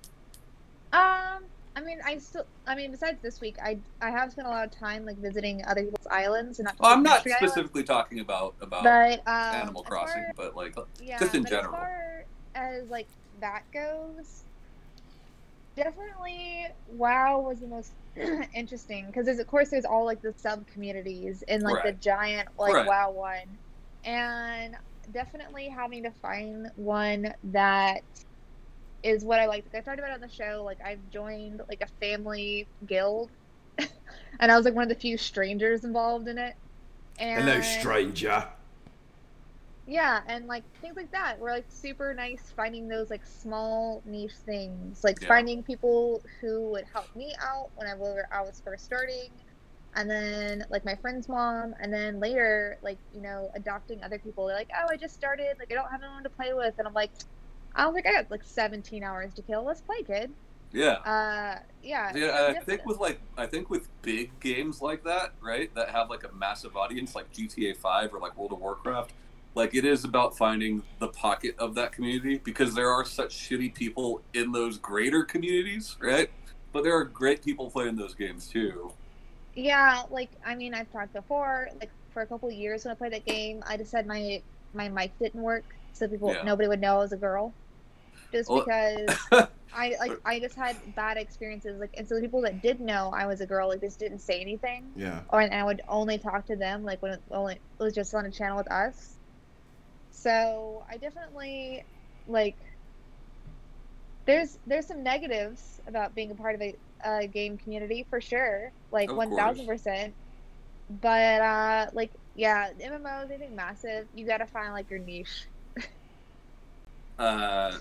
Um, 0.91 1.43
I 1.75 1.81
mean, 1.81 1.99
I 2.05 2.17
still, 2.19 2.45
I 2.65 2.75
mean, 2.75 2.91
besides 2.91 3.21
this 3.21 3.41
week, 3.41 3.57
I 3.61 3.79
I 4.01 4.09
have 4.09 4.31
spent 4.31 4.47
a 4.47 4.51
lot 4.51 4.65
of 4.65 4.71
time 4.71 5.05
like 5.05 5.17
visiting 5.17 5.63
other 5.65 5.83
people's 5.83 6.07
islands 6.09 6.59
and 6.59 6.65
not. 6.65 6.75
Well, 6.79 6.91
I'm 6.93 7.03
not 7.03 7.15
country 7.17 7.33
islands, 7.33 7.53
specifically 7.53 7.83
talking 7.83 8.19
about 8.19 8.55
about 8.61 8.83
but 8.83 9.19
um, 9.27 9.61
Animal 9.61 9.81
as 9.83 9.87
Crossing, 9.87 10.25
but 10.37 10.55
like 10.55 10.75
yeah, 10.99 11.19
just 11.19 11.35
in 11.35 11.45
general. 11.45 11.75
As 11.75 11.81
far 11.81 12.25
as 12.55 12.89
like 12.89 13.09
that 13.39 13.63
goes, 13.73 14.45
definitely 15.75 16.65
WoW 16.87 17.41
was 17.41 17.59
the 17.59 17.67
most 17.67 17.93
interesting 18.55 19.07
because 19.07 19.27
of 19.27 19.45
course 19.47 19.69
there's 19.69 19.85
all 19.85 20.05
like 20.05 20.21
the 20.21 20.33
sub 20.37 20.65
communities 20.67 21.43
in 21.47 21.61
like 21.61 21.83
the 21.83 21.91
giant 21.91 22.47
like 22.57 22.73
Right. 22.73 22.87
WoW 22.87 23.11
one, 23.11 23.59
and 24.05 24.75
definitely 25.11 25.69
having 25.69 26.03
to 26.03 26.11
find 26.11 26.67
one 26.75 27.33
that 27.43 28.03
is 29.05 29.23
what 29.25 29.39
I 29.39 29.47
like. 29.47 29.67
I 29.75 29.81
talked 29.81 29.99
about 29.99 30.11
it 30.11 30.15
on 30.15 30.21
the 30.21 30.29
show. 30.29 30.63
Like 30.65 30.79
I've 30.85 31.09
joined 31.09 31.61
like 31.69 31.81
a 31.81 32.05
family 32.05 32.69
guild, 32.85 33.31
and 34.39 34.51
I 34.51 34.57
was 34.57 34.65
like 34.65 34.75
one 34.75 34.83
of 34.83 34.89
the 34.89 34.95
few 34.95 35.17
strangers 35.17 35.83
involved 35.83 36.27
in 36.27 36.37
it. 36.37 36.55
And 37.19 37.63
stranger. 37.63 38.47
yeah, 39.87 40.21
and 40.27 40.47
like 40.47 40.63
things 40.81 40.95
like 40.97 41.11
that 41.11 41.37
were 41.39 41.51
like 41.51 41.67
super 41.69 42.13
nice 42.15 42.51
finding 42.55 42.87
those 42.87 43.09
like 43.11 43.23
small 43.25 44.01
niche 44.05 44.33
things, 44.45 45.01
like 45.03 45.21
Yeah. 45.21 45.27
finding 45.27 45.63
people 45.63 46.23
who 46.41 46.71
would 46.71 46.85
help 46.91 47.09
me 47.15 47.35
out 47.39 47.69
whenever 47.75 48.27
I 48.31 48.41
was 48.41 48.61
first 48.63 48.85
starting, 48.85 49.29
and 49.93 50.09
then 50.09 50.65
like 50.71 50.85
my 50.85 50.95
friend's 50.95 51.29
mom, 51.29 51.73
and 51.79 51.93
then 51.93 52.19
later 52.19 52.77
like 52.81 52.99
you 53.11 53.21
know 53.21 53.51
adopting 53.55 54.01
other 54.03 54.17
people. 54.19 54.47
They're 54.47 54.57
like, 54.57 54.69
oh, 54.75 54.87
I 54.91 54.97
just 54.97 55.13
started, 55.15 55.55
like 55.59 55.71
I 55.71 55.75
don't 55.75 55.91
have 55.91 56.01
anyone 56.03 56.23
to 56.23 56.29
play 56.31 56.53
with, 56.53 56.73
and 56.79 56.87
I'm 56.87 56.93
like, 56.93 57.11
I 57.75 57.85
was 57.87 57.93
like, 57.95 58.07
I 58.07 58.13
got 58.13 58.31
like 58.31 58.43
17 58.43 59.03
hours 59.03 59.33
to 59.35 59.43
kill. 59.43 59.65
Let's 59.65 59.81
play, 59.81 60.03
kid. 60.07 60.35
yeah. 60.71 60.99
Uh, 61.05 61.59
yeah. 61.81 62.11
Yeah, 62.15 62.47
I 62.49 62.63
think 62.65 62.85
with 62.85 62.99
like 62.99 63.21
I 63.37 63.45
think 63.47 63.69
with 63.69 63.89
big 64.01 64.39
games 64.39 64.81
like 64.81 65.03
that, 65.03 65.35
right, 65.41 65.73
that 65.75 65.89
have 65.89 66.09
like 66.09 66.23
a 66.23 66.33
massive 66.33 66.75
audience, 66.75 67.15
like 67.15 67.31
GTA 67.31 67.77
Five 67.77 68.13
or 68.13 68.19
like 68.19 68.35
World 68.37 68.53
of 68.53 68.59
Warcraft, 68.59 69.13
like 69.55 69.75
it 69.75 69.85
is 69.85 70.03
about 70.05 70.37
finding 70.37 70.83
the 70.99 71.09
pocket 71.09 71.55
of 71.59 71.75
that 71.75 71.91
community 71.93 72.39
because 72.43 72.75
there 72.75 72.91
are 72.91 73.05
such 73.05 73.35
shitty 73.35 73.73
people 73.75 74.23
in 74.33 74.51
those 74.51 74.77
greater 74.77 75.23
communities, 75.23 75.97
right? 76.01 76.29
But 76.73 76.83
there 76.83 76.95
are 76.97 77.05
great 77.05 77.43
people 77.43 77.71
playing 77.71 77.95
those 77.97 78.15
games 78.15 78.47
too. 78.49 78.93
Yeah, 79.55 80.03
like 80.09 80.31
I 80.45 80.55
mean, 80.55 80.73
I've 80.73 80.91
talked 80.91 81.13
before. 81.13 81.69
Like 81.79 81.91
for 82.11 82.21
a 82.21 82.27
couple 82.27 82.49
years 82.51 82.85
when 82.85 82.91
I 82.91 82.95
played 82.95 83.13
that 83.13 83.25
game, 83.25 83.63
I 83.67 83.77
just 83.77 83.91
said 83.91 84.05
my 84.07 84.43
my 84.73 84.89
mic 84.89 85.13
didn't 85.19 85.41
work, 85.41 85.65
so 85.93 86.07
people 86.07 86.37
Yeah. 86.37 86.43
nobody 86.43 86.67
would 86.67 86.81
know 86.81 86.95
I 86.95 86.99
was 86.99 87.13
a 87.13 87.17
girl, 87.17 87.55
just 88.35 88.49
Well- 88.49 88.63
because 88.65 89.17
I 89.77 89.95
like 89.99 90.13
I 90.25 90.39
just 90.39 90.55
had 90.55 90.75
bad 90.95 91.17
experiences. 91.17 91.79
Like, 91.79 91.91
and 91.97 92.07
so 92.07 92.15
the 92.15 92.21
people 92.21 92.41
that 92.41 92.61
did 92.61 92.79
know 92.79 93.11
I 93.13 93.25
was 93.25 93.41
a 93.41 93.45
girl, 93.45 93.67
like, 93.67 93.81
just 93.81 93.99
didn't 93.99 94.19
say 94.19 94.39
anything, 94.39 94.91
Yeah. 94.95 95.21
or 95.29 95.41
and 95.41 95.53
I 95.53 95.63
would 95.63 95.81
only 95.89 96.17
talk 96.17 96.45
to 96.47 96.55
them 96.55 96.83
like 96.85 97.01
when 97.01 97.11
it 97.13 97.21
only 97.31 97.55
it 97.55 97.83
was 97.83 97.93
just 97.93 98.13
on 98.15 98.25
a 98.25 98.31
channel 98.31 98.57
with 98.57 98.71
us. 98.71 99.15
So 100.11 100.85
I 100.89 100.97
definitely 100.97 101.83
like 102.27 102.55
there's 104.25 104.57
there's 104.65 104.87
some 104.87 105.03
negatives 105.03 105.81
about 105.87 106.15
being 106.15 106.31
a 106.31 106.35
part 106.35 106.55
of 106.55 106.61
a, 106.61 106.75
a 107.03 107.27
game 107.27 107.57
community 107.57 108.05
for 108.09 108.21
sure, 108.21 108.71
like 108.91 109.11
one 109.11 109.35
thousand 109.35 109.67
percent. 109.67 110.13
But 111.01 111.41
uh, 111.41 111.87
like 111.93 112.11
yeah, 112.35 112.69
MMOs 112.79 113.31
I 113.31 113.37
think 113.37 113.51
massive. 113.53 114.07
You 114.15 114.25
gotta 114.25 114.45
find 114.45 114.71
like 114.73 114.89
your 114.89 114.99
niche. 114.99 115.47
Uh, 117.19 117.77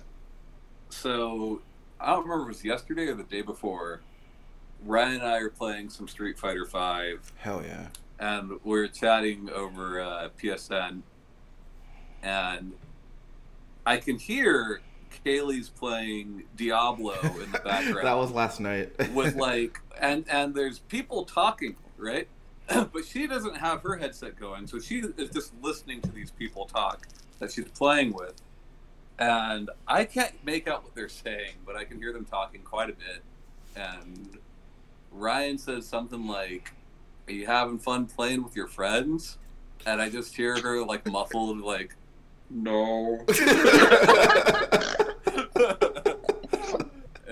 so 0.95 1.61
I 2.01 2.13
don't 2.13 2.23
remember 2.25 2.43
if 2.45 2.57
it 2.57 2.59
was 2.59 2.65
yesterday 2.65 3.07
or 3.09 3.15
the 3.15 3.25
day 3.25 3.43
before. 3.43 4.01
Ryan 4.85 5.15
and 5.15 5.23
I 5.23 5.39
are 5.39 5.51
playing 5.51 5.89
some 5.91 6.07
Street 6.09 6.39
Fighter 6.39 6.67
Five, 6.67 7.33
Hell 7.37 7.63
yeah. 7.65 7.89
and 8.19 8.59
we're 8.65 8.87
chatting 8.87 9.49
over 9.51 10.01
uh, 10.01 10.29
PSN, 10.41 11.01
and 12.23 12.73
I 13.87 13.97
can 13.97 14.19
hear 14.19 14.83
Kaylee's 15.25 15.71
playing 15.71 16.45
Diablo 16.57 17.15
in 17.43 17.51
the 17.53 17.59
background. 17.65 18.07
that 18.07 18.17
was 18.17 18.31
last 18.31 18.61
night. 18.61 18.91
with 19.15 19.35
like 19.37 19.81
and 20.01 20.25
and 20.29 20.55
there's 20.55 20.81
people 20.81 21.25
talking 21.25 21.77
right 21.97 22.29
but 22.69 23.05
she 23.07 23.27
doesn't 23.27 23.57
have 23.57 23.81
her 23.83 23.97
headset 23.97 24.39
going 24.39 24.67
so 24.67 24.79
she 24.81 24.99
is 25.17 25.31
just 25.31 25.53
listening 25.63 26.01
to 26.03 26.11
these 26.11 26.31
people 26.33 26.65
talk 26.67 27.07
that 27.39 27.53
she's 27.53 27.69
playing 27.69 28.13
with 28.13 28.35
and 29.19 29.71
i 29.87 30.05
can't 30.05 30.33
make 30.45 30.67
out 30.67 30.83
what 30.83 30.95
they're 30.95 31.09
saying 31.09 31.55
but 31.65 31.77
i 31.77 31.85
can 31.85 31.99
hear 31.99 32.13
them 32.13 32.25
talking 32.25 32.61
quite 32.63 32.91
a 32.91 32.95
bit 32.95 33.23
and 33.77 34.39
ryan 35.13 35.57
says 35.57 35.87
something 35.87 36.27
like 36.27 36.73
are 37.29 37.33
you 37.33 37.47
having 37.47 37.79
fun 37.79 38.07
playing 38.07 38.43
with 38.43 38.57
your 38.57 38.67
friends 38.67 39.39
and 39.87 40.01
i 40.03 40.09
just 40.09 40.35
hear 40.35 40.61
her 40.61 40.85
like 40.85 41.07
muffled 41.07 41.61
like 41.61 41.95
no 42.51 43.25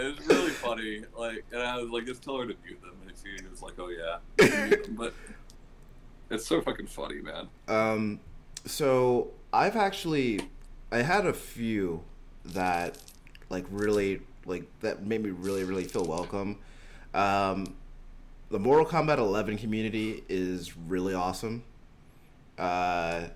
it 0.02 0.16
was 0.16 0.26
really 0.26 0.50
funny. 0.50 1.02
Like, 1.16 1.44
and 1.52 1.62
I 1.62 1.76
was 1.78 1.90
like, 1.90 2.06
just 2.06 2.22
tell 2.22 2.38
her 2.38 2.46
to 2.46 2.54
mute 2.64 2.80
them, 2.80 2.96
and 3.06 3.12
she 3.22 3.48
was 3.48 3.62
like, 3.62 3.74
oh 3.78 3.88
yeah. 3.88 4.76
but 4.90 5.14
it's 6.30 6.46
so 6.46 6.60
fucking 6.60 6.86
funny, 6.86 7.20
man. 7.20 7.48
Um, 7.68 8.20
so 8.64 9.30
I've 9.52 9.76
actually, 9.76 10.40
I 10.92 11.00
had 11.00 11.24
a 11.24 11.32
few 11.32 12.02
that 12.44 12.98
like 13.48 13.64
really 13.70 14.20
like 14.44 14.64
that 14.80 15.06
made 15.06 15.22
me 15.22 15.30
really 15.30 15.64
really 15.64 15.84
feel 15.84 16.04
welcome. 16.04 16.58
Um, 17.14 17.74
the 18.50 18.58
Mortal 18.58 18.84
Kombat 18.84 19.16
11 19.16 19.56
community 19.56 20.22
is 20.28 20.76
really 20.76 21.14
awesome. 21.14 21.64
Uh, 22.58 23.28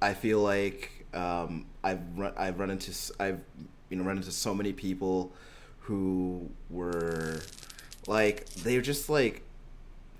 I 0.00 0.14
feel 0.14 0.40
like 0.40 1.04
um, 1.12 1.66
I've 1.82 2.00
run, 2.16 2.32
I've 2.36 2.60
run 2.60 2.70
into 2.70 2.92
I've 3.18 3.40
you 3.88 3.96
know 3.96 4.04
run 4.04 4.18
into 4.18 4.30
so 4.30 4.54
many 4.54 4.72
people 4.72 5.32
who 5.80 6.48
were 6.70 7.40
like 8.06 8.48
they 8.50 8.76
were 8.76 8.82
just 8.82 9.10
like 9.10 9.42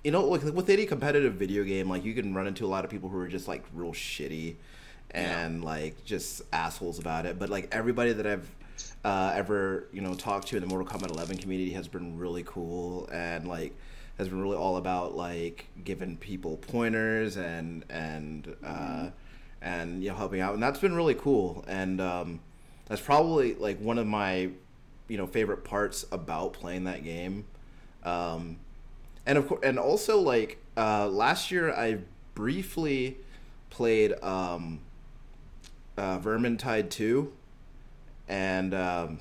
you 0.03 0.11
know 0.11 0.25
like 0.25 0.43
with 0.43 0.69
any 0.69 0.85
competitive 0.85 1.35
video 1.35 1.63
game 1.63 1.89
like 1.89 2.03
you 2.03 2.13
can 2.13 2.33
run 2.33 2.45
into 2.45 2.65
a 2.65 2.67
lot 2.67 2.83
of 2.83 2.91
people 2.91 3.07
who 3.07 3.17
are 3.19 3.27
just 3.29 3.47
like 3.47 3.63
real 3.73 3.93
shitty 3.93 4.55
and 5.11 5.63
like 5.63 6.03
just 6.05 6.41
assholes 6.51 6.99
about 6.99 7.25
it. 7.25 7.39
But 7.39 7.49
like 7.49 7.69
everybody 7.71 8.13
that 8.13 8.27
I've 8.27 8.49
uh, 9.03 9.31
ever 9.35 9.87
you 9.91 10.01
know 10.01 10.13
talked 10.13 10.47
to 10.49 10.57
in 10.57 10.61
the 10.61 10.67
Mortal 10.67 10.87
Kombat 10.87 11.11
11 11.11 11.37
community 11.37 11.71
has 11.73 11.87
been 11.87 12.17
really 12.17 12.43
cool 12.45 13.09
and 13.11 13.47
like 13.47 13.73
has 14.17 14.29
been 14.29 14.41
really 14.41 14.57
all 14.57 14.77
about 14.77 15.15
like 15.15 15.67
giving 15.83 16.17
people 16.17 16.57
pointers 16.57 17.37
and 17.37 17.85
and 17.89 18.55
uh, 18.63 19.09
and 19.61 20.03
you 20.03 20.09
know 20.09 20.15
helping 20.15 20.41
out. 20.41 20.53
And 20.53 20.61
that's 20.61 20.79
been 20.79 20.95
really 20.95 21.15
cool. 21.15 21.63
And 21.67 22.01
um, 22.01 22.39
that's 22.85 23.01
probably 23.01 23.55
like 23.55 23.79
one 23.79 23.97
of 23.97 24.07
my 24.07 24.49
you 25.07 25.17
know 25.17 25.27
favorite 25.27 25.63
parts 25.63 26.05
about 26.11 26.53
playing 26.53 26.85
that 26.85 27.03
game. 27.03 27.45
Um, 28.03 28.59
and 29.25 29.37
of 29.37 29.47
course 29.47 29.61
and 29.63 29.77
also 29.77 30.19
like 30.19 30.57
uh, 30.75 31.07
last 31.07 31.51
year 31.51 31.71
I 31.73 31.99
briefly 32.33 33.17
played 33.69 34.13
um, 34.23 34.79
uh, 35.97 36.19
Vermintide 36.19 36.89
2 36.89 37.31
and 38.27 38.73
um, 38.73 39.19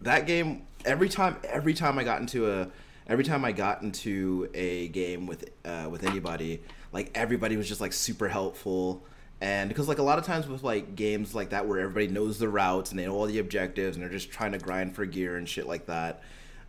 that 0.00 0.26
game 0.26 0.62
every 0.84 1.08
time 1.08 1.36
every 1.44 1.74
time 1.74 1.98
I 1.98 2.04
got 2.04 2.20
into 2.20 2.50
a 2.50 2.68
every 3.06 3.24
time 3.24 3.44
I 3.44 3.52
got 3.52 3.82
into 3.82 4.48
a 4.54 4.88
game 4.88 5.26
with 5.26 5.50
uh, 5.64 5.88
with 5.90 6.04
anybody 6.04 6.62
like 6.92 7.10
everybody 7.14 7.56
was 7.56 7.68
just 7.68 7.80
like 7.80 7.92
super 7.92 8.28
helpful. 8.28 9.04
And 9.40 9.68
because 9.68 9.86
like 9.86 9.98
a 9.98 10.02
lot 10.02 10.18
of 10.18 10.24
times 10.24 10.48
with 10.48 10.64
like 10.64 10.96
games 10.96 11.34
like 11.34 11.50
that 11.50 11.66
where 11.66 11.78
everybody 11.78 12.08
knows 12.08 12.38
the 12.38 12.48
routes 12.48 12.90
and 12.90 12.98
they 12.98 13.06
know 13.06 13.14
all 13.14 13.26
the 13.26 13.38
objectives 13.38 13.96
and 13.96 14.02
they're 14.02 14.10
just 14.10 14.30
trying 14.30 14.52
to 14.52 14.58
grind 14.58 14.96
for 14.96 15.06
gear 15.06 15.36
and 15.36 15.48
shit 15.48 15.66
like 15.66 15.86
that 15.86 16.22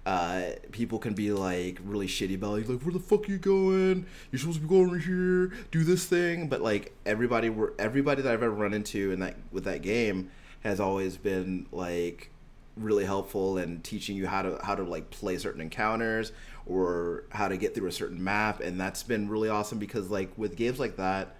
uh, 0.09 0.53
people 0.71 0.97
can 0.97 1.13
be 1.13 1.31
like 1.31 1.77
really 1.83 2.07
shitty 2.07 2.33
about 2.33 2.53
like, 2.53 2.67
like 2.67 2.81
where 2.81 2.91
the 2.91 2.99
fuck 2.99 3.29
are 3.29 3.31
you 3.31 3.37
going? 3.37 4.07
You're 4.31 4.39
supposed 4.39 4.57
to 4.59 4.63
be 4.63 4.67
going 4.67 4.99
here. 5.01 5.53
Do 5.69 5.83
this 5.83 6.05
thing. 6.05 6.49
But 6.49 6.61
like 6.61 6.95
everybody 7.05 7.51
were 7.51 7.75
everybody 7.77 8.23
that 8.23 8.33
i've 8.33 8.41
ever 8.41 8.51
run 8.51 8.73
into 8.73 9.11
in 9.11 9.19
that 9.19 9.35
with 9.51 9.65
that 9.65 9.83
game 9.83 10.31
has 10.61 10.79
always 10.79 11.15
been 11.15 11.67
like 11.71 12.31
really 12.75 13.05
helpful 13.05 13.59
and 13.59 13.83
teaching 13.83 14.15
you 14.15 14.25
how 14.25 14.41
to 14.41 14.59
how 14.63 14.73
to 14.73 14.81
like 14.81 15.11
play 15.11 15.37
certain 15.37 15.61
encounters 15.61 16.31
or 16.65 17.25
how 17.29 17.47
to 17.47 17.55
get 17.55 17.75
through 17.75 17.87
a 17.87 17.91
certain 17.91 18.23
map. 18.23 18.61
And 18.61 18.81
that's 18.81 19.03
been 19.03 19.29
really 19.29 19.49
awesome 19.49 19.77
because 19.77 20.09
like 20.09 20.35
with 20.35 20.55
games 20.55 20.79
like 20.79 20.95
that 20.95 21.35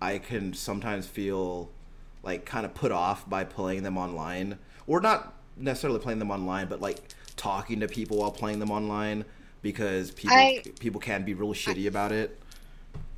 i 0.00 0.18
can 0.18 0.54
sometimes 0.54 1.08
feel 1.08 1.68
like 2.22 2.46
kind 2.46 2.64
of 2.64 2.74
put 2.74 2.92
off 2.92 3.28
by 3.28 3.42
playing 3.42 3.82
them 3.82 3.98
online. 3.98 4.60
Or 4.86 5.00
not 5.00 5.34
necessarily 5.56 5.98
playing 5.98 6.20
them 6.20 6.30
online 6.30 6.68
but 6.68 6.80
like 6.80 7.00
talking 7.36 7.80
to 7.80 7.88
people 7.88 8.18
while 8.18 8.30
playing 8.30 8.58
them 8.58 8.70
online 8.70 9.24
because 9.62 10.10
people 10.10 10.36
I- 10.36 10.62
people 10.78 11.00
can 11.00 11.24
be 11.24 11.34
real 11.34 11.52
shitty 11.54 11.86
about 11.86 12.12
it 12.12 12.40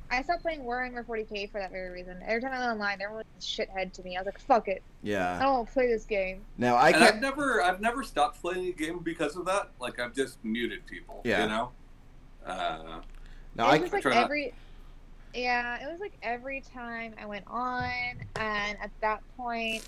I 0.09 0.21
stopped 0.21 0.41
playing 0.41 0.61
Warhammer 0.61 1.05
40k 1.05 1.51
for 1.51 1.59
that 1.59 1.69
very 1.69 1.89
reason. 1.89 2.23
Every 2.25 2.41
time 2.41 2.53
I 2.53 2.59
went 2.59 2.71
online, 2.71 3.01
everyone 3.01 3.25
was 3.35 3.45
shithead 3.45 3.91
to 3.91 4.03
me. 4.03 4.15
I 4.15 4.21
was 4.21 4.25
like, 4.27 4.39
"Fuck 4.39 4.69
it, 4.69 4.81
Yeah. 5.03 5.35
I 5.37 5.43
don't 5.43 5.53
want 5.55 5.67
to 5.67 5.73
play 5.73 5.87
this 5.87 6.05
game." 6.05 6.45
now 6.57 6.75
i 6.77 6.87
and 6.91 6.95
I've 7.03 7.09
can't 7.09 7.21
never, 7.21 7.61
I've 7.61 7.81
never 7.81 8.03
stopped 8.03 8.41
playing 8.41 8.67
a 8.67 8.71
game 8.71 8.99
because 8.99 9.35
of 9.35 9.43
that. 9.47 9.71
Like, 9.81 9.99
I've 9.99 10.15
just 10.15 10.41
muted 10.45 10.85
people. 10.85 11.19
Yeah. 11.25 11.43
You 11.43 11.49
know. 11.49 11.71
Uh, 12.45 13.01
now 13.55 13.69
it 13.69 13.73
i 13.73 13.77
was 13.79 13.91
like 13.91 14.01
try 14.01 14.13
not- 14.13 14.23
every 14.23 14.53
yeah 15.33 15.85
it 15.85 15.91
was 15.91 15.99
like 15.99 16.13
every 16.23 16.61
time 16.61 17.13
i 17.21 17.25
went 17.25 17.43
on 17.47 17.91
and 18.37 18.77
at 18.81 18.89
that 19.01 19.21
point 19.35 19.83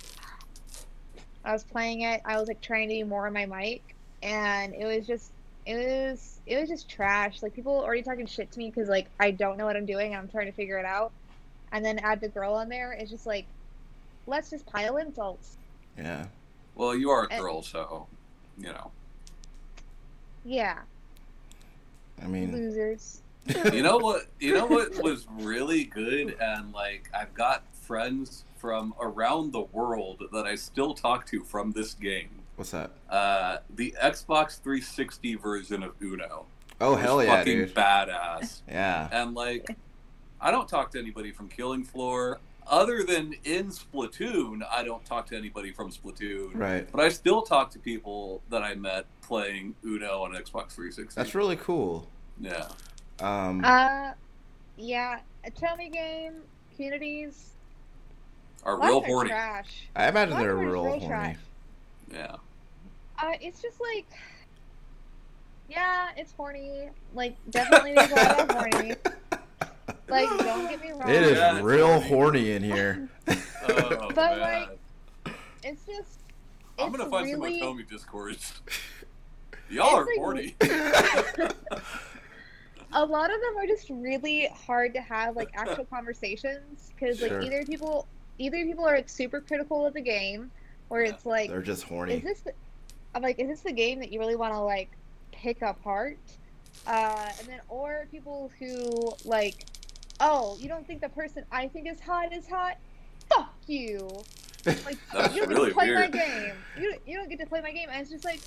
i 1.46 1.54
was 1.54 1.64
playing 1.64 2.02
it 2.02 2.22
i 2.26 2.38
was 2.38 2.50
like 2.50 2.60
trying 2.60 2.90
to 2.90 2.96
do 2.96 3.06
more 3.06 3.28
on 3.28 3.32
my 3.34 3.46
mic 3.46 3.96
and 4.24 4.74
it 4.76 4.86
was 4.86 5.06
just 5.08 5.32
it 5.66 5.76
was 5.76 6.40
it 6.46 6.60
was 6.60 6.70
just 6.70 6.90
trash. 6.90 7.42
Like 7.44 7.54
people 7.54 7.78
already 7.78 8.02
talking 8.04 8.26
shit 8.26 8.52
to 8.52 8.60
me 8.60 8.70
because 8.70 8.90
like 8.90 9.08
i 9.20 9.32
don't 9.32 9.58
know 9.58 9.66
what 9.66 9.76
i'm 9.76 9.86
doing 9.86 10.14
and 10.14 10.22
i'm 10.22 10.28
trying 10.30 10.48
to 10.48 10.52
figure 10.52 10.78
it 10.78 10.86
out. 10.86 11.12
And 11.72 11.86
then 11.86 12.00
add 12.00 12.20
the 12.22 12.30
girl 12.30 12.54
on 12.56 12.70
there 12.70 12.94
it's 12.94 13.12
just 13.12 13.26
like 13.28 13.46
let's 14.28 14.50
just 14.50 14.66
pile 14.66 14.98
insults. 14.98 15.58
Yeah. 15.98 16.26
Well, 16.76 16.96
you 16.96 17.10
are 17.10 17.26
a 17.26 17.34
And- 17.34 17.42
girl, 17.42 17.62
so 17.62 18.08
you 18.58 18.68
know. 18.68 18.92
yeah. 20.46 20.80
I 22.22 22.28
mean 22.28 22.52
losers. 22.52 23.22
you 23.74 23.82
know 23.82 23.98
what 23.98 24.26
you 24.40 24.54
know 24.54 24.66
what 24.66 25.02
was 25.02 25.26
really 25.40 25.86
good 25.86 26.36
and 26.40 26.72
like 26.74 27.10
i've 27.18 27.34
got 27.34 27.64
friends 27.74 28.44
from 28.58 28.94
around 29.00 29.54
the 29.54 29.62
world 29.62 30.22
that 30.32 30.46
i 30.46 30.54
still 30.54 30.94
talk 30.94 31.26
to 31.26 31.44
from 31.44 31.72
this 31.72 31.94
game 31.96 32.30
what's 32.60 32.72
that? 32.72 32.92
Uh 33.10 33.58
the 33.76 33.96
xbox 34.04 34.60
360 34.62 35.36
version 35.36 35.82
of 35.82 35.94
uno. 36.02 36.46
Oh 36.82 36.96
hell 36.96 37.24
yeah 37.24 37.38
fucking 37.38 37.58
dude. 37.58 37.74
badass. 37.74 38.62
Yeah. 38.70 39.08
And 39.12 39.34
like 39.34 39.76
i 40.42 40.52
don't 40.52 40.68
talk 40.68 40.92
to 40.92 41.00
anybody 41.00 41.32
from 41.32 41.48
killing 41.48 41.84
floor. 41.86 42.40
Other 42.68 43.04
than 43.04 43.34
in 43.46 43.68
splatoon 43.70 44.60
i 44.70 44.84
don't 44.84 45.04
talk 45.06 45.26
to 45.28 45.38
anybody 45.38 45.72
from 45.72 45.90
splatoon. 45.92 46.52
Right. 46.54 46.88
But 46.92 47.02
i 47.02 47.08
still 47.10 47.42
talk 47.44 47.72
to 47.72 47.80
people 47.80 48.42
that 48.50 48.62
i 48.62 48.76
met 48.76 49.06
playing 49.22 49.74
uno 49.86 50.24
on 50.24 50.32
xbox 50.34 50.72
360 50.74 51.16
that's 51.16 51.34
really 51.34 51.56
cool. 51.56 52.10
Yeah. 52.42 52.68
Um 53.22 53.62
uh 53.64 54.12
yeah. 54.78 55.20
A 55.46 55.50
tell 55.52 55.78
me 55.78 55.90
game 55.90 56.34
communities. 56.76 57.52
Are 58.66 58.78
real 58.78 58.98
of 58.98 59.06
horny. 59.06 59.30
trash. 59.30 59.88
I 59.96 60.10
imagine 60.10 60.36
a 60.36 60.40
they're 60.42 60.56
real 60.56 60.72
real 60.74 60.84
horny. 60.84 61.08
trash. 61.08 61.38
yeah 62.12 62.36
Uh, 63.22 63.34
it's 63.42 63.62
just 63.62 63.80
like, 63.82 64.06
yeah, 65.70 66.10
it's 66.18 66.32
horny. 66.34 66.90
Like, 67.14 67.36
definitely 67.50 67.94
there's 67.94 68.12
a 68.12 68.16
lot 68.16 68.40
of 68.40 68.52
horny. 68.52 68.96
Like, 70.08 70.28
don't 70.40 70.68
get 70.68 70.82
me 70.82 70.90
wrong. 70.92 71.08
It 71.08 71.22
is 71.22 71.38
Yeah, 71.38 71.62
real 71.62 72.00
horny. 72.00 72.08
horny 72.08 72.52
in 72.54 72.64
here. 72.64 73.08
Oh, 73.28 74.10
But, 74.16 74.40
man. 74.40 74.40
like, 74.40 74.80
It's 75.64 75.86
just. 75.86 76.22
I'm 76.80 76.92
gonna 76.92 77.08
find 77.12 77.28
really, 77.28 77.60
some 77.60 77.78
Otome 77.78 77.88
discords. 77.88 78.60
Y'all 79.70 79.98
are 79.98 80.08
It's 80.10 80.18
like- 80.18 80.18
horny. 80.18 80.56
A 82.94 83.06
lot 83.06 83.32
of 83.32 83.40
them 83.40 83.58
are 83.58 83.68
just 83.68 83.88
really 83.92 84.48
hard 84.66 84.96
to 84.96 85.02
have 85.02 85.36
like 85.36 85.50
actual 85.54 85.86
conversations 85.86 86.92
because 86.96 87.22
like 87.22 87.30
Sure. 87.30 87.42
either 87.42 87.64
people 87.64 88.08
either 88.40 88.66
people 88.66 88.86
are 88.88 88.96
like 88.96 89.10
super 89.10 89.40
critical 89.42 89.86
of 89.86 89.94
the 89.94 90.02
game 90.02 90.50
where 90.88 91.04
Yeah. 91.04 91.12
it's 91.12 91.26
like, 91.26 91.52
They're 91.52 91.62
just 91.62 91.84
horny. 91.84 92.16
is 92.16 92.24
this? 92.24 92.44
I'm 93.16 93.22
like, 93.22 93.40
is 93.40 93.48
this 93.48 93.62
the 93.62 93.72
game 93.72 94.00
that 94.00 94.12
you 94.12 94.20
really 94.20 94.36
want 94.36 94.54
to 94.54 94.60
like 94.60 94.90
pick 95.32 95.62
apart? 95.62 96.18
Uh, 96.88 97.30
and 97.40 97.48
then 97.48 97.60
or 97.70 98.08
people 98.12 98.52
who 98.60 99.12
like, 99.26 99.66
oh, 100.20 100.58
you 100.60 100.68
don't 100.68 100.86
think 100.86 101.02
the 101.02 101.10
person 101.10 101.44
I 101.52 101.68
think 101.68 101.88
is 101.88 102.00
hot 102.00 102.34
is 102.34 102.48
hot? 102.48 102.78
Fuck 103.30 103.54
you! 103.68 104.10
Like 104.66 104.98
you 105.34 105.46
don't 105.46 105.50
really 105.50 105.68
get 105.68 105.70
to 105.70 105.74
play 105.74 105.88
weird. 105.88 106.00
my 106.14 106.20
game. 106.20 106.54
You 106.78 106.94
you 107.08 107.18
don't 107.18 107.30
get 107.30 107.40
to 107.40 107.46
play 107.46 107.62
my 107.62 107.72
game. 107.72 107.88
And 107.90 108.02
it's 108.02 108.12
just 108.12 108.26
like, 108.26 108.42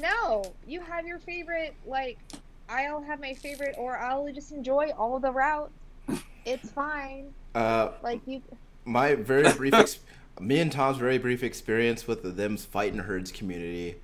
no, 0.00 0.44
you 0.66 0.80
have 0.82 1.06
your 1.06 1.18
favorite. 1.18 1.74
Like, 1.86 2.18
I'll 2.68 3.00
have 3.02 3.18
my 3.18 3.32
favorite, 3.32 3.74
or 3.78 3.96
I'll 3.98 4.30
just 4.32 4.52
enjoy 4.52 4.90
all 4.98 5.18
the 5.18 5.32
routes. 5.32 5.72
It's 6.44 6.70
fine. 6.70 7.32
Uh, 7.54 7.92
Like 8.02 8.20
you, 8.26 8.42
my 8.84 9.14
very 9.14 9.50
brief, 9.54 9.72
ex- 9.72 10.00
me 10.40 10.60
and 10.60 10.70
Tom's 10.70 10.98
very 10.98 11.16
brief 11.16 11.42
experience 11.42 12.06
with 12.06 12.22
the 12.22 12.30
Them's 12.30 12.66
Fightin' 12.66 12.98
Herds 13.00 13.32
community 13.32 13.96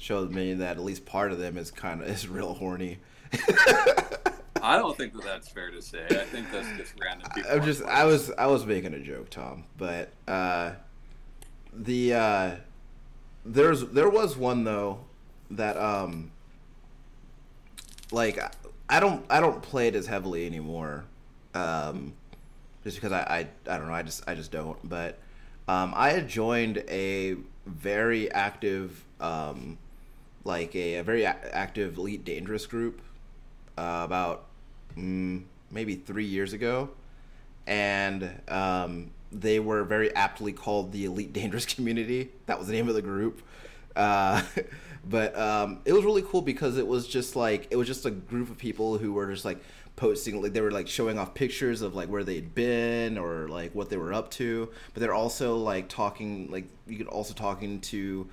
showed 0.00 0.32
me 0.32 0.54
that 0.54 0.78
at 0.78 0.82
least 0.82 1.04
part 1.04 1.30
of 1.30 1.38
them 1.38 1.56
is 1.58 1.70
kind 1.70 2.00
of 2.00 2.08
is 2.08 2.26
real 2.26 2.54
horny. 2.54 2.98
I 4.62 4.76
don't 4.78 4.96
think 4.96 5.12
that 5.12 5.22
that's 5.22 5.48
fair 5.48 5.70
to 5.70 5.82
say. 5.82 6.04
I 6.10 6.24
think 6.24 6.50
that's 6.50 6.68
just 6.76 6.94
random 7.00 7.30
people. 7.34 7.50
I'm 7.52 7.64
just 7.64 7.82
I 7.84 8.04
was 8.04 8.32
I 8.32 8.46
was 8.46 8.64
making 8.66 8.94
a 8.94 9.00
joke, 9.00 9.30
Tom, 9.30 9.64
but 9.76 10.10
uh, 10.26 10.72
the 11.72 12.14
uh, 12.14 12.50
there's 13.44 13.84
there 13.86 14.08
was 14.08 14.36
one 14.36 14.64
though 14.64 15.00
that 15.50 15.76
um 15.76 16.30
like 18.10 18.38
I 18.88 19.00
don't 19.00 19.24
I 19.28 19.40
don't 19.40 19.62
play 19.62 19.88
it 19.88 19.94
as 19.94 20.06
heavily 20.06 20.46
anymore, 20.46 21.04
um, 21.54 22.14
just 22.84 22.96
because 22.96 23.12
I, 23.12 23.20
I 23.20 23.72
I 23.72 23.78
don't 23.78 23.86
know 23.86 23.94
I 23.94 24.02
just 24.02 24.26
I 24.26 24.34
just 24.34 24.50
don't. 24.50 24.78
But 24.88 25.18
um, 25.68 25.92
I 25.94 26.10
had 26.10 26.26
joined 26.26 26.82
a 26.88 27.36
very 27.66 28.32
active 28.32 29.04
um, 29.20 29.78
like 30.44 30.74
a, 30.74 30.96
a 30.96 31.02
very 31.02 31.24
a- 31.24 31.36
active 31.52 31.98
elite 31.98 32.24
dangerous 32.24 32.66
group 32.66 33.00
uh, 33.76 34.02
about 34.04 34.46
mm, 34.96 35.42
maybe 35.70 35.94
three 35.94 36.24
years 36.24 36.52
ago, 36.52 36.90
and 37.66 38.30
um, 38.48 39.10
they 39.32 39.60
were 39.60 39.84
very 39.84 40.14
aptly 40.14 40.52
called 40.52 40.92
the 40.92 41.04
Elite 41.04 41.32
Dangerous 41.32 41.66
Community. 41.74 42.30
That 42.46 42.58
was 42.58 42.68
the 42.68 42.74
name 42.74 42.88
of 42.88 42.94
the 42.94 43.02
group. 43.02 43.42
Uh, 43.94 44.42
but 45.08 45.36
um, 45.38 45.80
it 45.84 45.92
was 45.92 46.04
really 46.04 46.22
cool 46.22 46.42
because 46.42 46.76
it 46.78 46.86
was 46.86 47.06
just 47.06 47.36
like 47.36 47.66
it 47.70 47.76
was 47.76 47.86
just 47.86 48.06
a 48.06 48.10
group 48.10 48.50
of 48.50 48.58
people 48.58 48.98
who 48.98 49.12
were 49.12 49.30
just 49.32 49.44
like 49.44 49.62
posting 49.96 50.40
like 50.40 50.54
they 50.54 50.60
were 50.62 50.70
like 50.70 50.88
showing 50.88 51.18
off 51.18 51.34
pictures 51.34 51.82
of 51.82 51.94
like 51.94 52.08
where 52.08 52.24
they'd 52.24 52.54
been 52.54 53.18
or 53.18 53.48
like 53.48 53.74
what 53.74 53.90
they 53.90 53.98
were 53.98 54.14
up 54.14 54.30
to 54.30 54.66
but 54.94 55.00
they're 55.00 55.12
also 55.12 55.56
like 55.56 55.88
talking 55.88 56.50
like 56.50 56.64
you 56.86 56.96
could 56.96 57.06
also 57.06 57.34
talking 57.34 57.80
to 57.80 58.26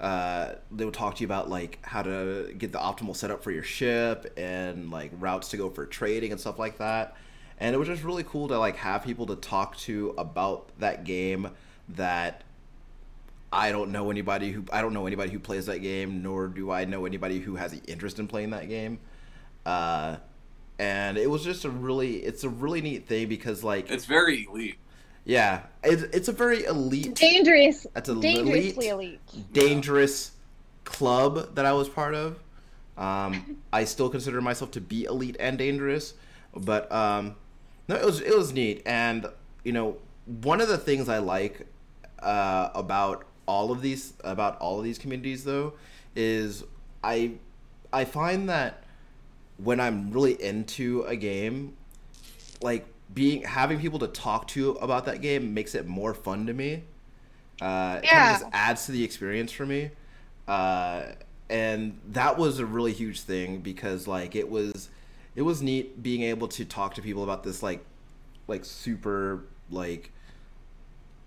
uh, 0.00 0.54
they 0.70 0.84
would 0.84 0.94
talk 0.94 1.16
to 1.16 1.20
you 1.20 1.26
about 1.26 1.48
like 1.48 1.78
how 1.82 2.02
to 2.02 2.52
get 2.58 2.72
the 2.72 2.78
optimal 2.78 3.14
setup 3.14 3.42
for 3.42 3.50
your 3.50 3.62
ship 3.62 4.32
and 4.36 4.90
like 4.90 5.12
routes 5.18 5.48
to 5.48 5.56
go 5.56 5.70
for 5.70 5.86
trading 5.86 6.32
and 6.32 6.40
stuff 6.40 6.58
like 6.58 6.78
that. 6.78 7.16
And 7.58 7.74
it 7.74 7.78
was 7.78 7.86
just 7.86 8.02
really 8.02 8.24
cool 8.24 8.48
to 8.48 8.58
like 8.58 8.76
have 8.76 9.04
people 9.04 9.26
to 9.26 9.36
talk 9.36 9.76
to 9.78 10.14
about 10.18 10.68
that 10.80 11.04
game 11.04 11.50
that 11.90 12.42
I 13.52 13.70
don't 13.70 13.92
know 13.92 14.10
anybody 14.10 14.50
who 14.50 14.64
I 14.72 14.82
don't 14.82 14.92
know 14.92 15.06
anybody 15.06 15.30
who 15.30 15.38
plays 15.38 15.66
that 15.66 15.78
game, 15.78 16.22
nor 16.22 16.48
do 16.48 16.72
I 16.72 16.84
know 16.84 17.06
anybody 17.06 17.38
who 17.38 17.54
has 17.54 17.70
the 17.70 17.80
interest 17.90 18.18
in 18.18 18.26
playing 18.26 18.50
that 18.50 18.68
game. 18.68 18.98
Uh, 19.64 20.16
and 20.78 21.16
it 21.16 21.30
was 21.30 21.44
just 21.44 21.64
a 21.64 21.70
really 21.70 22.16
it's 22.16 22.42
a 22.42 22.48
really 22.48 22.80
neat 22.80 23.06
thing 23.06 23.28
because 23.28 23.62
like 23.62 23.88
It's 23.90 24.06
very 24.06 24.46
elite. 24.50 24.78
Yeah, 25.24 25.62
it's 25.82 26.02
it's 26.02 26.28
a 26.28 26.32
very 26.32 26.64
elite 26.64 27.14
dangerous, 27.14 27.86
That's 27.94 28.08
a 28.08 28.14
dangerously 28.14 28.88
elite. 28.88 29.20
elite. 29.32 29.52
dangerous 29.52 30.32
club 30.84 31.54
that 31.54 31.64
I 31.64 31.72
was 31.72 31.88
part 31.88 32.14
of. 32.14 32.38
Um, 32.96 33.58
I 33.72 33.84
still 33.84 34.08
consider 34.08 34.40
myself 34.40 34.70
to 34.72 34.80
be 34.80 35.04
elite 35.04 35.36
and 35.40 35.58
dangerous, 35.58 36.14
but 36.54 36.90
um, 36.92 37.36
no, 37.88 37.96
it 37.96 38.04
was 38.04 38.20
it 38.20 38.36
was 38.36 38.52
neat. 38.52 38.82
And 38.86 39.26
you 39.64 39.72
know, 39.72 39.96
one 40.26 40.60
of 40.60 40.68
the 40.68 40.78
things 40.78 41.08
I 41.08 41.18
like 41.18 41.66
uh, 42.22 42.70
about 42.74 43.24
all 43.46 43.72
of 43.72 43.82
these 43.82 44.14
about 44.22 44.58
all 44.58 44.78
of 44.78 44.84
these 44.84 44.98
communities 44.98 45.44
though 45.44 45.74
is 46.14 46.64
I 47.02 47.32
I 47.92 48.04
find 48.04 48.48
that 48.48 48.84
when 49.56 49.80
I'm 49.80 50.10
really 50.10 50.40
into 50.40 51.02
a 51.02 51.16
game, 51.16 51.76
like 52.62 52.86
being 53.12 53.42
having 53.42 53.78
people 53.80 53.98
to 54.00 54.08
talk 54.08 54.48
to 54.48 54.72
about 54.72 55.04
that 55.06 55.20
game 55.20 55.54
makes 55.54 55.74
it 55.74 55.86
more 55.86 56.14
fun 56.14 56.46
to 56.46 56.52
me. 56.54 56.84
Uh, 57.60 58.00
it 58.02 58.08
kind 58.08 58.24
Yeah. 58.24 58.32
of 58.32 58.38
just 58.38 58.50
adds 58.52 58.86
to 58.86 58.92
the 58.92 59.04
experience 59.04 59.52
for 59.52 59.66
me. 59.66 59.90
Uh, 60.48 61.12
and 61.48 61.98
that 62.08 62.38
was 62.38 62.58
a 62.58 62.66
really 62.66 62.92
huge 62.92 63.20
thing 63.20 63.58
because 63.60 64.06
like 64.08 64.34
it 64.34 64.48
was 64.48 64.88
it 65.36 65.42
was 65.42 65.62
neat 65.62 66.02
being 66.02 66.22
able 66.22 66.48
to 66.48 66.64
talk 66.64 66.94
to 66.94 67.02
people 67.02 67.22
about 67.22 67.42
this 67.44 67.62
like 67.62 67.84
like 68.48 68.64
super 68.64 69.44
like 69.70 70.10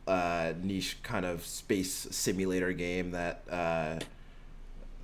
uh, 0.08 0.54
niche 0.62 0.98
kind 1.04 1.26
of 1.26 1.46
space 1.46 2.08
simulator 2.12 2.72
game 2.72 3.12
that 3.12 3.44
uh, 3.50 4.00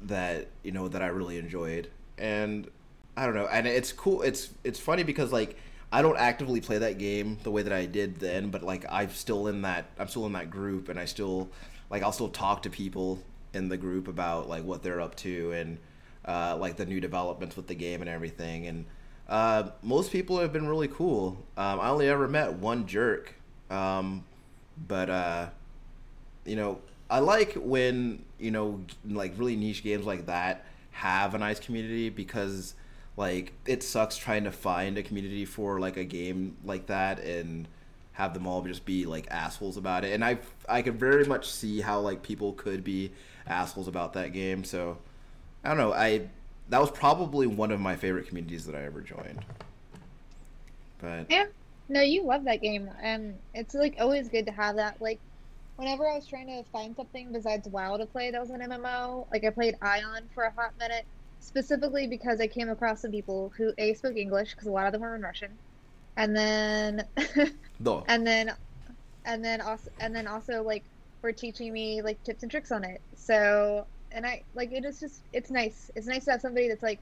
that 0.03 0.47
you 0.63 0.71
know 0.71 0.87
that 0.87 1.01
I 1.01 1.07
really 1.07 1.37
enjoyed, 1.37 1.89
and 2.17 2.69
I 3.17 3.25
don't 3.25 3.35
know, 3.35 3.47
and 3.47 3.67
it's 3.67 3.91
cool. 3.91 4.21
It's 4.21 4.49
it's 4.63 4.79
funny 4.79 5.03
because 5.03 5.31
like 5.31 5.57
I 5.93 6.01
don't 6.01 6.17
actively 6.17 6.59
play 6.59 6.79
that 6.79 6.97
game 6.97 7.37
the 7.43 7.51
way 7.51 7.61
that 7.61 7.71
I 7.71 7.85
did 7.85 8.15
then, 8.15 8.49
but 8.49 8.63
like 8.63 8.83
I'm 8.89 9.11
still 9.11 9.47
in 9.47 9.61
that 9.61 9.85
I'm 9.99 10.07
still 10.07 10.25
in 10.25 10.33
that 10.33 10.49
group, 10.49 10.89
and 10.89 10.99
I 10.99 11.05
still 11.05 11.51
like 11.91 12.01
I'll 12.01 12.11
still 12.11 12.29
talk 12.29 12.63
to 12.63 12.71
people 12.71 13.19
in 13.53 13.69
the 13.69 13.77
group 13.77 14.07
about 14.07 14.49
like 14.49 14.63
what 14.63 14.81
they're 14.81 14.99
up 14.99 15.13
to 15.17 15.51
and 15.51 15.77
uh, 16.25 16.57
like 16.59 16.77
the 16.77 16.87
new 16.87 16.99
developments 16.99 17.55
with 17.55 17.67
the 17.67 17.75
game 17.75 18.01
and 18.01 18.09
everything, 18.09 18.65
and 18.65 18.85
uh, 19.29 19.69
most 19.83 20.11
people 20.11 20.39
have 20.39 20.51
been 20.51 20.67
really 20.67 20.87
cool. 20.87 21.37
Um, 21.57 21.79
I 21.79 21.89
only 21.89 22.09
ever 22.09 22.27
met 22.27 22.53
one 22.53 22.87
jerk, 22.87 23.35
um, 23.69 24.23
but 24.87 25.11
uh, 25.11 25.49
you 26.43 26.55
know, 26.55 26.79
I 27.07 27.19
like 27.19 27.53
when 27.53 28.25
you 28.39 28.49
know, 28.49 28.81
like 29.07 29.33
really 29.37 29.55
niche 29.55 29.83
games 29.83 30.05
like 30.07 30.25
that 30.25 30.65
have 30.89 31.35
a 31.35 31.37
nice 31.37 31.59
community 31.59 32.09
because 32.09 32.73
like 33.15 33.53
it 33.65 33.83
sucks 33.83 34.17
trying 34.17 34.43
to 34.45 34.51
find 34.51 34.97
a 34.97 35.03
community 35.03 35.45
for 35.45 35.79
like 35.79 35.97
a 35.97 36.03
game 36.03 36.57
like 36.63 36.87
that 36.87 37.19
and 37.19 37.67
have 38.13 38.33
them 38.33 38.45
all 38.45 38.61
just 38.61 38.85
be 38.85 39.05
like 39.05 39.27
assholes 39.31 39.77
about 39.77 40.05
it. 40.05 40.13
And 40.13 40.23
I 40.23 40.39
I 40.67 40.81
could 40.81 40.99
very 40.99 41.25
much 41.25 41.51
see 41.51 41.81
how 41.81 41.99
like 41.99 42.23
people 42.23 42.53
could 42.53 42.83
be 42.83 43.11
assholes 43.47 43.87
about 43.87 44.13
that 44.13 44.33
game. 44.33 44.63
So 44.63 44.97
I 45.63 45.69
don't 45.69 45.77
know. 45.77 45.93
I 45.93 46.29
that 46.69 46.79
was 46.79 46.91
probably 46.91 47.47
one 47.47 47.71
of 47.71 47.79
my 47.79 47.95
favorite 47.95 48.27
communities 48.27 48.65
that 48.65 48.75
I 48.75 48.83
ever 48.83 49.01
joined. 49.01 49.45
But 50.99 51.25
Yeah. 51.29 51.45
No, 51.89 52.01
you 52.01 52.23
love 52.23 52.45
that 52.45 52.61
game, 52.61 52.89
and 53.01 53.37
it's 53.53 53.75
like 53.75 53.95
always 53.99 54.29
good 54.29 54.45
to 54.45 54.51
have 54.51 54.77
that. 54.77 55.01
Like, 55.01 55.19
whenever 55.75 56.09
I 56.09 56.15
was 56.15 56.25
trying 56.25 56.47
to 56.47 56.63
find 56.71 56.95
something 56.95 57.31
besides 57.33 57.67
WoW 57.67 57.97
to 57.97 58.05
play 58.05 58.31
that 58.31 58.39
was 58.39 58.51
an 58.51 58.61
MMO, 58.61 59.27
like 59.31 59.43
I 59.43 59.49
played 59.49 59.77
Aion 59.81 60.21
for 60.33 60.43
a 60.43 60.51
hot 60.51 60.71
minute, 60.79 61.05
specifically 61.43 62.07
because 62.07 62.39
I 62.39 62.47
came 62.47 62.69
across 62.69 63.01
some 63.01 63.11
people 63.11 63.51
who 63.57 63.73
a 63.77 63.93
spoke 63.93 64.15
English 64.17 64.51
because 64.51 64.67
a 64.67 64.71
lot 64.71 64.85
of 64.87 64.93
them 64.93 65.01
were 65.01 65.15
in 65.15 65.21
Russian, 65.21 65.51
and 66.17 66.35
then 66.35 67.05
no. 67.79 68.03
and 68.07 68.25
then 68.25 68.51
and 69.25 69.43
then 69.43 69.61
also 69.61 69.89
and 69.99 70.15
then 70.15 70.27
also 70.27 70.63
like 70.63 70.83
were 71.21 71.31
teaching 71.31 71.71
me 71.71 72.01
like 72.01 72.21
tips 72.23 72.43
and 72.43 72.51
tricks 72.51 72.71
on 72.71 72.83
it. 72.83 73.01
So 73.15 73.85
and 74.11 74.25
I 74.25 74.43
like 74.55 74.71
it 74.71 74.85
is 74.85 74.99
just 74.99 75.21
it's 75.33 75.51
nice. 75.51 75.91
It's 75.95 76.07
nice 76.07 76.25
to 76.25 76.31
have 76.31 76.41
somebody 76.41 76.67
that's 76.69 76.83
like, 76.83 76.99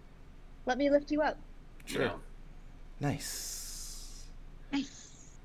let 0.65 0.77
me 0.77 0.89
lift 0.89 1.11
you 1.11 1.21
up. 1.21 1.37
you 1.87 1.93
Sure. 1.93 2.05
know. 2.07 2.19
Nice. 2.99 4.25
Nice. 4.71 5.37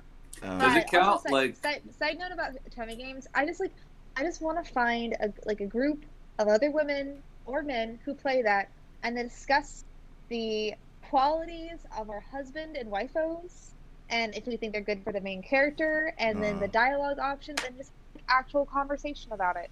Um, 0.43 0.59
Does 0.59 0.77
it 0.77 0.87
count, 0.89 1.07
also, 1.07 1.23
side, 1.29 1.33
like- 1.33 1.57
side, 1.57 1.83
side 1.99 2.19
note 2.19 2.31
about 2.33 2.53
Temy 2.77 2.99
games? 2.99 3.27
I 3.35 3.47
just 3.47 3.61
like 3.61 3.73
I 4.17 4.23
just 4.23 4.41
want 4.41 4.65
to 4.65 4.73
find 4.73 5.15
a 5.21 5.33
like 5.45 5.61
a 5.61 5.67
group 5.67 6.05
of 6.39 6.49
other 6.49 6.71
women 6.71 7.23
or 7.47 7.63
men 7.63 7.99
who 8.05 8.15
play 8.15 8.43
that 8.43 8.69
and 9.07 9.17
then 9.17 9.29
discuss 9.29 9.85
the 10.31 10.75
qualities 11.09 11.79
of 11.97 12.11
our 12.11 12.19
husband 12.21 12.77
and 12.77 12.91
waifus 12.91 13.71
and 14.11 14.35
if 14.35 14.45
we 14.47 14.57
think 14.57 14.73
they're 14.73 14.83
good 14.83 15.03
for 15.05 15.13
the 15.13 15.21
main 15.21 15.41
character 15.45 16.13
and 16.19 16.43
then 16.43 16.59
the 16.59 16.65
Uh. 16.67 16.71
dialogue 16.73 17.21
options 17.21 17.61
and 17.65 17.77
just 17.77 17.93
actual 18.29 18.67
conversation 18.67 19.33
about 19.33 19.55
it. 19.57 19.71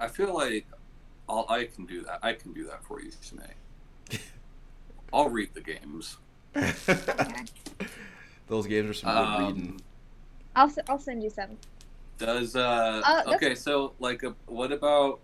I 0.00 0.08
feel 0.08 0.34
like 0.34 0.66
I'll, 1.28 1.46
I 1.48 1.64
can 1.66 1.86
do 1.86 2.02
that. 2.02 2.18
I 2.22 2.32
can 2.32 2.52
do 2.52 2.66
that 2.66 2.84
for 2.84 3.00
you, 3.00 3.10
Shanae. 3.12 3.52
I'll 5.12 5.28
read 5.28 5.50
the 5.54 5.60
games. 5.60 6.16
Those 8.48 8.66
games 8.66 8.90
are 8.90 8.94
some 8.94 9.10
good 9.10 9.16
Um, 9.18 9.46
reading. 9.54 9.80
I'll 10.56 10.66
s- 10.66 10.78
I'll 10.88 10.98
send 10.98 11.22
you 11.22 11.30
some. 11.30 11.56
Does 12.18 12.56
uh 12.56 13.02
Uh, 13.04 13.34
okay? 13.34 13.54
So 13.54 13.94
like, 14.00 14.24
uh, 14.24 14.32
what 14.46 14.72
about? 14.72 15.20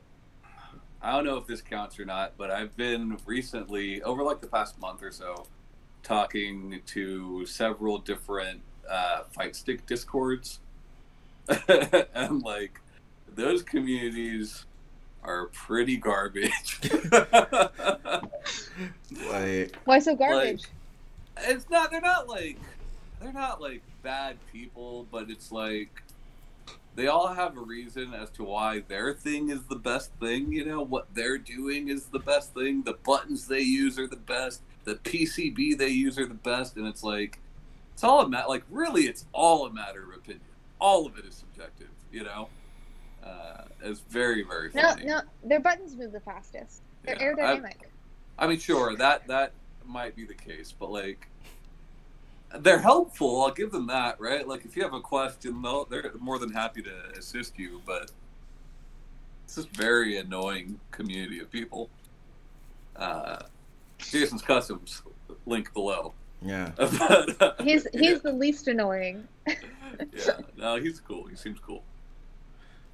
I 1.03 1.13
don't 1.13 1.25
know 1.25 1.37
if 1.37 1.47
this 1.47 1.61
counts 1.61 1.99
or 1.99 2.05
not, 2.05 2.35
but 2.37 2.51
I've 2.51 2.77
been 2.77 3.19
recently 3.27 4.03
over 4.03 4.23
like 4.23 4.41
the 4.41 4.47
past 4.47 4.81
month 4.81 5.03
or 5.03 5.11
so 5.11 5.47
talking 6.03 6.81
to 6.87 7.45
several 7.47 7.99
different 7.99 8.61
uh, 8.89 9.23
fight 9.33 9.57
stick 9.57 9.85
discords, 9.87 10.61
and 11.69 12.43
like 12.43 12.81
those 13.35 13.63
communities 13.63 14.65
are 15.25 15.47
pretty 15.47 15.97
garbage. 15.97 16.81
Like, 19.31 19.77
Why 19.85 19.99
so 20.01 20.17
garbage? 20.17 20.65
it's 21.39 21.69
not 21.71 21.91
they're 21.91 22.01
not 22.01 22.29
like 22.29 22.59
they're 23.21 23.33
not 23.33 23.61
like 23.61 23.83
bad 24.03 24.37
people 24.53 25.07
but 25.11 25.31
it's 25.31 25.53
like 25.53 26.02
they 26.95 27.07
all 27.07 27.29
have 27.29 27.57
a 27.57 27.61
reason 27.61 28.13
as 28.15 28.31
to 28.31 28.45
why 28.45 28.81
their 28.87 29.15
thing 29.15 29.51
is 29.51 29.63
the 29.65 29.77
best 29.77 30.11
thing 30.21 30.53
you 30.53 30.65
know? 30.65 30.83
What 30.83 31.15
they're 31.15 31.39
doing 31.39 31.89
is 31.89 32.07
the 32.07 32.19
best 32.19 32.55
thing. 32.55 32.83
The 32.83 32.95
buttons 32.95 33.49
they 33.49 33.61
use 33.61 33.99
are 33.99 34.07
the 34.07 34.17
best. 34.17 34.63
The 34.85 34.97
pcb 34.97 35.79
they 35.79 35.89
use 35.89 36.19
are 36.19 36.27
the 36.27 36.35
best. 36.35 36.77
And 36.77 36.87
it's 36.87 37.03
like 37.03 37.39
it's 37.95 38.05
all 38.05 38.21
a 38.23 38.29
matter 38.29 38.49
like 38.49 38.65
really 38.71 39.03
it's 39.03 39.25
all 39.33 39.67
a 39.67 39.73
matter 39.73 40.03
of 40.03 40.19
opinion. 40.19 40.43
All 40.79 41.07
of 41.07 41.17
it 41.19 41.25
is 41.25 41.35
subjective 41.35 41.89
you 42.11 42.25
know? 42.25 42.49
Uh, 43.25 43.65
it's 43.83 44.01
very 44.01 44.43
very 44.43 44.71
no, 44.75 44.83
funny. 44.83 45.05
no, 45.07 45.21
their 45.45 45.61
buttons 45.61 45.97
move 45.97 46.13
the 46.13 46.21
fastest. 46.21 46.83
They're 47.05 47.17
Yeah, 47.21 47.31
I- 47.31 47.57
aerodynamic. 47.57 47.75
I 48.39 48.47
mean, 48.47 48.59
sure, 48.59 48.97
that 48.97 49.27
that 49.29 49.53
might 49.87 50.17
be 50.17 50.25
the 50.25 50.35
case, 50.35 50.75
but 50.77 50.91
like, 50.91 51.29
they're 52.59 52.79
helpful. 52.79 53.43
I'll 53.43 53.53
give 53.53 53.71
them 53.73 53.87
that, 53.89 54.21
right? 54.21 54.47
Like, 54.47 54.65
if 54.65 54.77
you 54.77 54.83
have 54.83 54.95
a 54.95 55.01
question, 55.01 55.63
they'll, 55.63 55.85
they're 55.85 56.11
more 56.19 56.39
than 56.39 56.53
happy 56.53 56.83
to 56.83 56.93
assist 57.19 57.59
you. 57.59 57.81
But 57.87 58.11
it's 59.45 59.57
just 59.57 59.71
very 59.71 60.19
annoying 60.19 60.79
community 60.91 61.41
of 61.41 61.51
people. 61.51 61.89
Uh, 62.97 63.39
Jason's 63.99 64.43
Customs 64.43 65.03
link 65.47 65.73
below. 65.73 66.13
yeah. 66.43 66.73
But, 66.77 67.41
uh, 67.43 67.53
He's 67.63 67.87
he's 67.93 68.03
yeah, 68.03 68.19
the 68.23 68.33
least 68.33 68.69
annoying. 68.69 69.27
yeah, 69.47 70.41
no, 70.57 70.77
he's 70.77 71.01
cool. 71.01 71.27
He 71.27 71.37
seems 71.37 71.59
cool. 71.61 71.83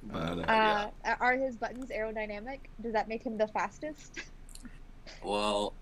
But, 0.03 0.39
uh, 0.39 0.43
yeah. 0.47 0.89
Uh, 1.05 1.15
are 1.19 1.35
his 1.37 1.57
buttons 1.57 1.89
aerodynamic? 1.89 2.59
Does 2.81 2.93
that 2.93 3.07
make 3.09 3.23
him 3.23 3.37
the 3.37 3.47
fastest? 3.47 4.21
Well, 5.23 5.73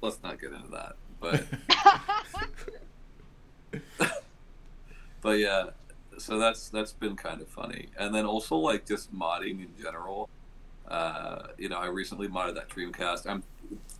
let's 0.00 0.22
not 0.22 0.40
get 0.40 0.52
into 0.52 0.68
that. 0.68 0.96
But 1.20 1.44
but 5.20 5.38
yeah 5.38 5.70
so 6.20 6.38
that's 6.38 6.68
that's 6.68 6.92
been 6.92 7.16
kind 7.16 7.40
of 7.40 7.48
funny. 7.48 7.88
And 7.98 8.14
then 8.14 8.26
also 8.26 8.56
like 8.56 8.86
just 8.86 9.12
modding 9.14 9.60
in 9.60 9.68
general 9.80 10.28
uh 10.88 11.48
you 11.56 11.68
know 11.68 11.78
i 11.78 11.86
recently 11.86 12.28
modded 12.28 12.54
that 12.54 12.68
dreamcast. 12.68 13.28
I'm 13.28 13.42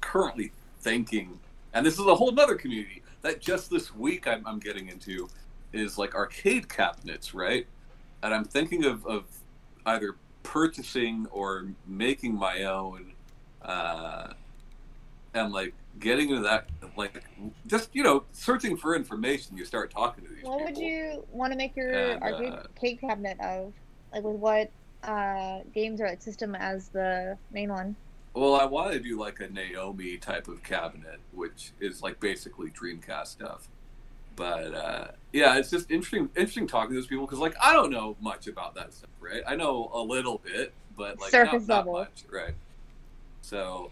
currently 0.01 0.53
thinking 0.81 1.39
and 1.73 1.85
this 1.85 1.99
is 1.99 2.07
a 2.07 2.15
whole 2.15 2.33
nother 2.33 2.57
community 2.57 3.03
that 3.23 3.41
just 3.41 3.71
this 3.71 3.95
week 3.95 4.27
i'm, 4.27 4.47
I'm 4.47 4.59
getting 4.59 4.89
into 4.89 5.29
is 5.73 5.99
like 5.99 6.15
arcade 6.15 6.69
cabinets 6.69 7.33
right? 7.35 7.67
And 8.23 8.35
i'm 8.35 8.45
thinking 8.45 8.85
of, 8.85 9.07
of 9.07 9.25
either 9.87 10.17
purchasing 10.43 11.27
or 11.31 11.67
making 11.87 12.35
my 12.35 12.65
own 12.65 13.13
uh 13.63 14.33
and 15.35 15.53
like 15.53 15.75
getting 15.99 16.31
into 16.31 16.43
that 16.43 16.69
like 16.97 17.23
just 17.67 17.91
you 17.93 18.03
know 18.03 18.25
searching 18.33 18.77
for 18.77 18.95
information 18.95 19.57
you 19.57 19.65
start 19.65 19.91
talking 19.91 20.25
to 20.25 20.31
these 20.31 20.39
people. 20.39 20.53
what 20.53 20.69
people 20.69 20.83
would 20.83 20.91
you 20.91 21.25
want 21.33 21.53
to 21.53 21.57
make 21.57 21.77
your 21.77 21.91
And, 21.93 22.23
arcade 22.23 22.53
uh, 22.53 22.63
cake 22.81 23.01
cabinet 23.01 23.39
of? 23.41 23.73
Like 24.13 24.25
with 24.25 24.37
what 24.37 24.71
uh, 25.03 25.61
games 25.75 26.01
or 26.01 26.07
like 26.07 26.23
system 26.23 26.55
as 26.55 26.89
the 26.89 27.37
main 27.53 27.71
one? 27.71 27.97
Well, 28.35 28.55
I 28.55 28.65
want 28.65 28.93
to 28.93 29.01
do 29.01 29.19
like 29.19 29.41
a 29.41 29.49
Naomi 29.49 30.17
type 30.17 30.47
of 30.47 30.63
cabinet, 30.63 31.19
which 31.33 31.73
is 31.81 32.03
like 32.03 32.21
basically 32.21 32.71
Dreamcast 32.71 33.27
stuff. 33.27 33.69
But 34.37 34.75
uh, 34.75 35.09
yeah, 35.33 35.57
it's 35.59 35.71
just 35.71 35.91
interesting, 35.91 36.31
interesting 36.37 36.67
talking 36.67 36.91
to 36.91 36.95
those 36.95 37.07
people 37.07 37.27
because 37.27 37.41
like 37.41 37.55
I 37.61 37.73
don't 37.73 37.91
know 37.91 38.17
much 38.21 38.47
about 38.47 38.75
that 38.77 38.95
stuff, 38.95 39.11
right? 39.21 39.43
I 39.47 39.57
know 39.57 39.91
a 39.93 40.01
little 40.01 40.39
bit, 40.39 40.73
but 40.97 41.21
like 41.21 41.31
Surface 41.31 41.67
not, 41.67 41.87
not 41.87 41.93
much, 41.93 42.25
right? 42.31 42.55
So 43.43 43.91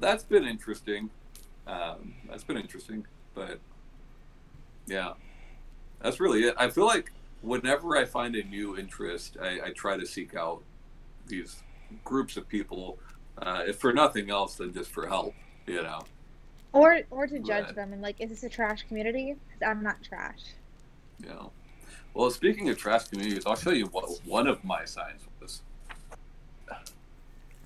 that's 0.00 0.24
been 0.24 0.44
interesting. 0.44 1.10
Um, 1.66 2.14
that's 2.28 2.44
been 2.44 2.56
interesting, 2.56 3.06
but 3.34 3.58
yeah, 4.86 5.12
that's 6.00 6.18
really 6.20 6.42
it. 6.44 6.54
I 6.58 6.68
feel 6.68 6.86
like 6.86 7.12
whenever 7.42 7.96
I 7.96 8.04
find 8.04 8.34
a 8.34 8.42
new 8.44 8.76
interest, 8.76 9.36
I, 9.40 9.60
I 9.66 9.70
try 9.70 9.96
to 9.96 10.06
seek 10.06 10.34
out 10.34 10.62
these 11.26 11.62
groups 12.04 12.36
of 12.36 12.48
people 12.48 12.98
uh, 13.38 13.62
if 13.66 13.78
for 13.78 13.92
nothing 13.92 14.30
else 14.30 14.56
than 14.56 14.72
just 14.72 14.90
for 14.90 15.06
help, 15.06 15.34
you 15.66 15.82
know. 15.82 16.00
Or 16.72 17.00
or 17.10 17.26
to 17.26 17.38
judge 17.40 17.66
Right. 17.66 17.74
them 17.74 17.92
and 17.92 18.00
like, 18.02 18.20
is 18.20 18.30
this 18.30 18.42
a 18.44 18.48
trash 18.48 18.82
community? 18.88 19.34
'Cause 19.34 19.68
I'm 19.68 19.82
not 19.82 20.02
trash. 20.02 20.40
Yeah. 21.24 21.46
Well, 22.14 22.30
speaking 22.30 22.68
of 22.70 22.76
trash 22.78 23.08
communities, 23.08 23.44
I'll 23.46 23.56
show 23.56 23.70
you 23.70 23.86
what 23.86 24.08
one 24.26 24.46
of 24.46 24.62
my 24.64 24.84
signs 24.84 25.22
was. 25.40 25.62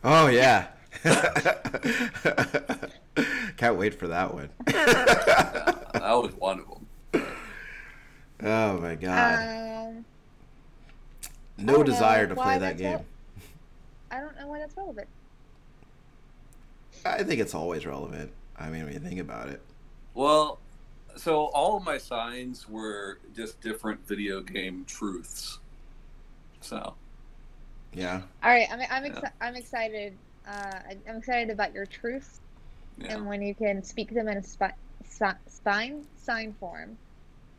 Oh 0.04 0.26
yeah. 0.28 0.68
Can't 3.56 3.76
wait 3.76 3.94
for 3.94 4.08
that 4.08 4.34
one. 4.34 4.50
that 4.66 5.92
was 5.94 6.32
one 6.34 6.60
of 6.60 6.66
them. 6.68 6.86
oh 8.42 8.78
my 8.80 8.94
god. 8.94 9.88
Um, 9.88 10.04
no 11.58 11.82
desire 11.82 12.26
to 12.26 12.34
play 12.34 12.58
that 12.58 12.76
game. 12.78 12.96
all- 12.98 13.04
I 14.10 14.20
don't 14.20 14.36
know 14.38 14.46
why 14.46 14.58
that's 14.60 14.76
relevant. 14.76 15.08
I 17.04 17.22
think 17.22 17.40
it's 17.40 17.54
always 17.54 17.86
relevant. 17.86 18.30
I 18.58 18.68
mean, 18.68 18.84
when 18.84 18.92
you 18.92 18.98
think 19.00 19.20
about 19.20 19.48
it. 19.48 19.60
Well, 20.14 20.58
so 21.16 21.46
all 21.46 21.76
of 21.76 21.84
my 21.84 21.98
signs 21.98 22.68
were 22.68 23.18
just 23.34 23.60
different 23.60 24.06
video 24.06 24.40
game 24.40 24.84
truths. 24.86 25.58
So 26.60 26.94
Yeah. 27.92 28.22
All 28.42 28.50
right, 28.50 28.68
I'm 28.70 28.80
I'm, 28.90 29.10
exci- 29.10 29.22
Yeah. 29.22 29.30
I'm 29.40 29.56
excited. 29.56 30.16
Uh, 30.46 30.78
I'm 31.08 31.16
excited 31.16 31.50
about 31.50 31.74
your 31.74 31.86
truths 31.86 32.40
yeah, 32.98 33.14
and 33.14 33.26
when 33.26 33.42
you 33.42 33.54
can 33.54 33.82
speak 33.82 34.14
them 34.14 34.28
in 34.28 34.38
a 34.38 34.42
spi- 34.42 34.74
si- 35.04 35.24
sign 35.48 36.04
sign 36.16 36.54
form. 36.58 36.96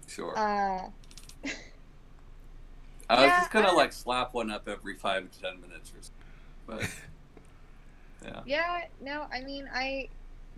sure. 0.08 0.38
Uh, 0.38 0.90
I 1.44 1.46
was 1.46 1.50
yeah, 3.10 3.40
just 3.40 3.52
gonna 3.52 3.70
I- 3.70 3.74
like 3.74 3.94
slap 3.94 4.34
one 4.34 4.50
up 4.50 4.68
every 4.68 4.96
five 4.96 5.30
to 5.30 5.42
ten 5.42 5.60
minutes 5.62 5.92
or 5.92 6.02
something. 6.02 6.88
But 8.24 8.26
yeah, 8.26 8.42
yeah, 8.46 8.82
no, 9.02 9.26
I 9.32 9.42
mean, 9.42 9.70
I 9.74 10.08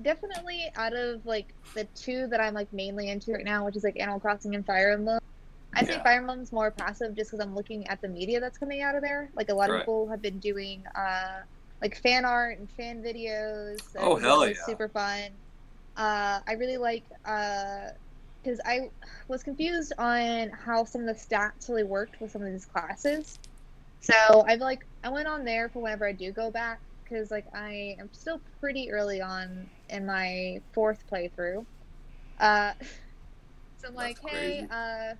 definitely 0.01 0.71
out 0.75 0.93
of 0.93 1.25
like 1.25 1.53
the 1.75 1.83
two 1.95 2.27
that 2.27 2.39
I'm 2.39 2.53
like 2.53 2.71
mainly 2.71 3.09
into 3.09 3.33
right 3.33 3.43
now, 3.43 3.65
which 3.65 3.75
is 3.75 3.83
like 3.83 3.99
Animal 3.99 4.19
Crossing 4.19 4.55
and 4.55 4.65
Fire 4.65 4.91
Emblem. 4.91 5.19
I 5.75 5.81
Yeah. 5.83 6.01
Fire 6.03 6.17
Emblem's 6.19 6.51
more 6.51 6.71
passive 6.71 7.15
just 7.15 7.31
because 7.31 7.45
I'm 7.45 7.53
looking 7.53 7.87
at 7.87 8.01
the 8.01 8.07
media 8.07 8.39
that's 8.39 8.57
coming 8.57 8.81
out 8.81 8.95
of 8.95 9.01
there. 9.01 9.29
Like 9.35 9.49
a 9.49 9.53
lot 9.53 9.69
of 9.69 9.81
people 9.81 10.07
have 10.09 10.21
been 10.21 10.39
doing 10.39 10.83
uh, 10.95 11.41
like 11.81 11.95
fan 11.97 12.25
art 12.25 12.59
and 12.59 12.69
fan 12.71 13.01
videos. 13.01 13.77
so 13.91 13.99
Oh, 13.99 14.15
hell 14.15 14.47
yeah. 14.47 14.53
Super 14.65 14.89
fun. 14.89 15.29
Uh, 15.95 16.39
I 16.47 16.53
really 16.53 16.77
like 16.77 17.05
because 17.23 18.59
I 18.65 18.89
was 19.27 19.43
confused 19.43 19.93
on 19.97 20.49
how 20.49 20.85
some 20.85 21.01
of 21.01 21.07
the 21.07 21.13
stats 21.21 21.67
really 21.67 21.83
worked 21.83 22.19
with 22.21 22.31
some 22.31 22.41
of 22.41 22.51
these 22.51 22.65
classes. 22.65 23.37
So 24.01 24.45
I've 24.47 24.61
like 24.61 24.79
I 25.03 25.09
went 25.09 25.27
on 25.27 25.43
there 25.45 25.69
for 25.69 25.81
whenever 25.81 26.07
I 26.07 26.13
do 26.13 26.31
go 26.31 26.51
back 26.51 26.79
because 27.03 27.31
like 27.31 27.45
I 27.53 27.95
am 27.99 28.09
still 28.13 28.41
pretty 28.59 28.91
early 28.91 29.21
on 29.21 29.69
in 29.89 30.05
my 30.05 30.59
fourth 30.73 31.03
playthrough. 31.11 31.65
Uh, 32.39 32.73
so 33.77 33.87
I'm 33.89 33.95
like, 33.95 34.17
That's 34.21 34.33
hey, 34.33 34.57
crazy. 34.59 34.67
uh, 34.71 35.13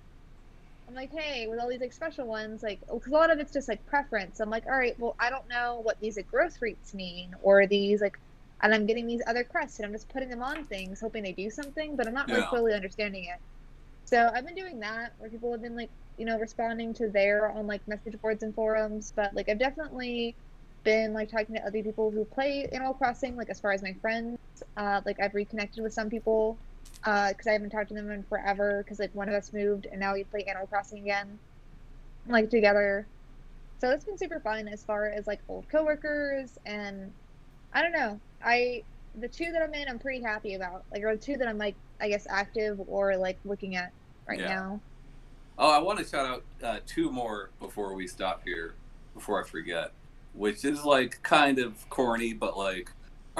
I'm 0.90 0.96
like, 0.96 1.12
hey, 1.12 1.46
with 1.48 1.60
all 1.60 1.68
these 1.70 1.80
like 1.80 1.92
special 1.92 2.26
ones, 2.26 2.62
like, 2.64 2.80
because 2.92 3.12
a 3.12 3.16
lot 3.16 3.30
of 3.30 3.38
it's 3.38 3.52
just 3.52 3.68
like 3.68 3.86
preference. 3.86 4.40
I'm 4.40 4.50
like, 4.50 4.66
all 4.66 4.72
right, 4.76 4.96
well, 4.98 5.16
I 5.20 5.30
don't 5.30 5.48
know 5.48 5.80
what 5.84 5.98
these 6.00 6.16
like 6.16 6.26
growth 6.26 6.56
rates 6.60 6.94
mean, 6.94 7.32
or 7.42 7.66
these 7.68 8.02
like, 8.02 8.20
and 8.62 8.74
I'm 8.74 8.86
getting 8.86 9.06
these 9.06 9.22
other 9.28 9.44
crests, 9.44 9.78
and 9.78 9.86
I'm 9.86 9.92
just 9.92 10.10
putting 10.10 10.30
them 10.30 10.42
on 10.42 10.66
things, 10.66 11.00
hoping 11.00 11.22
they 11.22 11.32
do 11.32 11.48
something, 11.50 11.96
but 11.96 12.08
I'm 12.08 12.14
not 12.14 12.28
really 12.28 12.40
Yeah. 12.40 12.48
fully 12.50 12.74
understanding 12.74 13.24
it. 13.24 13.40
So 14.06 14.30
I've 14.34 14.46
been 14.46 14.56
doing 14.56 14.80
that, 14.80 15.14
where 15.18 15.30
people 15.30 15.52
have 15.52 15.62
been 15.62 15.76
like, 15.76 15.92
you 16.18 16.26
know, 16.26 16.38
responding 16.38 16.94
to 16.94 17.10
there 17.10 17.50
on 17.52 17.66
like 17.68 17.86
message 17.88 18.20
boards 18.20 18.42
and 18.42 18.54
forums, 18.54 19.12
but 19.16 19.34
like 19.34 19.48
I've 19.48 19.58
definitely 19.60 20.36
been 20.84 21.12
like 21.14 21.30
talking 21.30 21.54
to 21.56 21.62
other 21.66 21.82
people 21.82 22.10
who 22.10 22.24
play 22.24 22.68
Animal 22.72 22.94
Crossing, 22.94 23.36
like 23.36 23.50
as 23.50 23.60
far 23.60 23.72
as 23.72 23.82
my 23.82 23.94
friends, 24.02 24.36
uh, 24.76 25.02
like 25.06 25.20
I've 25.20 25.34
reconnected 25.34 25.82
with 25.84 25.94
some 25.94 26.10
people 26.10 26.60
because 27.02 27.46
I 27.46 27.52
haven't 27.52 27.70
talked 27.70 27.88
to 27.88 27.94
them 27.94 28.10
in 28.10 28.22
forever 28.24 28.82
because 28.82 28.98
like 28.98 29.14
one 29.14 29.28
of 29.28 29.34
us 29.34 29.52
moved 29.52 29.86
and 29.86 29.98
now 30.00 30.14
we 30.14 30.24
play 30.24 30.44
Animal 30.44 30.66
Crossing 30.66 31.02
again, 31.02 31.38
like 32.28 32.50
together. 32.50 33.06
So 33.80 33.90
it's 33.90 34.04
been 34.04 34.18
super 34.18 34.40
fun 34.40 34.68
as 34.68 34.84
far 34.84 35.06
as 35.06 35.26
like 35.26 35.40
old 35.48 35.68
coworkers 35.70 36.58
and 36.66 37.10
I 37.72 37.82
don't 37.82 37.92
know. 37.92 38.20
I 38.44 38.82
the 39.18 39.28
two 39.28 39.50
that 39.52 39.62
I'm 39.62 39.74
in, 39.74 39.88
I'm 39.88 39.98
pretty 39.98 40.22
happy 40.22 40.54
about. 40.54 40.84
Like, 40.92 41.02
or 41.02 41.16
the 41.16 41.22
two 41.22 41.36
that 41.36 41.48
I'm 41.48 41.58
like, 41.58 41.74
I 42.00 42.08
guess, 42.08 42.26
active 42.28 42.80
or 42.86 43.16
like 43.16 43.38
looking 43.44 43.76
at 43.76 43.92
right 44.26 44.38
Yeah. 44.38 44.48
now. 44.48 44.80
Oh, 45.58 45.70
I 45.70 45.78
want 45.78 45.98
to 45.98 46.04
shout 46.04 46.26
out 46.26 46.44
uh, 46.62 46.78
two 46.86 47.10
more 47.10 47.50
before 47.60 47.94
we 47.94 48.06
stop 48.06 48.42
here, 48.44 48.74
before 49.14 49.42
I 49.44 49.46
forget, 49.46 49.92
which 50.32 50.64
is 50.64 50.84
like 50.84 51.22
kind 51.22 51.58
of 51.58 51.88
corny, 51.90 52.32
but 52.32 52.56
like 52.56 52.90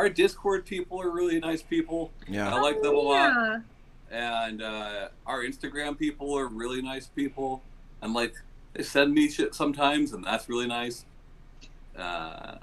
our 0.01 0.09
Discord 0.09 0.65
people 0.65 0.99
are 1.01 1.11
really 1.11 1.39
nice 1.41 1.63
people, 1.63 2.11
Yeah. 2.27 2.55
I 2.55 2.59
like 2.59 2.81
them 2.81 2.95
a 2.95 2.99
lot. 2.99 3.61
and 4.11 4.63
uh, 4.63 5.09
our 5.27 5.43
Instagram 5.45 5.99
people 5.99 6.33
are 6.39 6.47
really 6.49 6.81
nice 6.81 7.07
people, 7.09 7.63
and 8.01 8.15
like 8.15 8.35
they 8.73 8.83
send 8.83 9.13
me 9.13 9.29
shit 9.29 9.55
sometimes, 9.55 10.13
and 10.15 10.25
that's 10.25 10.49
really 10.49 10.67
nice. 10.67 11.05
Uh, 11.97 12.57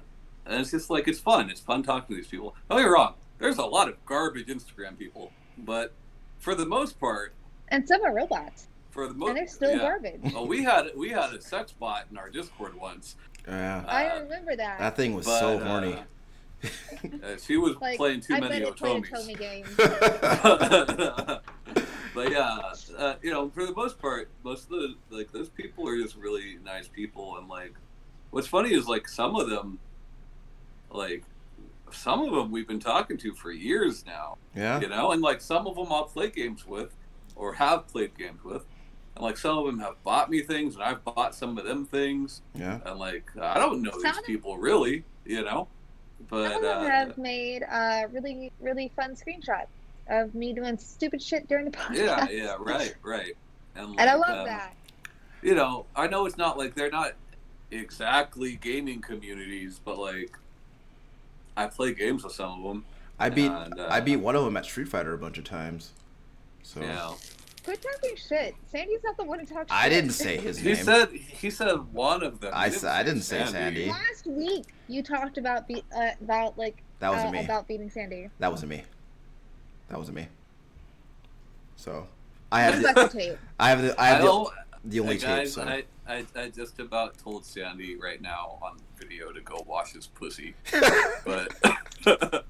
and 0.48 0.62
it's 0.62 0.72
just 0.72 0.90
like 0.90 1.08
it's 1.08 1.20
fun. 1.20 1.50
It's 1.52 1.60
fun 1.62 1.84
talking 1.84 2.16
to 2.16 2.20
these 2.22 2.30
people. 2.32 2.56
Don't 2.70 2.80
get 2.80 2.86
me 2.86 2.90
wrong. 2.90 3.14
There's 3.38 3.58
a 3.60 3.66
lot 3.66 3.88
of 3.88 4.04
garbage 4.08 4.48
Instagram 4.48 4.98
people, 4.98 5.32
but 5.60 5.94
for 6.40 6.56
the 6.56 6.66
most 6.66 7.00
part, 7.00 7.34
And 7.68 7.88
some 7.88 8.04
are 8.04 8.14
robots, 8.16 8.68
for 8.90 9.08
the 9.08 9.14
most, 9.14 9.30
and 9.30 9.38
they're 9.38 9.48
still 9.48 9.78
garbage. 9.78 10.22
Well, 10.34 10.48
we 10.48 10.64
had 10.64 10.88
we 10.96 11.10
had 11.10 11.34
a 11.36 11.42
sex 11.42 11.72
bot 11.72 12.06
in 12.10 12.18
our 12.18 12.30
Discord 12.32 12.74
once. 12.74 13.16
Yeah, 13.48 13.84
I 13.88 14.08
Uh, 14.08 14.24
remember 14.24 14.56
that. 14.56 14.80
that 14.80 14.96
thing 14.98 15.14
was 15.14 15.26
but, 15.28 15.40
so 15.40 15.60
uh, 15.60 15.66
horny. 15.68 15.96
Uh, 16.64 17.38
she 17.38 17.58
was 17.58 17.76
like, 17.80 17.98
playing 17.98 18.22
too 18.22 18.34
I 18.34 18.40
many 18.40 18.60
bet 18.60 18.70
it 18.70 18.78
played 18.78 18.98
a 18.98 19.02
otomis. 19.02 19.12
Tomy 19.12 19.38
game. 19.38 19.66
but 22.16 22.32
yeah, 22.32 22.60
uh, 22.98 23.16
you 23.22 23.32
know, 23.32 23.50
for 23.50 23.66
the 23.66 23.74
most 23.74 24.00
part, 24.00 24.30
most 24.44 24.64
of 24.64 24.70
the 24.70 24.96
like 25.10 25.32
those 25.32 25.50
people 25.50 25.88
are 25.88 25.98
just 25.98 26.16
really 26.16 26.58
nice 26.64 26.88
people, 26.88 27.38
and 27.38 27.48
like, 27.48 27.74
what's 28.32 28.48
funny 28.48 28.74
is 28.74 28.88
like 28.88 29.08
some 29.08 29.36
of 29.36 29.50
them, 29.50 29.80
like, 30.90 31.24
some 31.92 32.24
of 32.24 32.34
them 32.34 32.52
we've 32.52 32.68
been 32.68 32.80
talking 32.80 33.18
to 33.18 33.34
for 33.34 33.52
years 33.52 34.06
now, 34.06 34.38
yeah, 34.56 34.80
you 34.80 34.90
know, 34.90 35.12
and 35.12 35.22
like 35.22 35.42
some 35.42 35.68
of 35.68 35.76
them 35.76 35.88
I'll 35.92 36.06
play 36.06 36.30
games 36.30 36.66
with, 36.66 36.96
or 37.36 37.54
have 37.54 37.88
played 37.88 38.18
games 38.18 38.44
with, 38.44 38.66
and 39.16 39.24
like 39.24 39.38
some 39.38 39.58
of 39.58 39.66
them 39.66 39.80
have 39.80 40.02
bought 40.04 40.30
me 40.30 40.42
things, 40.42 40.76
and 40.76 40.84
I've 40.84 41.04
bought 41.04 41.36
some 41.36 41.58
of 41.58 41.66
them 41.66 41.86
things, 41.86 42.42
yeah. 42.56 42.80
and 42.86 43.00
like 43.00 43.30
I 43.40 43.60
don't 43.60 43.84
know 43.84 43.92
Some 43.92 44.02
these 44.02 44.22
people 44.26 44.58
really, 44.58 45.04
you 45.26 45.44
know, 45.44 45.68
but 46.30 46.52
Some 46.52 46.56
of 46.58 46.62
them 46.62 46.84
uh, 46.84 46.86
have 46.86 47.18
made 47.18 47.64
a 47.64 48.06
really, 48.12 48.52
really 48.60 48.92
fun 48.96 49.16
screenshot 49.16 49.66
of 50.10 50.34
me 50.34 50.54
doing 50.54 50.78
stupid 50.78 51.22
shit 51.22 51.48
during 51.48 51.66
the 51.66 51.72
podcast. 51.72 51.94
yeah, 51.96 52.30
yeah, 52.30 52.56
right, 52.60 52.96
right, 53.04 53.34
and, 53.76 54.00
And 54.00 54.10
I 54.10 54.16
love 54.16 54.40
um, 54.40 54.46
that. 54.46 54.76
you 55.42 55.56
know, 55.56 55.86
I 55.96 56.08
know 56.08 56.26
it's 56.26 56.38
not 56.38 56.58
like 56.58 56.76
they're 56.76 56.92
not 56.92 57.14
exactly 57.72 58.56
gaming 58.56 59.02
communities, 59.02 59.80
but 59.84 59.98
like 59.98 60.38
I 61.56 61.68
play 61.68 61.94
games 61.94 62.24
with 62.24 62.34
some 62.34 62.60
of 62.60 62.64
them. 62.64 62.86
I 63.20 63.30
beat 63.30 63.52
and, 63.52 63.80
uh, 63.80 63.88
I 63.90 64.00
beat 64.00 64.18
one 64.18 64.36
of 64.36 64.46
them 64.46 64.56
at 64.58 64.66
Street 64.66 64.88
Fighter 64.88 65.14
a 65.14 65.18
bunch 65.18 65.38
of 65.38 65.44
times. 65.44 65.92
So 66.62 66.82
You 66.82 66.88
know, 66.88 67.18
Quit 67.68 67.82
talking 67.82 68.16
shit. 68.16 68.56
Sandy's 68.72 69.02
not 69.04 69.18
the 69.18 69.26
one 69.26 69.40
who 69.40 69.46
talks 69.46 69.68
I 69.70 69.90
didn't 69.90 70.12
say 70.12 70.38
his 70.38 70.64
name. 70.64 70.76
he 70.78 70.82
said 70.84 71.10
he 71.12 71.50
said 71.50 71.76
one 71.92 72.24
of 72.24 72.40
them. 72.40 72.52
I 72.56 72.70
He 72.70 72.76
s- 72.76 72.86
I 72.86 73.04
didn't 73.04 73.24
say 73.24 73.44
Sandy. 73.46 73.88
Last 73.90 74.26
week 74.26 74.68
you 74.88 75.04
talked 75.04 75.38
about 75.38 75.68
be- 75.68 75.84
uh, 75.94 76.12
about 76.22 76.58
like 76.58 76.82
that 77.00 77.10
wasn't 77.12 77.30
uh, 77.30 77.32
me. 77.34 77.44
about 77.44 77.68
beating 77.68 77.90
Sandy. 77.90 78.30
That 78.40 78.52
wasn't 78.52 78.70
me. 78.70 78.84
That 79.90 79.98
wasn't 79.98 80.16
me. 80.16 80.28
So 81.76 82.08
I 82.54 82.62
have 82.62 82.76
Where's 82.82 82.86
the, 82.86 82.94
that 83.02 83.12
tape? 83.12 83.38
I 83.60 83.70
have 83.70 83.82
the 83.82 84.00
I 84.00 84.06
I 84.06 84.08
have 84.12 84.22
the, 84.22 84.28
don't. 84.28 84.50
the 84.86 85.00
only 85.02 85.14
Hey, 85.16 85.20
tape. 85.20 85.28
guys, 85.28 85.54
So 85.54 85.64
I, 85.64 85.84
I, 86.08 86.26
I 86.38 86.48
just 86.48 86.80
about 86.80 87.18
told 87.18 87.46
Sandy 87.46 87.98
right 87.98 88.22
now 88.22 88.60
on 88.62 88.78
video 88.98 89.34
to 89.34 89.42
go 89.42 89.62
wash 89.68 89.92
his 89.92 90.08
pussy, 90.08 90.56
but 91.26 91.54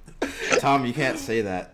Tom, 0.60 0.86
you 0.86 0.94
can't 0.94 1.18
say 1.18 1.42
that. 1.42 1.74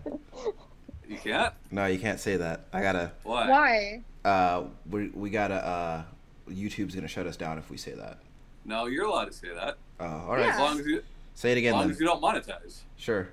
You 1.14 1.20
can't. 1.20 1.53
No, 1.72 1.86
you 1.86 1.99
can't 1.99 2.20
say 2.20 2.38
that. 2.38 2.66
I 2.74 2.82
gotta. 2.82 3.11
Why? 3.24 3.49
Why? 3.49 4.01
Uh, 4.30 4.64
we 4.89 5.09
we 5.09 5.30
gotta. 5.30 5.55
Uh, 5.55 6.03
YouTube's 6.49 6.95
gonna 6.95 7.07
shut 7.07 7.26
us 7.28 7.38
down 7.38 7.57
if 7.57 7.70
we 7.70 7.78
say 7.78 7.93
that. 7.93 8.18
No, 8.66 8.86
you're 8.88 9.05
allowed 9.05 9.26
to 9.26 9.34
say 9.34 9.49
that 9.53 9.78
Oh, 9.99 10.05
all 10.05 10.36
right. 10.36 10.45
as 10.49 10.59
long 10.59 10.80
as 10.80 10.86
you, 10.86 11.03
Say 11.36 11.51
it 11.53 11.57
again. 11.57 11.70
as 11.70 11.74
long 11.74 11.82
then. 11.84 11.91
as 11.91 11.99
you 11.99 12.05
don't 12.05 12.22
monetize. 12.22 12.82
Sure. 12.97 13.30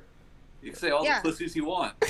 You 0.63 0.71
can 0.71 0.79
say 0.79 0.91
all 0.91 1.05
Yeah. 1.05 1.21
the 1.21 1.29
pussies 1.31 1.55
you 1.57 1.65
want. 1.65 1.95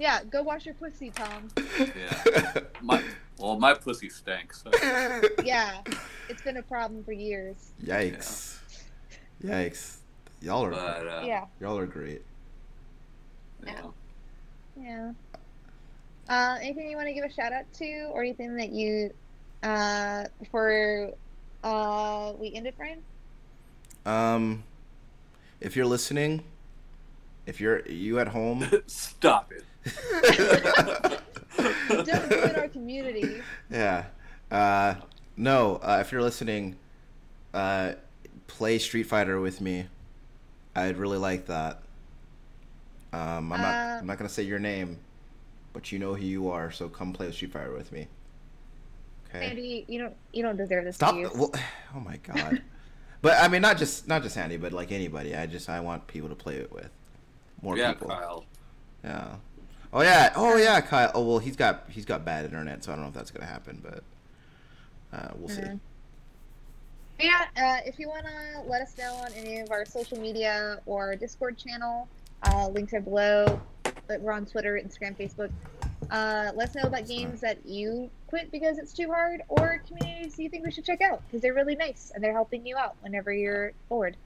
Yeah, 0.00 0.24
go 0.24 0.42
wash 0.42 0.66
your 0.66 0.74
pussy, 0.74 1.10
Tom. 1.10 1.48
Yeah. 1.78 2.60
My 2.82 3.00
well, 3.38 3.56
my 3.60 3.74
pussy 3.74 4.08
stinks. 4.08 4.64
So. 4.64 4.70
Yeah, 5.44 5.82
it's 6.28 6.42
been 6.42 6.56
a 6.56 6.62
problem 6.62 7.04
for 7.04 7.12
years. 7.12 7.54
Yikes. 7.84 8.58
Yikes. 9.44 9.98
Y'all 10.42 10.64
are 10.64 10.70
But 10.72 11.06
uh, 11.06 11.22
yeah, 11.24 11.44
y'all 11.60 11.78
are 11.78 11.86
great. 11.86 12.22
you 13.64 13.72
know. 13.72 13.94
Yeah. 14.80 15.12
Uh, 16.28 16.56
anything 16.60 16.88
you 16.90 16.96
want 16.96 17.08
to 17.08 17.14
give 17.14 17.24
a 17.24 17.32
shout 17.32 17.52
out 17.52 17.64
to, 17.74 18.08
or 18.12 18.22
anything 18.22 18.56
that 18.56 18.70
you, 18.70 19.12
uh, 19.62 20.24
before 20.38 21.10
uh, 21.62 22.32
we 22.38 22.54
end 22.54 22.66
it, 22.66 22.76
Brian? 22.76 23.02
Um, 24.06 24.64
if 25.60 25.76
you're 25.76 25.86
listening, 25.86 26.44
if 27.46 27.60
you're 27.60 27.86
you 27.86 28.18
at 28.18 28.28
home, 28.28 28.66
Stop 28.86 29.52
it. 29.52 29.64
Don't 31.56 32.30
ruin 32.30 32.56
our 32.56 32.68
community. 32.68 33.42
yeah. 33.70 34.04
Uh, 34.50 34.94
no, 35.36 35.76
uh, 35.76 35.98
if 36.00 36.12
you're 36.12 36.22
listening, 36.22 36.76
uh, 37.52 37.92
play 38.46 38.78
Street 38.78 39.04
Fighter 39.04 39.40
with 39.40 39.60
me. 39.60 39.86
I'd 40.76 40.96
really 40.96 41.18
like 41.18 41.46
that. 41.46 41.82
Um, 43.14 43.52
I'm 43.52 43.60
not. 43.60 43.74
Uh, 43.74 43.98
I'm 44.00 44.06
not 44.06 44.18
gonna 44.18 44.28
say 44.28 44.42
your 44.42 44.58
name, 44.58 44.98
but 45.72 45.92
you 45.92 45.98
know 46.00 46.14
who 46.14 46.24
you 46.24 46.50
are. 46.50 46.72
So 46.72 46.88
come 46.88 47.12
play 47.12 47.30
Street 47.30 47.52
Fighter 47.52 47.72
with 47.72 47.92
me. 47.92 48.08
Okay. 49.28 49.46
Sandy, 49.46 49.84
you 49.86 50.00
don't 50.00 50.16
you 50.32 50.42
don't 50.42 50.56
deserve 50.56 50.84
this. 50.84 50.96
Stop. 50.96 51.14
Well, 51.14 51.52
oh 51.94 52.00
my 52.00 52.16
god. 52.16 52.60
but 53.22 53.38
I 53.40 53.46
mean, 53.46 53.62
not 53.62 53.78
just 53.78 54.08
not 54.08 54.22
just 54.22 54.36
Andy, 54.36 54.56
but 54.56 54.72
like 54.72 54.90
anybody. 54.90 55.36
I 55.36 55.46
just 55.46 55.68
I 55.68 55.78
want 55.80 56.06
people 56.08 56.28
to 56.28 56.34
play 56.34 56.56
it 56.56 56.72
with. 56.72 56.90
More 57.62 57.78
yeah, 57.78 57.92
people. 57.92 58.08
Kyle. 58.08 58.44
Yeah. 59.04 59.36
Oh 59.92 60.02
yeah. 60.02 60.32
Oh 60.34 60.56
yeah, 60.56 60.80
Kyle. 60.80 61.12
Oh 61.14 61.24
well, 61.24 61.38
he's 61.38 61.56
got 61.56 61.84
he's 61.88 62.04
got 62.04 62.24
bad 62.24 62.44
internet, 62.44 62.82
so 62.82 62.90
I 62.90 62.96
don't 62.96 63.04
know 63.04 63.08
if 63.08 63.14
that's 63.14 63.30
gonna 63.30 63.46
happen, 63.46 63.80
but 63.80 64.02
uh, 65.16 65.32
we'll 65.36 65.48
see. 65.48 65.62
Mhm. 65.62 65.78
Yeah, 67.20 67.44
uh, 67.56 67.78
if 67.86 68.00
you 68.00 68.08
want 68.08 68.26
to 68.26 68.68
let 68.68 68.82
us 68.82 68.98
know 68.98 69.14
on 69.14 69.32
any 69.34 69.60
of 69.60 69.70
our 69.70 69.84
social 69.84 70.18
media 70.18 70.80
or 70.84 71.14
Discord 71.14 71.56
channel, 71.56 72.08
uh, 72.46 72.68
links 72.68 72.92
are 72.92 73.00
below. 73.00 73.60
But 74.06 74.20
We're 74.20 74.32
on 74.32 74.44
Twitter, 74.44 74.80
Instagram, 74.82 75.16
Facebook. 75.16 75.50
Uh, 76.10 76.52
let 76.54 76.68
us 76.68 76.74
know 76.74 76.82
about 76.82 77.08
games 77.08 77.40
that 77.40 77.64
you 77.64 78.10
quit 78.26 78.50
because 78.50 78.78
it's 78.78 78.92
too 78.92 79.08
hard, 79.08 79.42
or 79.48 79.82
communities 79.86 80.38
you 80.38 80.50
think 80.50 80.64
we 80.64 80.70
should 80.70 80.84
check 80.84 81.00
out 81.00 81.22
because 81.26 81.40
they're 81.40 81.54
really 81.54 81.76
nice 81.76 82.12
and 82.14 82.22
they're 82.22 82.32
helping 82.32 82.66
you 82.66 82.76
out 82.76 82.96
whenever 83.00 83.32
you're 83.32 83.72
bored. 83.88 84.16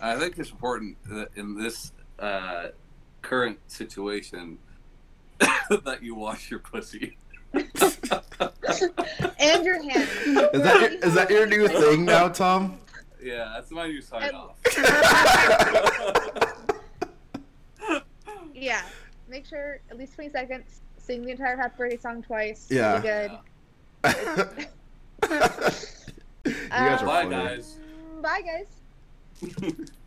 I 0.00 0.16
think 0.16 0.38
it's 0.38 0.50
important 0.50 0.96
that 1.08 1.28
in 1.34 1.60
this 1.60 1.92
uh, 2.18 2.68
current 3.22 3.58
situation 3.66 4.58
that 5.38 5.98
you 6.02 6.14
wash 6.14 6.50
your 6.50 6.60
pussy. 6.60 7.16
And 9.38 9.64
your 9.64 9.82
hands. 9.82 10.08
Is 10.08 10.62
that 10.62 10.80
your, 10.80 10.92
is 10.92 11.14
that 11.14 11.30
your 11.30 11.46
new 11.46 11.68
thing 11.68 12.04
now, 12.04 12.28
Tom? 12.28 12.78
Yeah, 13.20 13.52
that's 13.54 13.70
my 13.70 13.88
new 13.88 14.00
sign 14.00 14.34
off. 14.34 14.56
Yeah. 18.62 18.82
Make 19.28 19.44
sure 19.46 19.80
at 19.90 19.98
least 19.98 20.14
20 20.14 20.30
seconds. 20.30 20.82
Sing 20.98 21.24
the 21.24 21.32
entire 21.32 21.56
Happy 21.56 21.74
Birthday 21.76 21.96
song 21.96 22.22
twice. 22.22 22.68
Yeah. 22.70 23.02
Really 23.02 23.02
good. 23.02 23.30
you 26.46 26.52
guys 26.70 27.02
are 27.02 27.04
Uh, 27.04 27.06
Bye, 27.06 27.22
funny. 27.24 27.30
guys. 27.30 27.76
Bye, 28.22 28.42
guys. 28.42 29.80